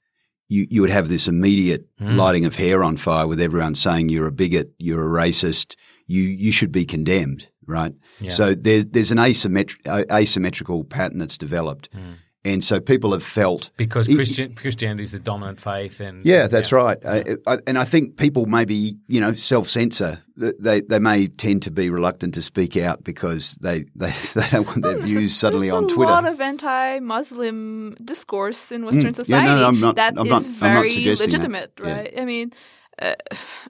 you, 0.49 0.67
you 0.69 0.81
would 0.83 0.91
have 0.91 1.09
this 1.09 1.29
immediate 1.29 1.87
Mm. 2.01 2.17
lighting 2.17 2.45
of 2.45 2.57
hair 2.57 2.83
on 2.83 2.97
fire 2.97 3.29
with 3.29 3.41
everyone 3.41 3.77
saying 3.77 4.09
you're 4.09 4.27
a 4.27 4.33
bigot, 4.33 4.73
you're 4.79 5.05
a 5.07 5.23
racist, 5.23 5.77
you 6.07 6.23
you 6.23 6.51
should 6.51 6.73
be 6.73 6.85
condemned, 6.85 7.47
right? 7.65 7.95
Yeah. 8.19 8.31
So 8.31 8.55
there, 8.57 8.83
there's 8.83 9.13
an 9.13 9.19
asymmetri- 9.19 10.11
asymmetrical 10.11 10.83
pattern 10.85 11.19
that's 11.19 11.39
developed, 11.39 11.89
Mm. 11.93 12.17
And 12.45 12.65
so 12.65 12.81
people 12.81 13.13
have 13.13 13.23
felt 13.23 13.71
Because 13.77 14.09
Christian, 14.09 14.55
Christianity 14.55 15.05
is 15.05 15.13
the 15.13 15.19
dominant 15.21 15.61
faith, 15.61 16.01
and 16.01 16.25
yeah, 16.25 16.49
that's 16.49 16.73
right. 16.73 16.99
Uh, 17.05 17.37
I, 17.47 17.59
and 17.67 17.79
I 17.79 17.85
think 17.85 18.17
people 18.17 18.47
maybe 18.47 18.97
you 19.09 19.21
know 19.21 19.35
self 19.35 19.69
censor. 19.69 20.19
They 20.37 20.81
they 20.81 20.99
may 20.99 21.29
tend 21.29 21.63
to 21.63 21.71
be 21.71 21.91
reluctant 21.91 22.35
to 22.35 22.43
speak 22.43 22.77
out 22.77 23.05
because 23.05 23.55
they 23.61 23.85
they, 23.95 24.11
they 24.35 24.49
don't 24.51 24.67
want 24.67 24.83
their 24.83 24.97
There's 24.99 25.11
views 25.11 25.33
a- 25.33 25.35
suddenly 25.37 25.69
there's 25.71 25.93
on 25.93 25.99
a 25.99 26.01
lot 26.03 26.27
of 26.27 26.41
anti-Muslim 26.41 27.95
discourse 28.05 28.73
in 28.73 28.85
Western 28.85 29.03
Mm. 29.13 29.19
Yeah, 29.19 29.25
society 29.25 29.47
no, 29.47 29.59
no, 29.61 29.69
I'm 29.69 29.81
not- 29.81 29.97
that 29.97 30.15
I'm 30.17 30.27
is 30.27 30.31
not- 30.31 30.45
I'm 30.47 30.53
not 30.53 30.61
very 30.61 30.89
suggesting 30.91 31.31
that. 31.31 31.33
legitimate, 31.33 31.73
Yeah. 31.79 31.97
right? 31.97 32.15
I 32.19 32.25
mean, 32.25 32.53
uh, 33.01 33.15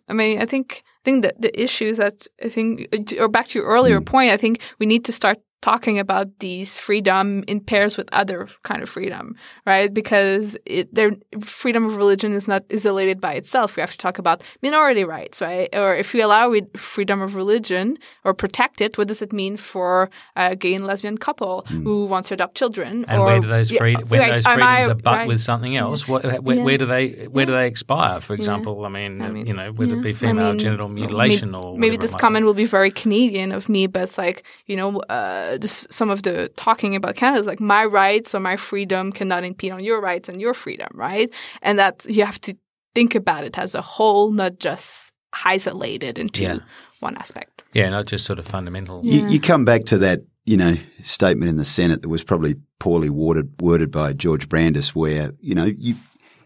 I 0.09 0.13
mean, 0.13 0.41
I 0.41 0.47
think 0.47 0.83
I 1.01 1.03
think 1.05 1.23
that 1.25 1.41
the 1.41 1.51
issues 1.61 1.97
that 1.97 2.27
I 2.45 2.49
think, 2.49 2.89
or 3.19 3.29
back 3.29 3.49
to 3.49 3.59
your 3.59 3.67
earlier 3.69 4.01
Mm. 4.01 4.07
point, 4.07 4.31
I 4.31 4.37
think 4.37 4.61
we 4.79 4.87
need 4.87 5.05
to 5.07 5.13
start 5.13 5.39
talking 5.63 5.99
about 5.99 6.27
these 6.41 6.77
freedom 6.77 7.45
in 7.47 7.61
pairs 7.61 7.97
with 7.97 8.09
other 8.13 8.49
kind 8.65 8.83
of 8.83 8.89
freedom, 8.89 9.37
right? 9.65 9.95
Because 9.95 10.57
it, 10.67 10.93
their 10.93 11.13
freedom 11.41 11.87
of 11.87 11.97
religion 11.97 12.35
is 12.35 12.47
not 12.49 12.65
isolated 12.71 13.21
by 13.21 13.35
itself. 13.35 13.77
We 13.77 13.81
have 13.81 13.93
to 13.93 13.99
talk 13.99 14.19
about 14.19 14.43
minority 14.61 15.05
rights, 15.05 15.41
right? 15.41 15.69
Or 15.73 15.95
if 15.97 16.13
we 16.13 16.21
allow 16.21 16.53
freedom 16.77 17.23
of 17.23 17.35
religion 17.37 17.97
or 18.25 18.35
protect 18.35 18.81
it, 18.81 18.99
what 18.99 19.07
does 19.09 19.23
it 19.23 19.33
mean 19.33 19.57
for 19.57 20.11
a 20.37 20.57
gay 20.57 20.75
and 20.75 20.85
lesbian 20.85 21.17
couple 21.17 21.63
who 21.69 22.07
wants 22.07 22.29
to 22.29 22.35
adopt 22.35 22.57
children? 22.57 23.05
And 23.07 23.21
or, 23.21 23.27
where 23.27 23.41
do 23.41 23.47
those 23.47 23.71
Yeah, 23.71 23.79
freed- 23.79 24.11
when 24.11 24.21
right, 24.21 24.33
those 24.35 24.45
freedoms 24.45 24.63
I- 24.89 24.91
are 24.91 24.95
but 24.95 25.05
right. 25.19 25.29
with 25.29 25.41
something 25.41 25.77
else? 25.77 26.09
What, 26.09 26.25
where, 26.25 26.57
Yeah. 26.57 26.65
where 26.65 26.77
do 26.79 26.87
they 26.87 27.29
where 27.31 27.47
do 27.47 27.53
they 27.53 27.69
expire? 27.69 28.21
For 28.21 28.35
example, 28.35 28.85
I 28.85 28.89
mean, 28.89 29.23
I 29.23 29.31
mean, 29.31 29.47
you 29.47 29.55
know, 29.55 29.71
whether 29.73 29.95
it 29.95 29.97
yeah. 29.99 30.03
be 30.03 30.11
I 30.11 30.13
female 30.13 30.51
mean, 30.51 30.59
genital 30.59 30.89
maybe- 30.89 31.03
mutilation 31.03 31.55
or 31.55 31.79
maybe 31.79 31.97
this 31.97 32.15
comment 32.17 32.47
will 32.47 32.55
be 32.55 32.65
very 32.65 32.91
Canadian 32.91 33.53
of 33.53 33.69
me, 33.69 33.87
but 33.87 34.03
it's 34.03 34.19
like 34.19 34.43
you 34.67 34.77
know, 34.77 34.99
uh, 35.09 35.52
this, 35.59 35.87
some 35.91 36.11
of 36.11 36.23
the 36.23 36.51
talking 36.57 36.97
about 36.97 37.17
Canada 37.17 37.41
is 37.41 37.47
like 37.47 37.61
my 37.61 37.85
rights 37.85 38.35
or 38.35 38.41
my 38.41 38.57
freedom 38.57 39.13
cannot 39.13 39.45
impede 39.45 39.73
on 39.73 39.83
your 39.85 40.01
rights 40.01 40.29
and 40.29 40.41
your 40.41 40.55
freedom, 40.55 40.89
right? 40.95 41.31
And 41.63 41.79
that 41.79 42.05
you 42.09 42.25
have 42.25 42.41
to 42.43 42.55
think 42.95 43.15
about 43.15 43.45
it 43.45 43.59
as 43.59 43.75
a 43.75 43.83
whole, 43.83 44.31
not 44.31 44.59
just 44.59 45.13
isolated 45.45 46.19
into 46.19 46.43
Yeah. 46.43 46.59
one 47.01 47.17
aspect. 47.17 47.63
Yeah, 47.73 47.89
not 47.89 48.07
just 48.07 48.25
sort 48.25 48.39
of 48.39 48.47
fundamental. 48.47 49.01
Yeah. 49.03 49.23
You, 49.23 49.29
you 49.29 49.41
come 49.41 49.65
back 49.65 49.85
to 49.87 49.99
that, 49.99 50.21
you 50.45 50.57
know, 50.57 50.77
statement 51.03 51.49
in 51.49 51.57
the 51.57 51.65
Senate 51.65 52.03
that 52.03 52.09
was 52.09 52.23
probably 52.23 52.57
poorly 52.79 53.09
worded, 53.11 53.55
worded 53.61 53.91
by 53.91 54.13
George 54.13 54.49
Brandis, 54.49 54.95
where 54.95 55.33
you 55.41 55.55
know 55.55 55.65
you. 55.65 55.95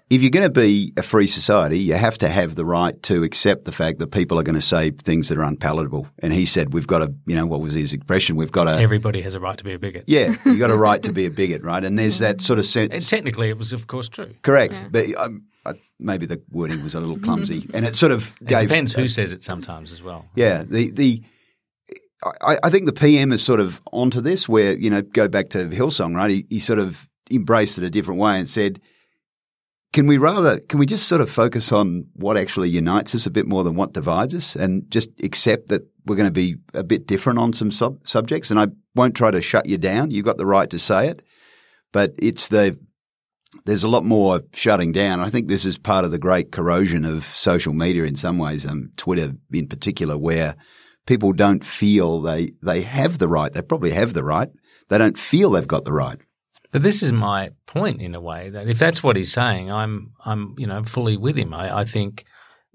If 0.08 0.22
you're 0.22 0.30
going 0.30 0.44
to 0.46 0.60
be 0.60 0.92
a 0.96 1.02
free 1.02 1.26
society, 1.26 1.80
you 1.80 1.94
have 1.94 2.16
to 2.18 2.28
have 2.28 2.54
the 2.54 2.64
right 2.64 3.00
to 3.04 3.24
accept 3.24 3.64
the 3.64 3.72
fact 3.72 3.98
that 3.98 4.08
people 4.12 4.38
are 4.38 4.44
going 4.44 4.54
to 4.54 4.60
say 4.62 4.92
things 4.92 5.28
that 5.28 5.36
are 5.38 5.42
unpalatable. 5.42 6.06
And 6.20 6.32
he 6.32 6.44
said, 6.46 6.72
"We've 6.72 6.86
got 6.86 7.00
to, 7.00 7.12
you 7.26 7.34
know, 7.34 7.44
what 7.44 7.60
was 7.60 7.74
his 7.74 7.92
expression? 7.92 8.36
We've 8.36 8.52
got 8.52 8.64
to, 8.64 8.72
Everybody 8.80 9.20
has 9.22 9.34
a 9.34 9.40
right 9.40 9.58
to 9.58 9.64
be 9.64 9.72
a 9.72 9.78
bigot. 9.80 10.04
yeah, 10.06 10.36
you've 10.46 10.60
got 10.60 10.70
a 10.70 10.76
right 10.76 11.02
to 11.02 11.12
be 11.12 11.26
a 11.26 11.30
bigot, 11.30 11.62
right?" 11.64 11.82
And 11.84 11.98
there's 11.98 12.20
that 12.20 12.40
sort 12.40 12.60
of 12.60 12.64
And 12.66 12.92
sense. 12.92 13.10
technically, 13.10 13.48
it 13.48 13.58
was 13.58 13.72
of 13.72 13.88
course 13.88 14.08
true. 14.08 14.32
Correct, 14.42 14.76
but 14.92 15.12
um, 15.16 15.42
I, 15.64 15.72
maybe 15.98 16.24
the 16.26 16.40
wording 16.52 16.84
was 16.84 16.94
a 16.94 17.00
little 17.00 17.18
clumsy, 17.18 17.68
and 17.74 17.84
it 17.84 17.96
sort 17.96 18.12
of 18.12 18.32
It 18.40 18.46
gave. 18.46 18.68
depends 18.68 18.92
who 18.92 19.08
says 19.08 19.32
it 19.32 19.42
sometimes 19.42 19.90
as 19.90 20.02
well. 20.02 20.26
Yeah, 20.36 20.62
the 20.62 20.92
the 20.92 21.22
I, 22.42 22.58
I 22.62 22.70
think 22.70 22.86
the 22.86 22.92
PM 22.92 23.32
is 23.32 23.42
sort 23.42 23.58
of 23.58 23.80
onto 23.92 24.20
this. 24.20 24.48
Where 24.48 24.74
you 24.76 24.88
know, 24.88 25.02
go 25.02 25.26
back 25.26 25.50
to 25.50 25.66
Hillsong, 25.66 26.14
right? 26.14 26.30
He, 26.30 26.46
he 26.48 26.58
sort 26.60 26.78
of 26.78 27.08
embraced 27.28 27.76
it 27.78 27.82
a 27.82 27.90
different 27.90 28.20
way 28.20 28.38
and 28.38 28.48
said, 28.48 28.80
"Can 29.96 30.06
we 30.06 30.18
rather? 30.18 30.60
Can 30.60 30.78
we 30.78 30.84
just 30.84 31.08
sort 31.08 31.22
of 31.22 31.30
focus 31.30 31.72
on 31.72 32.04
what 32.12 32.36
actually 32.36 32.68
unites 32.68 33.14
us 33.14 33.24
a 33.24 33.30
bit 33.30 33.46
more 33.46 33.64
than 33.64 33.76
what 33.76 33.94
divides 33.94 34.34
us, 34.34 34.54
and 34.54 34.84
just 34.90 35.08
accept 35.22 35.68
that 35.68 35.88
we're 36.04 36.16
going 36.16 36.26
to 36.26 36.30
be 36.30 36.56
a 36.74 36.84
bit 36.84 37.06
different 37.06 37.38
on 37.38 37.54
some 37.54 37.70
sub- 37.70 38.06
subjects? 38.06 38.50
And 38.50 38.60
I 38.60 38.66
won't 38.94 39.14
try 39.14 39.30
to 39.30 39.40
shut 39.40 39.64
you 39.64 39.78
down. 39.78 40.10
You've 40.10 40.26
got 40.26 40.36
the 40.36 40.44
right 40.44 40.68
to 40.68 40.78
say 40.78 41.08
it, 41.08 41.22
but 41.94 42.12
it's 42.18 42.48
the 42.48 42.78
there's 43.64 43.84
a 43.84 43.88
lot 43.88 44.04
more 44.04 44.42
shutting 44.52 44.92
down. 44.92 45.20
I 45.20 45.30
think 45.30 45.48
this 45.48 45.64
is 45.64 45.78
part 45.78 46.04
of 46.04 46.10
the 46.10 46.18
great 46.18 46.52
corrosion 46.52 47.06
of 47.06 47.24
social 47.24 47.72
media 47.72 48.04
in 48.04 48.16
some 48.16 48.36
ways, 48.36 48.66
um, 48.66 48.90
Twitter 48.98 49.32
in 49.50 49.66
particular, 49.66 50.18
where 50.18 50.56
people 51.06 51.32
don't 51.32 51.64
feel 51.64 52.20
they, 52.20 52.50
they 52.62 52.82
have 52.82 53.16
the 53.16 53.28
right. 53.28 53.50
They 53.50 53.62
probably 53.62 53.92
have 53.92 54.12
the 54.12 54.24
right. 54.24 54.50
They 54.90 54.98
don't 54.98 55.16
feel 55.16 55.52
they've 55.52 55.66
got 55.66 55.84
the 55.84 55.94
right. 55.94 56.18
But 56.76 56.82
this 56.82 57.02
is 57.02 57.10
my 57.10 57.52
point 57.64 58.02
in 58.02 58.14
a 58.14 58.20
way 58.20 58.50
that 58.50 58.68
if 58.68 58.78
that's 58.78 59.02
what 59.02 59.16
he's 59.16 59.32
saying, 59.32 59.72
I'm 59.72 60.12
I'm 60.26 60.54
you 60.58 60.66
know 60.66 60.84
fully 60.84 61.16
with 61.16 61.38
him. 61.38 61.54
I, 61.54 61.78
I 61.78 61.84
think 61.86 62.26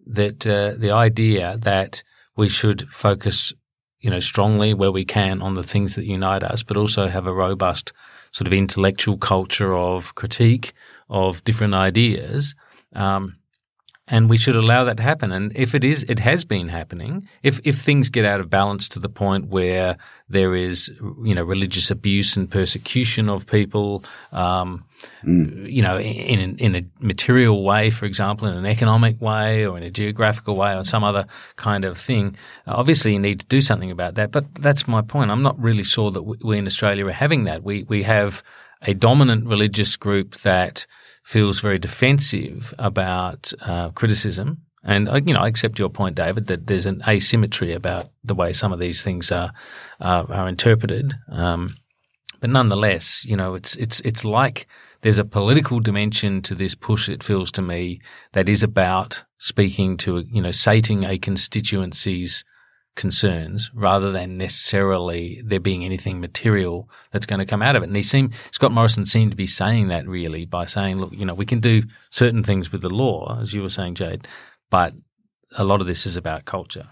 that 0.07 0.47
uh, 0.47 0.73
the 0.75 0.89
idea 0.89 1.57
that 1.59 2.01
we 2.35 2.47
should 2.47 2.89
focus 2.89 3.53
you 3.99 4.09
know 4.09 4.19
strongly 4.19 4.73
where 4.73 4.91
we 4.91 5.05
can 5.05 5.43
on 5.43 5.53
the 5.53 5.61
things 5.61 5.93
that 5.93 6.05
unite 6.07 6.41
us, 6.41 6.63
but 6.63 6.77
also 6.77 7.09
have 7.09 7.27
a 7.27 7.31
robust 7.31 7.93
sort 8.31 8.47
of 8.47 8.53
intellectual 8.53 9.19
culture 9.19 9.75
of 9.75 10.15
critique 10.15 10.73
of 11.07 11.43
different 11.43 11.75
ideas. 11.75 12.55
Um, 12.93 13.35
and 14.11 14.29
we 14.29 14.37
should 14.37 14.57
allow 14.57 14.83
that 14.83 14.97
to 14.97 15.03
happen. 15.03 15.31
And 15.31 15.57
if 15.57 15.73
it 15.73 15.85
is, 15.85 16.03
it 16.03 16.19
has 16.19 16.43
been 16.43 16.67
happening. 16.67 17.27
If 17.43 17.61
if 17.63 17.79
things 17.79 18.09
get 18.09 18.25
out 18.25 18.41
of 18.41 18.49
balance 18.49 18.89
to 18.89 18.99
the 18.99 19.09
point 19.09 19.47
where 19.47 19.97
there 20.27 20.53
is, 20.53 20.91
you 21.23 21.33
know, 21.33 21.43
religious 21.43 21.89
abuse 21.89 22.35
and 22.35 22.51
persecution 22.51 23.29
of 23.29 23.47
people, 23.47 24.03
um, 24.33 24.83
mm. 25.23 25.71
you 25.71 25.81
know, 25.81 25.97
in 25.97 26.57
in 26.57 26.75
a 26.75 26.83
material 26.99 27.63
way, 27.63 27.89
for 27.89 28.05
example, 28.05 28.49
in 28.49 28.55
an 28.55 28.65
economic 28.65 29.19
way, 29.21 29.65
or 29.65 29.77
in 29.77 29.83
a 29.83 29.89
geographical 29.89 30.57
way, 30.57 30.75
or 30.75 30.83
some 30.83 31.05
other 31.05 31.25
kind 31.55 31.85
of 31.85 31.97
thing, 31.97 32.35
obviously 32.67 33.13
you 33.13 33.19
need 33.19 33.39
to 33.39 33.45
do 33.45 33.61
something 33.61 33.91
about 33.91 34.15
that. 34.15 34.31
But 34.31 34.53
that's 34.55 34.89
my 34.89 35.01
point. 35.01 35.31
I'm 35.31 35.41
not 35.41 35.57
really 35.57 35.83
sure 35.83 36.11
that 36.11 36.23
we 36.23 36.57
in 36.57 36.67
Australia 36.67 37.07
are 37.07 37.13
having 37.13 37.45
that. 37.45 37.63
We 37.63 37.83
we 37.83 38.03
have 38.03 38.43
a 38.81 38.93
dominant 38.93 39.47
religious 39.47 39.95
group 39.95 40.41
that 40.41 40.85
feels 41.23 41.59
very 41.59 41.79
defensive 41.79 42.73
about 42.79 43.51
uh, 43.61 43.89
criticism. 43.91 44.61
And 44.83 45.07
uh, 45.07 45.21
you 45.25 45.33
know, 45.33 45.41
I 45.41 45.47
accept 45.47 45.79
your 45.79 45.89
point, 45.89 46.15
David, 46.15 46.47
that 46.47 46.67
there's 46.67 46.85
an 46.85 47.01
asymmetry 47.07 47.73
about 47.73 48.09
the 48.23 48.35
way 48.35 48.53
some 48.53 48.73
of 48.73 48.79
these 48.79 49.03
things 49.03 49.31
are 49.31 49.51
uh, 49.99 50.25
are 50.29 50.47
interpreted. 50.47 51.13
Um, 51.31 51.75
but 52.39 52.49
nonetheless, 52.49 53.23
you 53.23 53.37
know, 53.37 53.53
it's 53.53 53.75
it's 53.75 53.99
it's 54.01 54.25
like 54.25 54.67
there's 55.01 55.19
a 55.19 55.25
political 55.25 55.79
dimension 55.79 56.41
to 56.43 56.55
this 56.55 56.73
push. 56.73 57.09
It 57.09 57.23
feels 57.23 57.51
to 57.51 57.61
me 57.61 58.01
that 58.33 58.49
is 58.49 58.63
about 58.63 59.23
speaking 59.37 59.97
to 59.97 60.25
you 60.31 60.41
know 60.41 60.51
sating 60.51 61.03
a 61.03 61.19
constituency's 61.19 62.43
concerns 62.95 63.71
rather 63.73 64.11
than 64.11 64.37
necessarily 64.37 65.41
there 65.45 65.59
being 65.59 65.85
anything 65.85 66.19
material 66.19 66.89
that's 67.11 67.25
going 67.25 67.39
to 67.39 67.45
come 67.45 67.61
out 67.61 67.75
of 67.75 67.83
it. 67.83 67.87
And 67.87 67.95
he 67.95 68.03
seemed, 68.03 68.33
Scott 68.51 68.71
Morrison 68.71 69.05
seemed 69.05 69.31
to 69.31 69.37
be 69.37 69.47
saying 69.47 69.87
that 69.87 70.07
really 70.07 70.45
by 70.45 70.65
saying, 70.65 70.97
look, 70.97 71.11
you 71.13 71.25
know, 71.25 71.33
we 71.33 71.45
can 71.45 71.59
do 71.59 71.83
certain 72.09 72.43
things 72.43 72.71
with 72.71 72.81
the 72.81 72.89
law, 72.89 73.39
as 73.41 73.53
you 73.53 73.61
were 73.61 73.69
saying, 73.69 73.95
Jade, 73.95 74.27
but 74.69 74.93
a 75.57 75.63
lot 75.63 75.81
of 75.81 75.87
this 75.87 76.05
is 76.05 76.17
about 76.17 76.45
culture. 76.45 76.87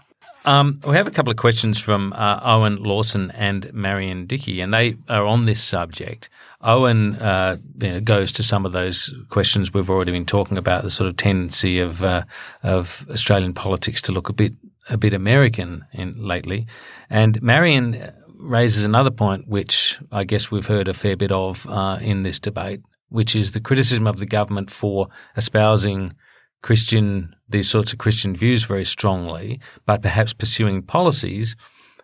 Um, 0.46 0.80
we 0.86 0.96
have 0.96 1.06
a 1.06 1.10
couple 1.10 1.30
of 1.30 1.36
questions 1.36 1.78
from 1.78 2.14
uh, 2.14 2.40
Owen 2.42 2.82
Lawson 2.82 3.30
and 3.32 3.70
Marion 3.74 4.24
Dickey, 4.24 4.62
and 4.62 4.72
they 4.72 4.96
are 5.08 5.26
on 5.26 5.44
this 5.44 5.62
subject. 5.62 6.30
Owen 6.62 7.16
uh, 7.16 7.58
you 7.78 7.90
know, 7.90 8.00
goes 8.00 8.32
to 8.32 8.42
some 8.42 8.64
of 8.64 8.72
those 8.72 9.14
questions 9.28 9.74
we've 9.74 9.90
already 9.90 10.12
been 10.12 10.24
talking 10.24 10.56
about, 10.56 10.82
the 10.82 10.90
sort 10.90 11.10
of 11.10 11.16
tendency 11.18 11.78
of 11.78 12.02
uh, 12.02 12.24
of 12.62 13.04
Australian 13.10 13.52
politics 13.52 14.00
to 14.02 14.12
look 14.12 14.30
a 14.30 14.32
bit 14.32 14.54
a 14.90 14.98
bit 14.98 15.14
American 15.14 15.84
in 15.92 16.14
lately. 16.18 16.66
And 17.08 17.40
Marion 17.42 18.12
raises 18.38 18.84
another 18.84 19.10
point, 19.10 19.48
which 19.48 19.98
I 20.10 20.24
guess 20.24 20.50
we've 20.50 20.66
heard 20.66 20.88
a 20.88 20.94
fair 20.94 21.16
bit 21.16 21.32
of 21.32 21.66
uh, 21.68 21.98
in 22.00 22.22
this 22.22 22.40
debate, 22.40 22.80
which 23.08 23.36
is 23.36 23.52
the 23.52 23.60
criticism 23.60 24.06
of 24.06 24.18
the 24.18 24.26
government 24.26 24.70
for 24.70 25.08
espousing 25.36 26.14
Christian 26.62 27.34
these 27.48 27.68
sorts 27.68 27.92
of 27.92 27.98
Christian 27.98 28.36
views 28.36 28.64
very 28.64 28.84
strongly, 28.84 29.60
but 29.86 30.02
perhaps 30.02 30.32
pursuing 30.32 30.82
policies 30.82 31.56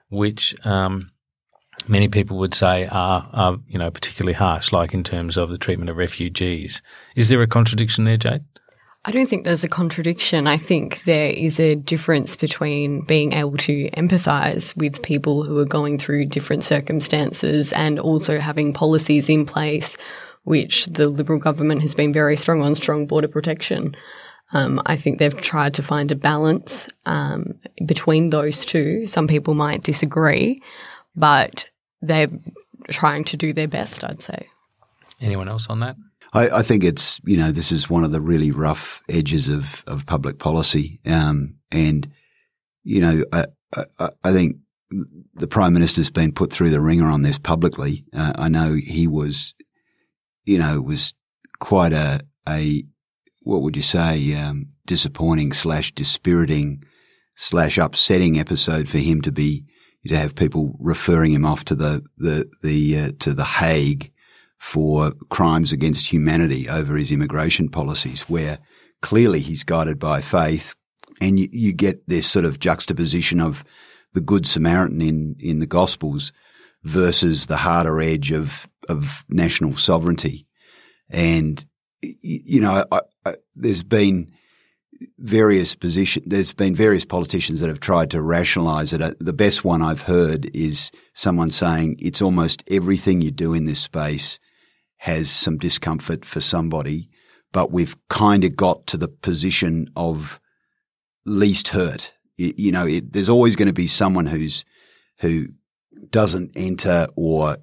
which 0.08 0.54
um, 0.64 1.10
many 1.88 2.08
people 2.08 2.38
would 2.38 2.54
say 2.54 2.86
are, 2.86 3.28
are, 3.32 3.58
you 3.66 3.78
know 3.78 3.90
particularly 3.90 4.32
harsh, 4.32 4.72
like 4.72 4.94
in 4.94 5.04
terms 5.04 5.36
of 5.36 5.50
the 5.50 5.58
treatment 5.58 5.90
of 5.90 5.96
refugees. 5.96 6.82
Is 7.16 7.28
there 7.28 7.42
a 7.42 7.46
contradiction 7.46 8.04
there, 8.04 8.16
Jade? 8.16 8.44
I 9.08 9.12
don't 9.12 9.28
think 9.28 9.44
there's 9.44 9.62
a 9.62 9.68
contradiction. 9.68 10.48
I 10.48 10.56
think 10.56 11.04
there 11.04 11.30
is 11.30 11.60
a 11.60 11.76
difference 11.76 12.34
between 12.34 13.02
being 13.02 13.34
able 13.34 13.56
to 13.58 13.88
empathize 13.90 14.76
with 14.76 15.00
people 15.00 15.44
who 15.44 15.58
are 15.58 15.64
going 15.64 15.96
through 15.96 16.26
different 16.26 16.64
circumstances 16.64 17.72
and 17.72 18.00
also 18.00 18.40
having 18.40 18.72
policies 18.72 19.28
in 19.28 19.46
place, 19.46 19.96
which 20.42 20.86
the 20.86 21.06
Liberal 21.06 21.38
government 21.38 21.82
has 21.82 21.94
been 21.94 22.12
very 22.12 22.36
strong 22.36 22.62
on 22.62 22.74
strong 22.74 23.06
border 23.06 23.28
protection. 23.28 23.96
Um, 24.52 24.82
I 24.86 24.96
think 24.96 25.20
they've 25.20 25.36
tried 25.36 25.74
to 25.74 25.84
find 25.84 26.10
a 26.10 26.16
balance 26.16 26.88
um, 27.04 27.54
between 27.84 28.30
those 28.30 28.64
two. 28.64 29.06
Some 29.06 29.28
people 29.28 29.54
might 29.54 29.84
disagree, 29.84 30.58
but 31.14 31.68
they're 32.02 32.30
trying 32.90 33.22
to 33.24 33.36
do 33.36 33.52
their 33.52 33.68
best, 33.68 34.02
I'd 34.02 34.22
say. 34.22 34.48
Anyone 35.20 35.48
else 35.48 35.68
on 35.68 35.78
that? 35.80 35.94
I, 36.36 36.58
I, 36.58 36.62
think 36.62 36.84
it's 36.84 37.18
you 37.24 37.38
know 37.38 37.50
this 37.50 37.72
is 37.72 37.88
one 37.88 38.04
of 38.04 38.12
the 38.12 38.20
really 38.20 38.50
rough 38.50 39.02
edges 39.08 39.48
of 39.48 39.82
of 39.86 40.04
public 40.04 40.38
policy, 40.38 41.00
um, 41.06 41.56
and 41.70 42.10
you 42.84 43.00
know 43.00 43.24
I, 43.32 43.46
I, 43.98 44.10
I, 44.22 44.32
think 44.32 44.56
the 45.34 45.46
prime 45.46 45.72
minister's 45.72 46.10
been 46.10 46.32
put 46.32 46.52
through 46.52 46.70
the 46.70 46.80
ringer 46.80 47.06
on 47.06 47.22
this 47.22 47.38
publicly. 47.38 48.04
Uh, 48.12 48.34
I 48.36 48.48
know 48.50 48.74
he 48.74 49.06
was, 49.06 49.54
you 50.44 50.58
know, 50.58 50.80
was 50.82 51.14
quite 51.58 51.94
a 51.94 52.20
a 52.46 52.84
what 53.42 53.62
would 53.62 53.76
you 53.76 53.82
say 53.82 54.34
um, 54.34 54.66
disappointing 54.84 55.54
slash 55.54 55.92
dispiriting 55.92 56.84
slash 57.36 57.78
upsetting 57.78 58.38
episode 58.38 58.88
for 58.88 58.98
him 58.98 59.22
to 59.22 59.32
be 59.32 59.64
to 60.06 60.16
have 60.16 60.34
people 60.34 60.76
referring 60.80 61.32
him 61.32 61.46
off 61.46 61.64
to 61.64 61.74
the 61.74 62.04
the 62.18 62.46
the 62.62 62.98
uh, 62.98 63.12
to 63.20 63.32
the 63.32 63.44
Hague 63.44 64.12
for 64.58 65.12
crimes 65.28 65.72
against 65.72 66.12
humanity 66.12 66.68
over 66.68 66.96
his 66.96 67.10
immigration 67.12 67.68
policies, 67.68 68.22
where 68.22 68.58
clearly 69.02 69.40
he's 69.40 69.64
guided 69.64 69.98
by 69.98 70.20
faith. 70.20 70.74
And 71.20 71.38
you, 71.38 71.48
you 71.52 71.72
get 71.72 72.06
this 72.08 72.26
sort 72.26 72.44
of 72.44 72.58
juxtaposition 72.58 73.40
of 73.40 73.64
the 74.12 74.20
Good 74.20 74.46
Samaritan 74.46 75.00
in, 75.00 75.36
in 75.38 75.58
the 75.58 75.66
Gospels 75.66 76.32
versus 76.82 77.46
the 77.46 77.56
harder 77.56 78.00
edge 78.00 78.32
of, 78.32 78.68
of 78.88 79.24
national 79.28 79.74
sovereignty. 79.74 80.46
And, 81.10 81.64
you 82.02 82.60
know, 82.60 82.84
I, 82.90 83.00
I, 83.24 83.34
there's 83.54 83.82
been 83.82 84.32
various 85.18 85.74
position. 85.74 86.22
There's 86.26 86.52
been 86.52 86.74
various 86.74 87.04
politicians 87.04 87.60
that 87.60 87.68
have 87.68 87.80
tried 87.80 88.10
to 88.12 88.22
rationalise 88.22 88.92
it. 88.92 89.02
Uh, 89.02 89.14
the 89.20 89.32
best 89.32 89.64
one 89.64 89.82
I've 89.82 90.02
heard 90.02 90.50
is 90.54 90.90
someone 91.14 91.50
saying 91.50 91.96
it's 91.98 92.22
almost 92.22 92.62
everything 92.68 93.20
you 93.20 93.30
do 93.30 93.52
in 93.52 93.66
this 93.66 93.80
space 93.80 94.38
has 94.98 95.30
some 95.30 95.58
discomfort 95.58 96.24
for 96.24 96.40
somebody, 96.40 97.08
but 97.52 97.70
we've 97.70 97.96
kind 98.08 98.44
of 98.44 98.56
got 98.56 98.86
to 98.88 98.96
the 98.96 99.08
position 99.08 99.88
of 99.96 100.40
least 101.24 101.68
hurt. 101.68 102.12
You, 102.36 102.52
you 102.56 102.72
know, 102.72 102.86
it, 102.86 103.12
there's 103.12 103.28
always 103.28 103.56
going 103.56 103.68
to 103.68 103.74
be 103.74 103.86
someone 103.86 104.26
who's 104.26 104.64
who 105.20 105.48
doesn't 106.10 106.52
enter 106.56 107.08
or 107.16 107.58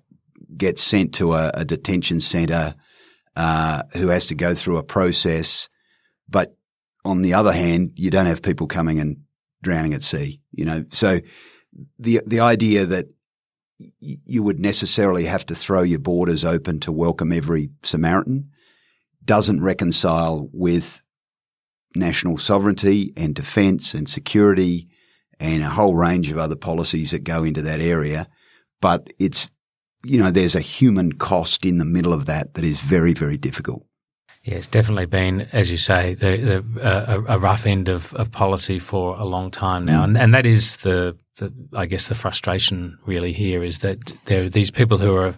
gets 0.58 0.84
sent 0.84 1.14
to 1.16 1.34
a, 1.34 1.52
a 1.54 1.66
detention 1.66 2.20
centre, 2.20 2.76
uh, 3.36 3.84
who 3.94 4.08
has 4.10 4.28
to 4.28 4.36
go 4.36 4.54
through 4.54 4.78
a 4.78 4.84
process. 4.84 5.70
But 6.30 6.56
on 7.06 7.22
the 7.22 7.34
other 7.34 7.54
hand, 7.54 7.94
you 7.96 8.10
don't 8.10 8.26
have 8.26 8.42
people 8.42 8.68
coming 8.68 9.00
and 9.00 9.18
drowning 9.62 9.94
at 9.94 10.04
sea. 10.04 10.42
You 10.52 10.66
know, 10.66 10.86
so 10.92 11.20
the 12.00 12.22
the 12.26 12.40
idea 12.40 12.86
that 12.86 13.08
you 14.00 14.44
would 14.44 14.60
necessarily 14.60 15.26
have 15.26 15.46
to 15.48 15.56
throw 15.56 15.82
your 15.82 16.00
borders 16.00 16.46
open 16.46 16.80
to 16.82 16.92
welcome 16.92 17.32
every 17.32 17.70
Samaritan 17.84 18.50
doesn't 19.26 19.62
reconcile 19.62 20.50
with 20.52 21.02
national 21.96 22.38
sovereignty 22.38 23.14
and 23.16 23.36
defence 23.36 23.94
and 23.94 24.10
security 24.10 24.88
and 25.40 25.64
a 25.64 25.70
whole 25.70 25.96
range 25.96 26.32
of 26.32 26.38
other 26.38 26.56
policies 26.56 27.12
that 27.12 27.24
go 27.24 27.44
into 27.44 27.62
that 27.62 27.80
area. 27.80 28.28
But 28.82 29.12
it's, 29.20 29.48
you 30.04 30.20
know, 30.20 30.32
there's 30.32 30.56
a 30.56 30.62
human 30.62 31.14
cost 31.14 31.66
in 31.66 31.78
the 31.78 31.86
middle 31.86 32.14
of 32.14 32.26
that 32.26 32.56
that 32.56 32.64
is 32.64 32.82
very, 32.82 33.14
very 33.14 33.38
difficult. 33.38 33.86
Yeah, 34.44 34.56
it's 34.56 34.68
definitely 34.68 35.06
been, 35.06 35.48
as 35.54 35.72
you 35.72 35.78
say, 35.78 36.16
the, 36.16 36.64
the, 36.76 36.86
uh, 36.86 37.22
a 37.30 37.40
rough 37.40 37.66
end 37.66 37.88
of, 37.88 38.14
of 38.16 38.30
policy 38.32 38.78
for 38.78 39.16
a 39.18 39.24
long 39.24 39.52
time 39.52 39.86
now, 39.86 40.02
mm. 40.02 40.04
and 40.04 40.18
and 40.18 40.34
that 40.34 40.46
is 40.46 40.78
the, 40.78 41.18
the, 41.38 41.54
I 41.76 41.86
guess 41.86 42.08
the 42.08 42.16
frustration 42.16 42.98
really 43.06 43.34
here 43.34 43.64
is 43.64 43.80
that 43.80 44.14
there 44.26 44.46
are 44.46 44.50
these 44.50 44.72
people 44.72 44.98
who 44.98 45.16
are. 45.16 45.36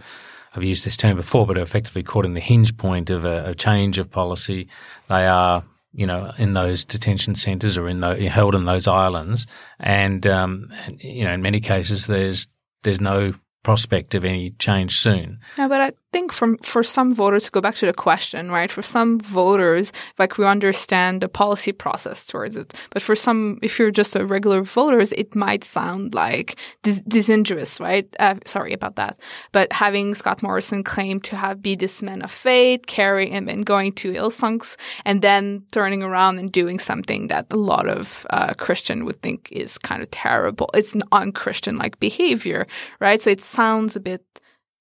I've 0.58 0.64
used 0.64 0.86
this 0.86 0.96
term 0.96 1.18
before, 1.18 1.46
but 1.46 1.58
are 1.58 1.62
effectively 1.62 2.02
caught 2.02 2.24
in 2.24 2.34
the 2.34 2.40
hinge 2.40 2.78
point 2.78 3.10
of 3.10 3.26
a, 3.26 3.50
a 3.50 3.56
change 3.56 3.98
of 3.98 4.10
policy. 4.10 4.70
They 5.10 5.28
are, 5.28 5.66
you 5.92 6.08
know, 6.08 6.32
in 6.38 6.54
those 6.54 6.86
detention 6.86 7.36
centres 7.36 7.78
or 7.78 7.90
in 7.90 8.02
held 8.02 8.56
in 8.56 8.64
those 8.64 8.88
islands, 8.88 9.48
and, 9.82 10.26
um, 10.26 10.72
and 10.86 10.98
you 11.04 11.26
know, 11.26 11.34
in 11.34 11.42
many 11.42 11.60
cases, 11.60 12.08
there's 12.08 12.48
there's 12.84 13.02
no 13.02 13.34
prospect 13.64 14.16
of 14.16 14.24
any 14.24 14.52
change 14.52 15.00
soon. 15.00 15.40
Yeah, 15.58 15.68
but 15.68 15.82
I 15.82 15.92
think 16.16 16.32
from 16.32 16.58
for 16.60 16.82
some 16.82 17.14
voters 17.14 17.44
to 17.44 17.52
go 17.52 17.60
back 17.60 17.76
to 17.76 17.86
the 17.86 17.94
question, 18.08 18.50
right? 18.50 18.72
For 18.72 18.82
some 18.82 19.20
voters, 19.20 19.92
like 20.18 20.38
we 20.38 20.46
understand 20.46 21.20
the 21.20 21.28
policy 21.28 21.74
process 21.74 22.26
towards 22.26 22.56
it, 22.56 22.74
but 22.92 23.02
for 23.02 23.16
some, 23.18 23.60
if 23.62 23.78
you're 23.78 23.92
just 23.92 24.16
a 24.16 24.26
regular 24.26 24.62
voters, 24.64 25.12
it 25.12 25.36
might 25.36 25.66
sound 25.66 26.16
like 26.16 26.56
dis- 26.84 27.04
disingenuous, 27.06 27.82
right? 27.82 28.08
Uh, 28.18 28.36
sorry 28.46 28.72
about 28.72 28.96
that. 28.96 29.20
But 29.52 29.74
having 29.74 30.16
Scott 30.16 30.42
Morrison 30.42 30.84
claim 30.84 31.20
to 31.28 31.36
have 31.36 31.62
be 31.62 31.76
this 31.76 32.02
man 32.02 32.22
of 32.22 32.32
faith, 32.32 32.86
carrying 32.88 33.34
and, 33.34 33.50
and 33.50 33.66
going 33.66 33.92
to 34.00 34.14
Hillsongs, 34.14 34.78
and 35.04 35.22
then 35.22 35.64
turning 35.74 36.02
around 36.02 36.40
and 36.40 36.50
doing 36.50 36.80
something 36.80 37.28
that 37.28 37.46
a 37.52 37.58
lot 37.58 37.88
of 37.90 38.26
uh, 38.30 38.54
Christian 38.54 39.04
would 39.04 39.22
think 39.22 39.50
is 39.52 39.78
kind 39.78 40.02
of 40.02 40.10
terrible. 40.12 40.70
It's 40.74 40.96
an 40.96 41.04
unchristian 41.12 41.76
like 41.78 42.00
behavior, 42.00 42.68
right? 43.02 43.22
So 43.22 43.32
it 43.32 43.44
sounds 43.44 43.98
a 43.98 44.00
bit 44.00 44.24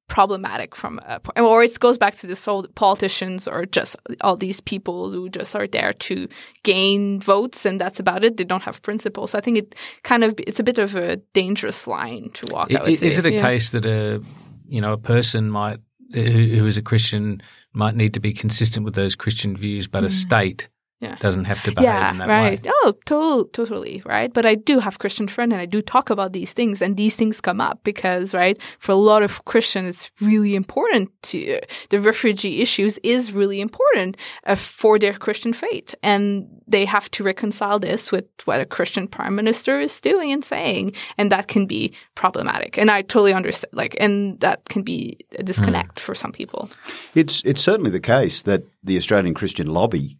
problematic 0.08 0.76
from 0.76 1.00
a 1.06 1.18
point, 1.20 1.38
or 1.38 1.62
it 1.64 1.78
goes 1.80 1.98
back 1.98 2.14
to 2.16 2.26
this 2.26 2.44
whole 2.44 2.66
politicians 2.74 3.48
or 3.48 3.64
just 3.66 3.96
all 4.20 4.36
these 4.36 4.60
people 4.60 5.10
who 5.10 5.28
just 5.28 5.56
are 5.56 5.66
there 5.66 5.92
to 5.94 6.28
gain 6.62 7.20
votes 7.20 7.64
and 7.64 7.80
that's 7.80 7.98
about 8.00 8.24
it. 8.24 8.36
They 8.36 8.44
don't 8.44 8.62
have 8.62 8.82
principles. 8.82 9.30
So 9.30 9.38
I 9.38 9.40
think 9.40 9.58
it 9.58 9.74
kind 10.02 10.22
of 10.24 10.34
it's 10.38 10.60
a 10.60 10.62
bit 10.62 10.78
of 10.78 10.94
a 10.94 11.16
dangerous 11.32 11.86
line 11.86 12.30
to 12.34 12.52
walk. 12.52 12.72
I 12.74 12.82
would 12.82 13.02
Is 13.02 13.18
it 13.18 13.26
a 13.26 13.32
Yeah. 13.32 13.42
case 13.42 13.70
that 13.70 13.86
a 13.86 14.22
you 14.68 14.80
know 14.80 14.92
a 14.92 14.98
person 14.98 15.50
might 15.50 15.78
who, 16.12 16.20
who 16.22 16.66
is 16.66 16.76
a 16.76 16.82
Christian 16.82 17.42
might 17.72 17.96
need 17.96 18.14
to 18.14 18.20
be 18.20 18.32
consistent 18.32 18.84
with 18.84 18.94
those 18.94 19.16
Christian 19.16 19.56
views, 19.56 19.86
but 19.88 20.04
a 20.04 20.10
state 20.10 20.68
Mm. 20.68 20.73
Yeah. 21.04 21.16
doesn't 21.16 21.44
have 21.44 21.62
to 21.62 21.70
behave 21.70 21.84
yeah, 21.84 22.10
in 22.10 22.18
that 22.18 22.28
right. 22.28 22.64
way? 22.64 22.72
Oh, 22.82 22.94
to- 23.06 23.48
totally, 23.52 24.02
right. 24.04 24.32
But 24.32 24.46
I 24.46 24.54
do 24.54 24.78
have 24.78 24.98
Christian 24.98 25.28
friends, 25.28 25.52
and 25.52 25.60
I 25.60 25.66
do 25.66 25.82
talk 25.82 26.10
about 26.10 26.32
these 26.32 26.52
things, 26.52 26.82
and 26.82 26.96
these 26.96 27.14
things 27.14 27.40
come 27.40 27.60
up 27.60 27.80
because, 27.84 28.34
right, 28.34 28.58
for 28.78 28.92
a 28.92 28.96
lot 28.96 29.22
of 29.22 29.44
Christians, 29.44 29.94
it's 29.94 30.10
really 30.20 30.54
important 30.54 31.10
to 31.24 31.60
the 31.90 32.00
refugee 32.00 32.60
issues 32.60 32.98
is 33.02 33.32
really 33.32 33.60
important 33.60 34.16
uh, 34.46 34.54
for 34.54 34.98
their 34.98 35.12
Christian 35.12 35.52
faith, 35.52 35.94
and 36.02 36.46
they 36.66 36.84
have 36.84 37.10
to 37.12 37.22
reconcile 37.22 37.78
this 37.78 38.10
with 38.10 38.24
what 38.46 38.60
a 38.60 38.66
Christian 38.66 39.06
prime 39.06 39.34
minister 39.34 39.80
is 39.80 40.00
doing 40.00 40.32
and 40.32 40.44
saying, 40.44 40.94
and 41.18 41.30
that 41.30 41.48
can 41.48 41.66
be 41.66 41.92
problematic. 42.14 42.78
And 42.78 42.90
I 42.90 43.02
totally 43.02 43.34
understand, 43.34 43.72
like, 43.72 43.96
and 44.00 44.40
that 44.40 44.64
can 44.68 44.82
be 44.82 45.18
a 45.38 45.42
disconnect 45.42 46.00
for 46.00 46.14
some 46.14 46.32
people. 46.32 46.70
It's 47.14 47.42
it's 47.44 47.60
certainly 47.60 47.90
the 47.90 48.00
case 48.00 48.42
that 48.42 48.62
the 48.82 48.96
Australian 48.96 49.34
Christian 49.34 49.66
lobby 49.66 50.16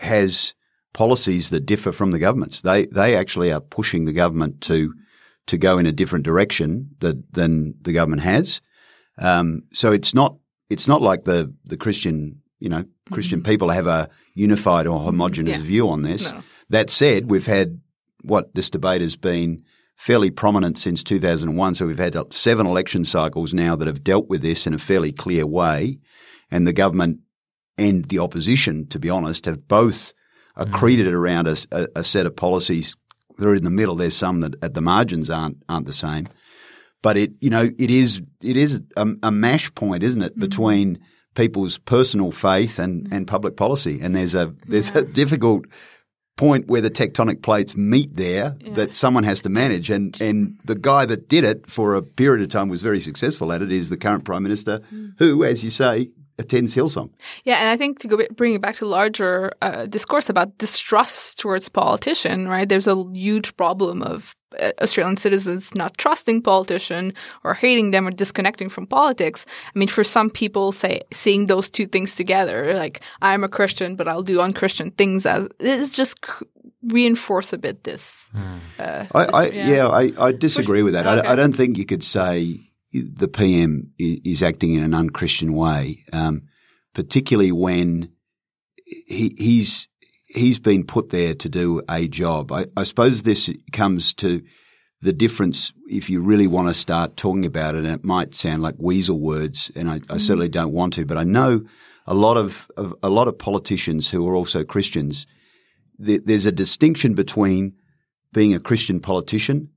has 0.00 0.54
policies 0.92 1.50
that 1.50 1.66
differ 1.66 1.92
from 1.92 2.10
the 2.10 2.18
government's. 2.18 2.60
They 2.62 2.86
they 2.86 3.16
actually 3.16 3.52
are 3.52 3.60
pushing 3.60 4.04
the 4.04 4.12
government 4.12 4.60
to 4.62 4.92
to 5.46 5.58
go 5.58 5.78
in 5.78 5.86
a 5.86 5.92
different 5.92 6.24
direction 6.24 6.90
that, 7.00 7.32
than 7.32 7.74
the 7.82 7.92
government 7.92 8.22
has. 8.22 8.60
Um, 9.18 9.62
so 9.72 9.92
it's 9.92 10.14
not 10.14 10.36
it's 10.68 10.88
not 10.88 11.02
like 11.02 11.24
the 11.24 11.52
the 11.64 11.76
Christian 11.76 12.40
you 12.58 12.68
know 12.68 12.84
Christian 13.12 13.42
people 13.42 13.70
have 13.70 13.86
a 13.86 14.08
unified 14.34 14.86
or 14.86 15.00
homogenous 15.00 15.60
Yeah. 15.60 15.66
view 15.66 15.88
on 15.88 16.02
this. 16.02 16.30
No. 16.30 16.42
That 16.70 16.90
said, 16.90 17.30
we've 17.30 17.46
had 17.46 17.80
what 18.22 18.54
this 18.54 18.70
debate 18.70 19.00
has 19.00 19.16
been 19.16 19.62
fairly 19.96 20.30
prominent 20.30 20.78
since 20.78 21.02
2001. 21.02 21.74
So 21.74 21.86
we've 21.86 21.98
had 21.98 22.16
seven 22.32 22.66
election 22.66 23.04
cycles 23.04 23.52
now 23.52 23.76
that 23.76 23.86
have 23.88 24.04
dealt 24.04 24.28
with 24.28 24.40
this 24.40 24.66
in 24.66 24.74
a 24.74 24.78
fairly 24.78 25.12
clear 25.12 25.46
way. 25.46 25.98
And 26.50 26.66
the 26.66 26.72
government 26.72 27.18
and 27.80 28.04
the 28.04 28.18
opposition, 28.18 28.86
to 28.88 28.98
be 28.98 29.10
honest, 29.10 29.46
have 29.46 29.66
both 29.66 30.12
accreted 30.56 31.06
mm. 31.06 31.12
around 31.12 31.48
a, 31.48 31.56
a, 31.72 31.88
a 31.96 32.04
set 32.04 32.26
of 32.26 32.36
policies. 32.36 32.94
They're 33.38 33.54
in 33.54 33.64
the 33.64 33.70
middle. 33.70 33.96
There's 33.96 34.16
some 34.16 34.40
that 34.40 34.62
at 34.62 34.74
the 34.74 34.82
margins 34.82 35.30
aren't 35.30 35.62
aren't 35.68 35.86
the 35.86 35.92
same. 35.92 36.28
But 37.02 37.16
it, 37.16 37.32
you 37.40 37.48
know, 37.48 37.70
it 37.78 37.90
is 37.90 38.22
it 38.42 38.56
is 38.56 38.80
a, 38.96 39.08
a 39.22 39.32
mash 39.32 39.74
point, 39.74 40.02
isn't 40.02 40.22
it, 40.22 40.36
mm. 40.36 40.40
between 40.40 40.98
people's 41.34 41.78
personal 41.78 42.32
faith 42.32 42.78
and, 42.78 43.08
mm. 43.08 43.16
and 43.16 43.26
public 43.26 43.56
policy. 43.56 44.00
And 44.02 44.14
there's 44.14 44.34
a 44.34 44.52
there's 44.66 44.90
a 44.94 45.02
difficult 45.02 45.66
point 46.36 46.68
where 46.68 46.80
the 46.80 46.90
tectonic 46.90 47.42
plates 47.42 47.76
meet 47.76 48.16
there 48.16 48.56
that 48.74 48.94
someone 48.94 49.24
has 49.24 49.40
to 49.42 49.48
manage. 49.48 49.90
And 49.90 50.20
and 50.20 50.60
the 50.64 50.74
guy 50.74 51.06
that 51.06 51.28
did 51.28 51.44
it 51.44 51.70
for 51.70 51.94
a 51.94 52.02
period 52.02 52.42
of 52.42 52.48
time 52.48 52.68
was 52.68 52.82
very 52.82 53.00
successful 53.00 53.52
at 53.52 53.62
it 53.62 53.72
is 53.72 53.88
the 53.88 53.96
current 53.96 54.24
prime 54.24 54.42
minister, 54.42 54.80
who, 55.18 55.44
as 55.44 55.62
you 55.64 55.70
say, 55.70 56.10
attends 56.40 56.74
Hillsong. 56.74 57.10
Yeah, 57.44 57.58
and 57.60 57.68
I 57.68 57.76
think 57.76 57.98
to 58.00 58.08
go 58.08 58.16
bring 58.34 58.54
it 58.54 58.60
back 58.60 58.74
to 58.76 58.86
larger 58.86 59.52
uh, 59.62 59.86
discourse 59.86 60.28
about 60.28 60.58
distrust 60.58 61.38
towards 61.38 61.68
politician, 61.68 62.48
right? 62.48 62.68
There's 62.68 62.88
a 62.88 62.96
huge 63.14 63.56
problem 63.56 64.02
of 64.02 64.34
uh, 64.58 64.72
Australian 64.82 65.16
citizens 65.16 65.74
not 65.74 65.96
trusting 65.98 66.42
politician 66.42 67.12
or 67.44 67.54
hating 67.54 67.92
them 67.92 68.06
or 68.06 68.10
disconnecting 68.10 68.68
from 68.70 68.86
politics. 68.86 69.46
I 69.74 69.78
mean, 69.78 69.88
for 69.88 70.02
some 70.04 70.30
people, 70.30 70.72
say 70.72 71.02
seeing 71.12 71.46
those 71.46 71.70
two 71.70 71.86
things 71.86 72.14
together, 72.16 72.74
like 72.74 73.00
I'm 73.22 73.44
a 73.44 73.48
Christian, 73.48 73.94
but 73.96 74.08
I'll 74.08 74.24
do 74.24 74.40
unchristian 74.40 74.90
things, 74.90 75.26
as 75.26 75.48
it's 75.60 75.94
just 75.94 76.18
c- 76.24 76.46
reinforce 76.82 77.52
a 77.52 77.58
bit 77.58 77.84
this. 77.84 78.30
Uh, 78.78 79.04
I, 79.14 79.24
this- 79.26 79.34
I 79.34 79.46
yeah, 79.48 79.86
I, 79.88 80.12
I 80.18 80.32
disagree 80.32 80.82
with 80.82 80.94
that. 80.94 81.06
Okay. 81.06 81.28
I, 81.28 81.32
I 81.32 81.36
don't 81.36 81.54
think 81.54 81.78
you 81.78 81.84
could 81.86 82.02
say 82.02 82.69
the 82.92 83.28
PM 83.28 83.92
is 83.98 84.42
acting 84.42 84.74
in 84.74 84.82
an 84.82 84.94
unchristian 84.94 85.54
way, 85.54 86.04
um, 86.12 86.42
particularly 86.94 87.52
when 87.52 88.12
he, 88.84 89.34
he's 89.38 89.88
he's 90.26 90.58
been 90.58 90.84
put 90.84 91.10
there 91.10 91.34
to 91.34 91.48
do 91.48 91.82
a 91.88 92.08
job. 92.08 92.52
I, 92.52 92.66
I 92.76 92.84
suppose 92.84 93.22
this 93.22 93.52
comes 93.72 94.14
to 94.14 94.42
the 95.02 95.12
difference 95.12 95.72
if 95.88 96.10
you 96.10 96.20
really 96.20 96.46
want 96.46 96.68
to 96.68 96.74
start 96.74 97.16
talking 97.16 97.46
about 97.46 97.74
it. 97.74 97.78
And 97.78 97.88
it 97.88 98.04
might 98.04 98.34
sound 98.34 98.62
like 98.62 98.74
weasel 98.78 99.18
words, 99.18 99.70
and 99.74 99.90
I, 99.90 100.00
I 100.10 100.18
certainly 100.18 100.48
don't 100.48 100.72
want 100.72 100.94
to. 100.94 101.06
But 101.06 101.18
I 101.18 101.24
know 101.24 101.64
a 102.06 102.14
lot 102.14 102.36
of, 102.36 102.70
of 102.76 102.94
a 103.02 103.08
lot 103.08 103.28
of 103.28 103.38
politicians 103.38 104.10
who 104.10 104.28
are 104.28 104.34
also 104.34 104.64
Christians. 104.64 105.26
There, 105.98 106.18
there's 106.18 106.46
a 106.46 106.52
distinction 106.52 107.14
between 107.14 107.74
being 108.32 108.54
a 108.54 108.60
Christian 108.60 109.00
politician 109.00 109.70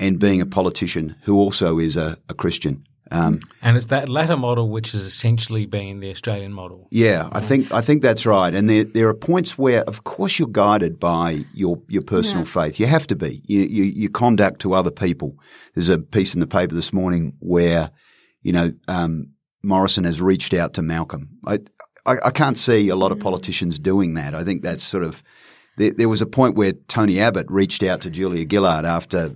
and 0.00 0.18
being 0.18 0.40
a 0.40 0.46
politician 0.46 1.14
who 1.26 1.36
also 1.36 1.78
is 1.78 1.96
a, 1.96 2.16
a 2.28 2.34
Christian. 2.34 2.84
Um, 3.12 3.40
And 3.60 3.76
it's 3.76 3.86
that 3.86 4.08
latter 4.08 4.36
model 4.36 4.70
which 4.70 4.92
has 4.92 5.04
essentially 5.04 5.66
been 5.66 6.00
the 6.00 6.10
Australian 6.10 6.52
model. 6.52 6.86
yeah, 6.90 7.28
I 7.32 7.40
think 7.40 7.72
I 7.72 7.82
think 7.82 8.02
that's 8.02 8.24
right. 8.24 8.54
And 8.54 8.68
there 8.70 8.84
there 8.84 9.08
are 9.08 9.14
points 9.14 9.58
where, 9.58 9.82
of 9.88 10.04
course, 10.04 10.38
you're 10.38 10.52
guided 10.52 10.98
by 11.00 11.44
your 11.52 11.82
your 11.88 12.02
personal 12.02 12.44
faith. 12.44 12.78
You 12.80 12.86
have 12.86 13.06
to 13.08 13.16
be. 13.16 13.42
You, 13.46 13.60
you, 13.62 13.84
your 13.84 14.10
conduct 14.10 14.60
to 14.60 14.74
other 14.74 14.92
people. 14.92 15.34
There's 15.74 15.88
a 15.88 15.98
piece 15.98 16.34
in 16.34 16.40
the 16.40 16.46
paper 16.46 16.74
this 16.74 16.92
morning 16.92 17.32
where, 17.40 17.90
you 18.42 18.52
know, 18.52 18.72
um, 18.86 19.30
Morrison 19.62 20.04
has 20.04 20.20
reached 20.20 20.54
out 20.54 20.74
to 20.74 20.82
Malcolm. 20.82 21.28
I, 21.44 21.58
I 22.06 22.18
I 22.26 22.30
can't 22.30 22.58
see 22.58 22.90
a 22.90 22.96
lot 22.96 23.12
of 23.12 23.18
politicians 23.18 23.80
doing 23.80 24.14
that. 24.14 24.34
I 24.34 24.44
think 24.44 24.62
that's 24.62 24.84
sort 24.84 25.04
of. 25.04 25.22
There, 25.78 25.94
there 25.96 26.08
was 26.08 26.22
a 26.22 26.26
point 26.26 26.56
where 26.56 26.74
Tony 26.88 27.18
Abbott 27.20 27.46
reached 27.50 27.82
out 27.82 28.02
to 28.02 28.10
Julia 28.10 28.46
Gillard 28.48 28.84
after 28.84 29.34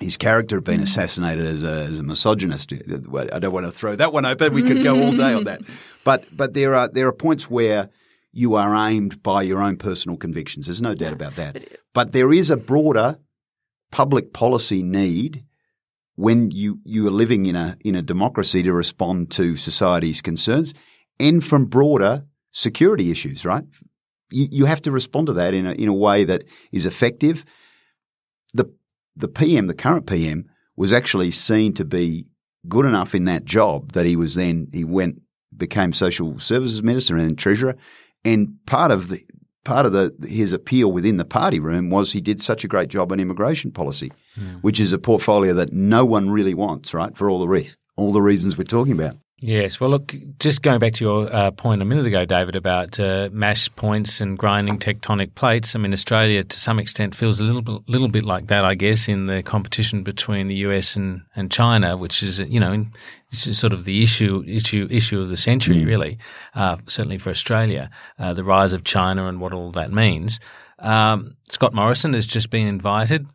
his 0.00 0.16
character 0.16 0.56
had 0.56 0.64
been 0.64 0.80
mm. 0.80 0.84
assassinated 0.84 1.46
as 1.46 1.64
a, 1.64 1.84
as 1.84 1.98
a 1.98 2.02
misogynist. 2.02 2.72
I 2.72 3.38
don't 3.38 3.52
want 3.52 3.66
to 3.66 3.72
throw 3.72 3.96
that 3.96 4.12
one 4.12 4.26
open. 4.26 4.52
We 4.52 4.62
could 4.62 4.82
go 4.82 5.02
all 5.02 5.12
day 5.12 5.32
on 5.32 5.44
that. 5.44 5.62
But 6.04 6.24
but 6.30 6.54
there 6.54 6.76
are 6.76 6.86
there 6.86 7.08
are 7.08 7.12
points 7.12 7.50
where 7.50 7.90
you 8.30 8.54
are 8.54 8.72
aimed 8.88 9.24
by 9.24 9.42
your 9.42 9.60
own 9.60 9.76
personal 9.76 10.16
convictions. 10.16 10.66
There's 10.66 10.80
no 10.80 10.94
doubt 10.94 11.12
about 11.12 11.34
that. 11.34 11.80
But 11.94 12.12
there 12.12 12.32
is 12.32 12.48
a 12.48 12.56
broader 12.56 13.18
public 13.90 14.32
policy 14.32 14.84
need 14.84 15.44
when 16.16 16.50
you, 16.50 16.80
you 16.84 17.08
are 17.08 17.10
living 17.10 17.46
in 17.46 17.56
a 17.56 17.76
in 17.84 17.94
a 17.94 18.02
democracy 18.02 18.62
to 18.62 18.72
respond 18.72 19.30
to 19.32 19.56
society's 19.56 20.22
concerns 20.22 20.74
and 21.18 21.44
from 21.44 21.66
broader 21.66 22.24
security 22.52 23.10
issues, 23.10 23.44
right? 23.44 23.64
You, 24.30 24.46
you 24.50 24.64
have 24.66 24.82
to 24.82 24.90
respond 24.90 25.26
to 25.28 25.32
that 25.34 25.54
in 25.54 25.66
a 25.66 25.72
in 25.72 25.88
a 25.88 25.94
way 25.94 26.24
that 26.24 26.44
is 26.72 26.86
effective. 26.86 27.44
The 28.54 28.66
the 29.16 29.28
PM, 29.28 29.66
the 29.66 29.74
current 29.74 30.06
PM, 30.06 30.46
was 30.76 30.92
actually 30.92 31.30
seen 31.30 31.72
to 31.74 31.84
be 31.84 32.26
good 32.68 32.84
enough 32.84 33.14
in 33.14 33.24
that 33.24 33.44
job 33.44 33.92
that 33.92 34.06
he 34.06 34.16
was 34.16 34.34
then 34.34 34.68
he 34.72 34.84
went 34.84 35.20
became 35.56 35.92
social 35.92 36.38
services 36.38 36.82
minister 36.82 37.16
and 37.16 37.24
then 37.24 37.36
treasurer, 37.36 37.76
and 38.24 38.54
part 38.66 38.90
of 38.90 39.08
the 39.08 39.20
part 39.64 39.86
of 39.86 39.92
the 39.92 40.14
his 40.26 40.52
appeal 40.52 40.92
within 40.92 41.16
the 41.16 41.24
party 41.24 41.58
room 41.58 41.90
was 41.90 42.12
he 42.12 42.20
did 42.20 42.42
such 42.42 42.64
a 42.64 42.68
great 42.68 42.88
job 42.88 43.12
on 43.12 43.20
immigration 43.20 43.70
policy, 43.70 44.12
hmm. 44.34 44.56
which 44.62 44.80
is 44.80 44.92
a 44.92 44.98
portfolio 44.98 45.54
that 45.54 45.72
no 45.72 46.04
one 46.04 46.30
really 46.30 46.54
wants, 46.54 46.94
right? 46.94 47.16
For 47.16 47.30
all 47.30 47.40
the 47.40 47.48
re- 47.48 47.70
all 47.96 48.12
the 48.12 48.22
reasons 48.22 48.56
we're 48.56 48.64
talking 48.64 48.92
about. 48.92 49.16
Yes. 49.38 49.78
Well, 49.78 49.90
look, 49.90 50.14
just 50.38 50.62
going 50.62 50.78
back 50.78 50.94
to 50.94 51.04
your 51.04 51.34
uh, 51.34 51.50
point 51.50 51.82
a 51.82 51.84
minute 51.84 52.06
ago, 52.06 52.24
David, 52.24 52.56
about 52.56 52.98
uh, 52.98 53.28
mash 53.30 53.68
points 53.76 54.22
and 54.22 54.38
grinding 54.38 54.78
tectonic 54.78 55.34
plates. 55.34 55.74
I 55.76 55.78
mean, 55.78 55.92
Australia 55.92 56.42
to 56.42 56.58
some 56.58 56.78
extent 56.78 57.14
feels 57.14 57.38
a 57.38 57.44
little 57.44 57.60
bit, 57.60 57.86
little 57.86 58.08
bit 58.08 58.24
like 58.24 58.46
that, 58.46 58.64
I 58.64 58.74
guess, 58.74 59.08
in 59.08 59.26
the 59.26 59.42
competition 59.42 60.02
between 60.02 60.48
the 60.48 60.54
US 60.66 60.96
and, 60.96 61.20
and 61.34 61.52
China, 61.52 61.98
which 61.98 62.22
is, 62.22 62.40
you 62.40 62.58
know, 62.58 62.86
this 63.30 63.46
is 63.46 63.58
sort 63.58 63.74
of 63.74 63.84
the 63.84 64.02
issue 64.02 64.42
issue 64.46 64.88
issue 64.90 65.20
of 65.20 65.28
the 65.28 65.36
century, 65.36 65.84
really. 65.84 66.16
Uh, 66.54 66.78
certainly 66.86 67.18
for 67.18 67.28
Australia, 67.28 67.90
uh, 68.18 68.32
the 68.32 68.44
rise 68.44 68.72
of 68.72 68.84
China 68.84 69.26
and 69.26 69.38
what 69.38 69.52
all 69.52 69.70
that 69.72 69.92
means. 69.92 70.40
Um, 70.78 71.36
Scott 71.50 71.74
Morrison 71.74 72.14
has 72.14 72.26
just 72.26 72.48
been 72.48 72.66
invited 72.66 73.26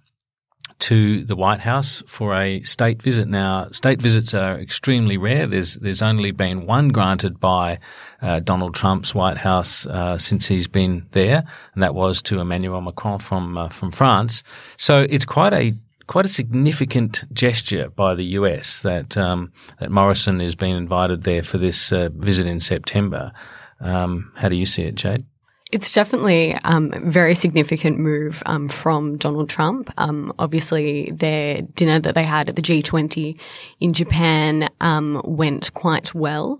to 0.82 1.23
the 1.23 1.36
White 1.36 1.59
House 1.59 2.03
for 2.07 2.36
a 2.36 2.61
state 2.63 3.01
visit. 3.01 3.27
Now, 3.27 3.69
state 3.71 4.01
visits 4.01 4.34
are 4.34 4.59
extremely 4.59 5.17
rare. 5.17 5.47
There's 5.47 5.75
there's 5.75 6.01
only 6.01 6.32
been 6.32 6.65
one 6.65 6.89
granted 6.89 7.39
by 7.39 7.79
uh, 8.21 8.39
Donald 8.39 8.75
Trump's 8.75 9.15
White 9.15 9.38
House 9.38 9.86
uh, 9.86 10.17
since 10.17 10.47
he's 10.47 10.67
been 10.67 11.05
there, 11.11 11.43
and 11.73 11.84
that 11.84 11.95
was 11.95 12.21
to 12.23 12.39
Emmanuel 12.39 12.82
Macron 12.82 13.19
from 13.19 13.57
uh, 13.57 13.69
from 13.69 13.91
France. 13.91 14.43
So 14.77 15.05
it's 15.09 15.25
quite 15.25 15.53
a 15.53 15.73
quite 16.07 16.25
a 16.25 16.29
significant 16.29 17.23
gesture 17.32 17.89
by 17.89 18.15
the 18.15 18.25
US 18.39 18.82
that 18.82 19.15
um, 19.17 19.51
that 19.79 19.91
Morrison 19.91 20.41
is 20.41 20.55
being 20.55 20.75
invited 20.75 21.23
there 21.23 21.43
for 21.43 21.57
this 21.57 21.91
uh, 21.91 22.09
visit 22.13 22.47
in 22.47 22.59
September. 22.59 23.32
Um, 23.79 24.32
how 24.36 24.49
do 24.49 24.55
you 24.55 24.65
see 24.65 24.84
it, 24.84 24.95
Jade? 24.95 25.25
It's 25.72 25.93
definitely 25.93 26.53
um, 26.65 26.91
a 26.93 26.99
very 26.99 27.34
significant 27.34 27.97
move 27.97 28.43
um, 28.45 28.67
from 28.67 29.17
Donald 29.17 29.49
Trump. 29.49 29.89
Um, 29.97 30.34
obviously, 30.38 31.11
their 31.11 31.61
dinner 31.61 31.97
that 31.99 32.13
they 32.13 32.26
had 32.26 32.49
at 32.49 32.57
the 32.57 32.61
G20 32.61 33.39
in 33.80 33.93
Japan 33.93 34.69
um, 34.82 35.22
went 35.24 35.74
quite 35.74 36.13
well. 36.13 36.59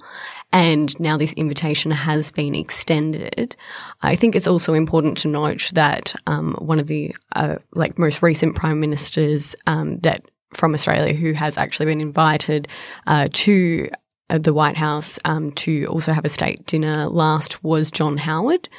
And 0.54 0.98
now 1.00 1.18
this 1.18 1.34
invitation 1.34 1.92
has 1.92 2.32
been 2.32 2.56
extended. 2.56 3.56
I 4.02 4.16
think 4.16 4.36
it's 4.36 4.48
also 4.48 4.74
important 4.74 5.18
to 5.20 5.28
note 5.28 5.72
that 5.74 6.16
um, 6.28 6.54
one 6.60 6.80
of 6.80 6.88
the 6.88 7.16
uh, 7.36 7.58
like 7.74 8.00
most 8.00 8.22
recent 8.24 8.56
prime 8.56 8.80
ministers 8.80 9.56
um, 9.68 9.98
that 10.00 10.24
from 10.54 10.74
Australia 10.74 11.14
who 11.14 11.34
has 11.34 11.58
actually 11.58 11.86
been 11.86 12.02
invited 12.02 12.68
uh, 13.08 13.28
to 13.32 13.90
the 14.38 14.54
White 14.54 14.78
House 14.78 15.20
um, 15.26 15.52
to 15.54 15.86
also 15.86 16.14
have 16.14 16.26
a 16.26 16.30
state 16.30 16.66
dinner 16.66 17.08
last 17.08 17.64
was 17.64 17.92
John 17.92 18.18
Howard 18.18 18.70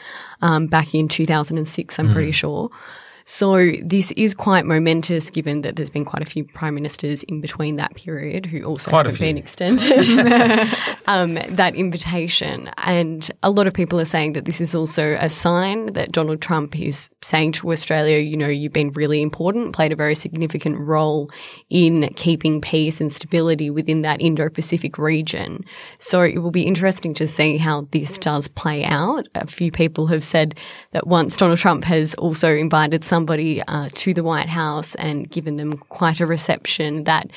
um, 0.40 0.66
back 0.66 0.94
in 0.94 1.08
2006, 1.08 1.98
I'm 1.98 2.08
mm. 2.08 2.12
pretty 2.12 2.32
sure. 2.32 2.70
So 3.24 3.72
this 3.82 4.12
is 4.12 4.34
quite 4.34 4.64
momentous 4.64 5.30
given 5.30 5.62
that 5.62 5.76
there's 5.76 5.90
been 5.90 6.04
quite 6.04 6.22
a 6.22 6.26
few 6.26 6.44
prime 6.44 6.74
ministers 6.74 7.22
in 7.24 7.40
between 7.40 7.76
that 7.76 7.94
period 7.94 8.46
who 8.46 8.62
also 8.64 8.90
quite 8.90 9.06
haven't 9.06 9.20
been 9.20 9.38
extended 9.38 10.08
um, 11.06 11.34
that 11.34 11.74
invitation. 11.74 12.70
And 12.78 13.30
a 13.42 13.50
lot 13.50 13.66
of 13.66 13.74
people 13.74 14.00
are 14.00 14.04
saying 14.04 14.32
that 14.34 14.44
this 14.44 14.60
is 14.60 14.74
also 14.74 15.16
a 15.20 15.28
sign 15.28 15.92
that 15.92 16.12
Donald 16.12 16.40
Trump 16.40 16.78
is 16.78 17.10
saying 17.22 17.52
to 17.52 17.72
Australia, 17.72 18.18
you 18.18 18.36
know, 18.36 18.48
you've 18.48 18.72
been 18.72 18.90
really 18.92 19.22
important, 19.22 19.74
played 19.74 19.92
a 19.92 19.96
very 19.96 20.14
significant 20.14 20.78
role 20.78 21.30
in 21.70 22.12
keeping 22.14 22.60
peace 22.60 23.00
and 23.00 23.12
stability 23.12 23.70
within 23.70 24.02
that 24.02 24.20
Indo-Pacific 24.20 24.98
region. 24.98 25.64
So 25.98 26.22
it 26.22 26.38
will 26.38 26.50
be 26.50 26.62
interesting 26.62 27.14
to 27.14 27.26
see 27.26 27.56
how 27.56 27.88
this 27.92 28.18
does 28.18 28.48
play 28.48 28.84
out. 28.84 29.28
A 29.34 29.46
few 29.46 29.70
people 29.70 30.06
have 30.08 30.22
said 30.22 30.58
that 30.92 31.06
once 31.06 31.36
Donald 31.36 31.58
Trump 31.58 31.84
has 31.84 32.14
also 32.14 32.54
invited 32.54 33.04
somebody 33.12 33.60
uh, 33.68 33.90
to 33.92 34.14
the 34.14 34.24
White 34.24 34.48
House 34.48 34.94
and 34.94 35.28
given 35.28 35.58
them 35.58 35.76
quite 35.76 36.18
a 36.18 36.26
reception 36.26 37.04
that 37.04 37.30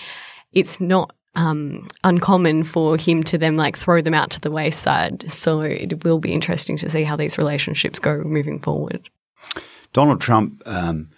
it's 0.54 0.80
not 0.80 1.14
um, 1.36 1.90
uncommon 2.06 2.64
for 2.64 2.96
him 2.96 3.24
to 3.24 3.38
then 3.38 3.58
like 3.58 3.76
throw 3.78 4.02
them 4.02 4.14
out 4.14 4.30
to 4.30 4.40
the 4.40 4.52
wayside. 4.52 5.30
So 5.30 5.60
it 5.60 6.06
will 6.06 6.20
be 6.20 6.32
interesting 6.32 6.78
to 6.78 6.90
see 6.90 7.04
how 7.04 7.18
these 7.18 7.38
relationships 7.38 8.00
go 8.00 8.22
moving 8.24 8.62
forward. 8.62 9.10
Donald 9.92 10.22
Trump 10.22 10.64
um, 10.66 11.10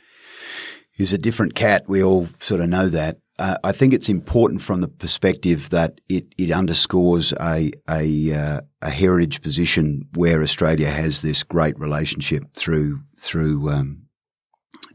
is 0.98 1.14
a 1.14 1.20
different 1.20 1.54
cat. 1.54 1.84
We 1.88 2.02
all 2.02 2.28
sort 2.40 2.62
of 2.62 2.68
know 2.68 2.90
that. 2.90 3.18
Uh, 3.38 3.58
I 3.64 3.74
think 3.74 3.94
it's 3.94 4.10
important 4.10 4.64
from 4.64 4.82
the 4.82 4.88
perspective 4.88 5.70
that 5.70 6.02
it, 6.10 6.26
it 6.40 6.50
underscores 6.50 7.32
a 7.34 7.72
a, 7.88 8.34
uh, 8.34 8.62
a, 8.82 8.90
heritage 8.90 9.44
position 9.44 10.08
where 10.16 10.42
Australia 10.42 10.90
has 10.90 11.22
this 11.22 11.44
great 11.44 11.78
relationship 11.78 12.52
through 12.56 13.02
through 13.20 13.70
um, 13.70 14.07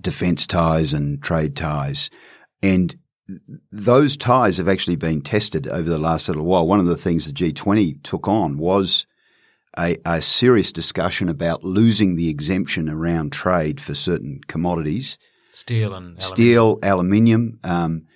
defence 0.03 0.47
ties 0.47 0.93
and 0.93 1.23
trade 1.23 1.57
ties. 1.57 2.11
And 2.63 2.95
those 3.71 4.17
ties 4.17 4.59
have 4.59 4.69
actually 4.69 4.97
been 4.97 5.23
tested 5.23 5.67
over 5.69 5.89
the 5.89 5.99
last 5.99 6.29
little 6.29 6.45
while. 6.45 6.67
One 6.67 6.81
of 6.81 6.87
the 6.87 6.97
things 6.97 7.27
the 7.27 7.33
G20 7.33 8.03
took 8.03 8.29
on 8.29 8.59
was 8.59 9.07
a, 9.79 9.97
a 10.05 10.21
serious 10.21 10.73
discussion 10.73 11.29
about 11.29 11.65
losing 11.65 12.17
the 12.17 12.29
exemption 12.29 12.89
around 12.89 13.33
trade 13.33 13.81
for 13.81 13.95
certain 13.95 14.41
commodities. 14.47 15.19
Steel 15.53 15.95
and 15.95 16.23
steel, 16.23 16.79
aluminium. 16.83 17.59
Um, 17.63 18.07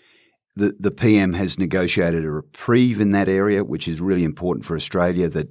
the 0.54 0.74
the 0.80 0.90
PM 0.90 1.34
has 1.34 1.58
negotiated 1.58 2.24
a 2.24 2.30
reprieve 2.30 3.00
in 3.00 3.10
that 3.12 3.28
area, 3.28 3.62
which 3.62 3.86
is 3.86 4.00
really 4.00 4.24
important 4.24 4.64
for 4.64 4.74
Australia. 4.74 5.28
That, 5.28 5.48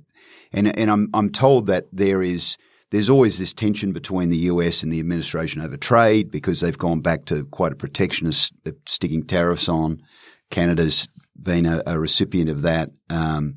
and 0.52 0.76
and 0.78 0.90
I'm 0.90 1.10
I'm 1.14 1.30
told 1.32 1.68
that 1.68 1.86
there 1.92 2.24
is 2.24 2.58
there's 2.92 3.10
always 3.10 3.40
this 3.40 3.54
tension 3.54 3.92
between 3.92 4.30
the 4.30 4.38
US 4.38 4.84
and 4.84 4.92
the 4.92 5.00
administration 5.00 5.62
over 5.62 5.78
trade 5.78 6.32
because 6.32 6.60
they've 6.60 6.78
gone 6.78 7.02
back 7.02 7.26
to 7.26 7.46
quite 7.46 7.72
a 7.72 7.76
protectionist, 7.76 8.54
uh, 8.66 8.72
sticking 8.88 9.26
tariffs 9.26 9.68
on. 9.68 10.02
Canada's 10.52 11.08
been 11.42 11.66
a, 11.66 11.82
a 11.88 12.00
recipient 12.00 12.50
of 12.50 12.62
that. 12.62 12.90
Um, 13.10 13.56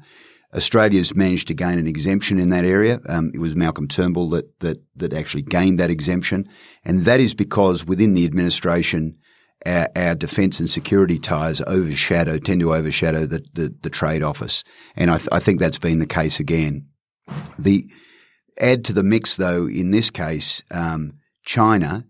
Australia's 0.55 1.15
managed 1.15 1.49
to 1.49 1.55
gain 1.55 1.79
an 1.79 1.87
exemption 1.87 2.39
in 2.39 2.49
that 2.51 2.65
area. 2.65 3.01
Um, 3.07 3.31
it 3.35 3.39
was 3.39 3.55
Malcolm 3.55 3.87
Turnbull 3.87 4.31
that, 4.31 4.61
that 4.61 4.79
that 4.97 5.13
actually 5.13 5.43
gained 5.43 5.79
that 5.79 5.91
exemption, 5.91 6.49
and 6.85 7.05
that 7.05 7.21
is 7.21 7.35
because 7.35 7.85
within 7.85 8.15
the 8.15 8.25
administration, 8.25 9.19
our, 9.67 9.89
our 9.95 10.15
defence 10.15 10.59
and 10.59 10.71
security 10.71 11.19
ties 11.19 11.61
overshadow 11.67 12.39
tend 12.39 12.61
to 12.61 12.75
overshadow 12.75 13.27
the 13.27 13.45
the, 13.53 13.75
the 13.83 13.91
trade 13.91 14.23
office, 14.23 14.65
and 14.97 15.11
I, 15.11 15.19
th- 15.19 15.29
I 15.31 15.39
think 15.39 15.61
that's 15.61 15.79
been 15.79 15.99
the 15.99 16.07
case 16.07 16.41
again. 16.41 16.87
The 17.59 17.85
Add 18.61 18.85
to 18.87 18.93
the 18.93 19.03
mix, 19.03 19.37
though, 19.37 19.67
in 19.67 19.91
this 19.91 20.11
case, 20.11 20.63
um, 20.71 21.15
China, 21.45 22.05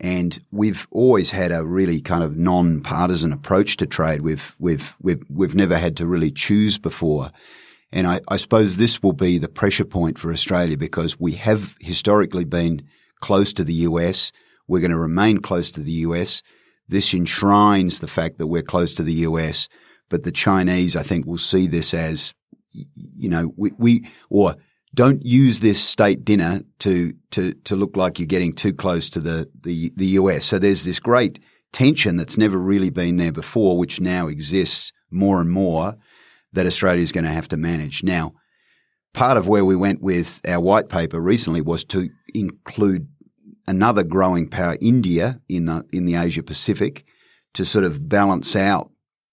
and 0.00 0.40
we've 0.50 0.88
always 0.90 1.30
had 1.30 1.52
a 1.52 1.64
really 1.64 2.00
kind 2.00 2.24
of 2.24 2.36
non-partisan 2.36 3.32
approach 3.32 3.76
to 3.76 3.86
trade. 3.86 4.22
We've 4.22 4.54
we've 4.58 4.96
we've 5.00 5.22
we've 5.28 5.54
never 5.54 5.76
had 5.76 5.96
to 5.98 6.06
really 6.06 6.30
choose 6.30 6.78
before, 6.78 7.30
and 7.92 8.06
I, 8.06 8.20
I 8.26 8.36
suppose 8.36 8.76
this 8.76 9.02
will 9.02 9.12
be 9.12 9.38
the 9.38 9.48
pressure 9.48 9.84
point 9.84 10.18
for 10.18 10.32
Australia 10.32 10.76
because 10.76 11.20
we 11.20 11.32
have 11.32 11.76
historically 11.78 12.44
been 12.44 12.82
close 13.20 13.52
to 13.52 13.64
the 13.64 13.74
US. 13.74 14.32
We're 14.66 14.80
going 14.80 14.90
to 14.90 14.98
remain 14.98 15.38
close 15.38 15.70
to 15.72 15.80
the 15.80 15.92
US. 15.92 16.42
This 16.88 17.14
enshrines 17.14 18.00
the 18.00 18.08
fact 18.08 18.38
that 18.38 18.48
we're 18.48 18.62
close 18.62 18.94
to 18.94 19.02
the 19.02 19.26
US, 19.28 19.68
but 20.10 20.24
the 20.24 20.32
Chinese, 20.32 20.96
I 20.96 21.02
think, 21.02 21.26
will 21.26 21.38
see 21.38 21.66
this 21.66 21.94
as, 21.94 22.34
you 22.72 23.28
know, 23.28 23.52
we, 23.56 23.72
we 23.78 24.10
or 24.28 24.56
don't 24.94 25.24
use 25.24 25.60
this 25.60 25.82
state 25.82 26.24
dinner 26.24 26.62
to 26.80 27.14
to 27.30 27.52
to 27.52 27.76
look 27.76 27.96
like 27.96 28.18
you're 28.18 28.26
getting 28.26 28.54
too 28.54 28.74
close 28.74 29.08
to 29.10 29.20
the 29.20 29.50
the, 29.62 29.92
the 29.96 30.06
US. 30.06 30.44
So 30.44 30.58
there's 30.58 30.84
this 30.84 31.00
great 31.00 31.38
tension 31.72 32.16
that's 32.16 32.36
never 32.36 32.58
really 32.58 32.90
been 32.90 33.16
there 33.16 33.32
before, 33.32 33.78
which 33.78 34.00
now 34.00 34.28
exists 34.28 34.92
more 35.10 35.40
and 35.40 35.50
more 35.50 35.96
that 36.52 36.66
Australia 36.66 37.02
is 37.02 37.12
going 37.12 37.24
to 37.24 37.30
have 37.30 37.48
to 37.48 37.56
manage. 37.56 38.02
Now, 38.02 38.34
part 39.14 39.38
of 39.38 39.48
where 39.48 39.64
we 39.64 39.76
went 39.76 40.02
with 40.02 40.40
our 40.46 40.60
white 40.60 40.90
paper 40.90 41.20
recently 41.20 41.62
was 41.62 41.84
to 41.86 42.10
include 42.34 43.08
another 43.66 44.02
growing 44.02 44.48
power, 44.48 44.76
India, 44.80 45.40
in 45.48 45.66
the 45.66 45.84
in 45.92 46.04
the 46.04 46.16
Asia 46.16 46.42
Pacific, 46.42 47.04
to 47.54 47.64
sort 47.64 47.84
of 47.84 48.08
balance 48.08 48.54
out, 48.54 48.90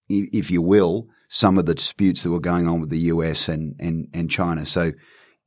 if 0.08 0.50
you 0.50 0.62
will, 0.62 1.08
some 1.28 1.58
of 1.58 1.66
the 1.66 1.74
disputes 1.74 2.22
that 2.22 2.30
were 2.30 2.40
going 2.40 2.66
on 2.66 2.80
with 2.80 2.88
the 2.88 2.98
US 2.98 3.48
and 3.48 3.74
and, 3.78 4.08
and 4.14 4.30
China. 4.30 4.64
So 4.64 4.92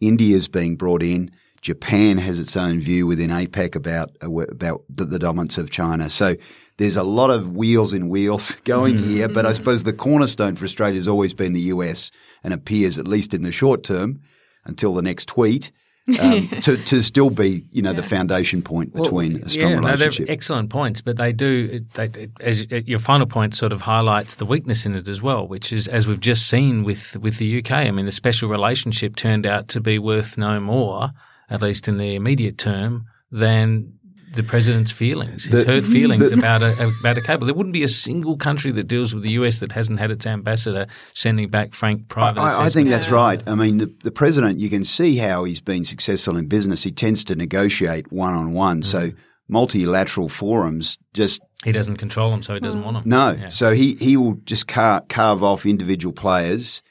India's 0.07 0.47
being 0.47 0.75
brought 0.75 1.03
in. 1.03 1.31
Japan 1.61 2.17
has 2.17 2.39
its 2.39 2.57
own 2.57 2.79
view 2.79 3.07
within 3.07 3.29
APEC 3.29 3.75
about 3.75 4.11
about 4.21 4.83
the, 4.89 5.17
dominance 5.17 5.57
of 5.57 5.69
China. 5.69 6.09
So 6.09 6.35
there's 6.77 6.97
a 6.97 7.03
lot 7.03 7.29
of 7.29 7.55
wheels 7.55 7.93
in 7.93 8.09
wheels 8.09 8.51
going 8.65 8.95
mm-hmm. 8.95 9.09
here, 9.09 9.29
but 9.29 9.45
I 9.45 9.53
suppose 9.53 9.83
the 9.83 9.93
cornerstone 9.93 10.55
for 10.55 10.65
Australia 10.65 10.97
has 10.97 11.07
always 11.07 11.33
been 11.33 11.53
the 11.53 11.61
US 11.61 12.11
and 12.43 12.53
appears, 12.53 12.97
at 12.97 13.07
least 13.07 13.33
in 13.33 13.43
the 13.43 13.51
short 13.51 13.83
term, 13.83 14.19
until 14.65 14.93
the 14.93 15.01
next 15.01 15.29
tweet, 15.29 15.71
um, 16.19 16.47
to, 16.61 16.77
to 16.77 17.01
still 17.01 17.29
be, 17.29 17.65
you 17.71 17.81
know, 17.81 17.91
yeah. 17.91 17.97
the 17.97 18.03
foundation 18.03 18.61
point 18.61 18.93
between 18.93 19.35
well, 19.35 19.43
a 19.45 19.49
strong 19.49 19.71
yeah, 19.71 19.77
relationship. 19.77 20.19
No, 20.19 20.25
they're 20.25 20.33
excellent 20.33 20.69
points, 20.69 21.01
but 21.01 21.17
they 21.17 21.31
do. 21.31 21.79
They, 21.93 22.29
as 22.41 22.69
your 22.69 22.99
final 22.99 23.27
point, 23.27 23.55
sort 23.55 23.71
of 23.71 23.81
highlights 23.81 24.35
the 24.35 24.45
weakness 24.45 24.85
in 24.85 24.95
it 24.95 25.07
as 25.07 25.21
well, 25.21 25.47
which 25.47 25.71
is 25.71 25.87
as 25.87 26.07
we've 26.07 26.19
just 26.19 26.49
seen 26.49 26.83
with 26.83 27.15
with 27.17 27.37
the 27.37 27.59
UK. 27.59 27.71
I 27.71 27.91
mean, 27.91 28.05
the 28.05 28.11
special 28.11 28.49
relationship 28.49 29.15
turned 29.15 29.45
out 29.45 29.69
to 29.69 29.79
be 29.79 29.99
worth 29.99 30.37
no 30.37 30.59
more, 30.59 31.11
at 31.49 31.61
least 31.61 31.87
in 31.87 31.97
the 31.97 32.15
immediate 32.15 32.57
term, 32.57 33.05
than 33.31 33.93
the 34.33 34.43
president's 34.43 34.91
feelings, 34.91 35.45
his 35.45 35.63
the, 35.63 35.71
hurt 35.71 35.85
feelings 35.85 36.29
the, 36.29 36.37
about 36.37 36.63
a 36.63 36.87
about 36.99 37.17
a 37.17 37.21
cable. 37.21 37.45
There 37.45 37.55
wouldn't 37.55 37.73
be 37.73 37.83
a 37.83 37.87
single 37.87 38.35
country 38.35 38.71
that 38.71 38.83
deals 38.83 39.13
with 39.13 39.23
the 39.23 39.31
US 39.31 39.59
that 39.59 39.71
hasn't 39.71 39.99
had 39.99 40.11
its 40.11 40.25
ambassador 40.25 40.87
sending 41.13 41.49
back 41.49 41.73
frank 41.73 42.07
private. 42.07 42.41
I, 42.41 42.65
I 42.65 42.69
think 42.69 42.89
that's 42.89 43.09
right. 43.09 43.41
I 43.47 43.55
mean, 43.55 43.77
the, 43.77 43.93
the, 44.03 44.11
president, 44.11 44.59
you 44.59 44.69
can 44.69 44.83
see 44.83 45.17
how 45.17 45.43
he's 45.43 45.61
been 45.61 45.83
successful 45.83 46.35
in 46.35 46.47
business. 46.47 46.83
He 46.83 46.91
tends 46.91 47.23
to 47.25 47.35
negotiate 47.35 48.11
one 48.11 48.33
on 48.33 48.53
one. 48.53 48.81
So 48.81 49.11
mm. 49.11 49.15
multilateral 49.47 50.29
forums 50.29 50.97
just 51.13 51.41
he 51.63 51.71
doesn't 51.71 51.97
control 51.97 52.31
them, 52.31 52.41
so 52.41 52.55
he 52.55 52.59
doesn't 52.59 52.83
want 52.83 52.97
them. 52.97 53.03
No, 53.05 53.31
yeah. 53.31 53.49
so 53.49 53.71
he 53.71 53.93
he 53.95 54.17
will 54.17 54.35
just 54.43 54.67
car, 54.67 55.01
carve 55.09 55.43
off 55.43 55.65
individual 55.65 56.13
players, 56.13 56.81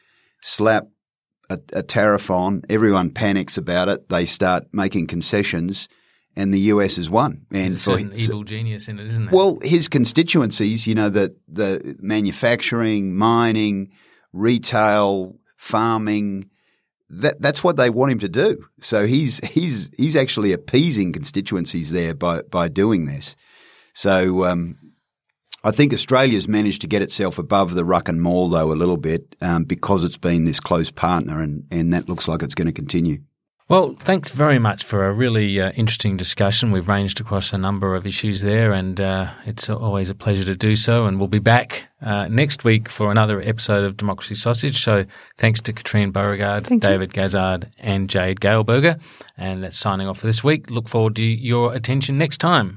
slap 0.43 0.87
a, 1.51 1.59
a 1.73 1.83
tariff 1.83 2.31
on. 2.31 2.63
Everyone 2.69 3.11
panics 3.11 3.59
about 3.59 3.89
it. 3.89 4.09
They 4.09 4.25
start 4.25 4.65
making 4.73 5.09
concessions 5.09 5.89
and 6.37 6.53
the 6.53 6.61
US 6.61 6.97
has 6.97 7.11
won. 7.11 7.47
And 7.51 7.73
There's 7.73 7.85
for 7.85 7.99
an 7.99 8.13
evil 8.15 8.45
genius 8.45 8.89
in 8.89 8.99
it, 8.99 9.07
isn't 9.07 9.27
there? 9.27 9.35
Well, 9.35 9.59
his 9.63 9.89
constituencies, 9.89 10.87
you 10.87 10.95
know, 10.95 11.11
the 11.11 11.35
the 11.49 11.97
manufacturing, 12.01 13.15
mining, 13.15 13.93
retail, 14.33 15.37
farming, 15.57 16.51
that 17.11 17.41
that's 17.41 17.63
what 17.63 17.77
they 17.77 17.91
want 17.91 18.13
him 18.13 18.19
to 18.21 18.29
do. 18.29 18.65
So 18.81 19.07
he's 19.07 19.39
he's 19.47 19.91
he's 19.97 20.17
actually 20.17 20.53
appeasing 20.53 21.13
constituencies 21.13 21.93
there 21.93 22.15
by 22.15 22.43
by 22.43 22.69
doing 22.69 23.07
this. 23.07 23.37
So 23.95 24.47
um, 24.47 24.79
I 25.63 25.71
think 25.71 25.93
Australia's 25.93 26.49
managed 26.49 26.81
to 26.81 26.87
get 26.87 27.03
itself 27.03 27.39
above 27.39 27.75
the 27.75 27.85
ruck 27.85 28.09
and 28.09 28.21
maul 28.21 28.49
though 28.49 28.73
a 28.73 28.75
little 28.75 28.97
bit 28.97 29.37
um, 29.41 29.65
because 29.65 30.05
it's 30.05 30.17
been 30.17 30.45
this 30.45 30.61
close 30.61 30.91
partner, 30.91 31.43
and 31.43 31.65
and 31.71 31.93
that 31.93 32.09
looks 32.09 32.27
like 32.27 32.43
it's 32.43 32.55
going 32.55 32.67
to 32.67 32.73
continue. 32.73 33.19
Well, 33.73 33.97
thanks 33.99 34.29
very 34.29 34.59
much 34.59 34.85
for 34.85 35.07
a 35.07 35.15
really 35.15 35.59
uh, 35.59 35.73
interesting 35.73 36.19
discussion. 36.19 36.73
We've 36.73 36.89
ranged 36.89 37.23
across 37.23 37.55
a 37.55 37.57
number 37.57 37.95
of 37.95 38.07
issues 38.07 38.43
there, 38.43 38.71
and 38.71 39.01
uh, 39.01 39.33
it's 39.47 39.71
always 39.71 40.11
a 40.11 40.15
pleasure 40.15 40.45
to 40.45 40.55
do 40.55 40.77
so. 40.77 41.07
And 41.07 41.19
we'll 41.19 41.27
be 41.27 41.39
back 41.39 41.85
uh, 42.03 42.29
next 42.29 42.65
week 42.65 42.91
for 42.91 43.11
another 43.11 43.41
episode 43.41 43.83
of 43.85 43.97
Democracy 43.97 44.35
Sausage. 44.35 44.85
So 44.85 45.07
thanks 45.39 45.63
to 45.63 45.73
Katrine 45.73 46.11
Beauregard, 46.11 46.67
Thank 46.67 46.85
you. 46.85 46.91
David 46.91 47.15
Gazard, 47.15 47.71
and 47.79 48.11
Jade 48.11 48.41
Gailberger. 48.41 49.01
And 49.39 49.65
that's 49.65 49.79
signing 49.79 50.07
off 50.07 50.19
for 50.19 50.27
this 50.27 50.45
week. 50.45 50.69
Look 50.69 50.87
forward 50.87 51.17
to 51.17 51.25
your 51.25 51.73
attention 51.73 52.19
next 52.19 52.43
time. 52.43 52.77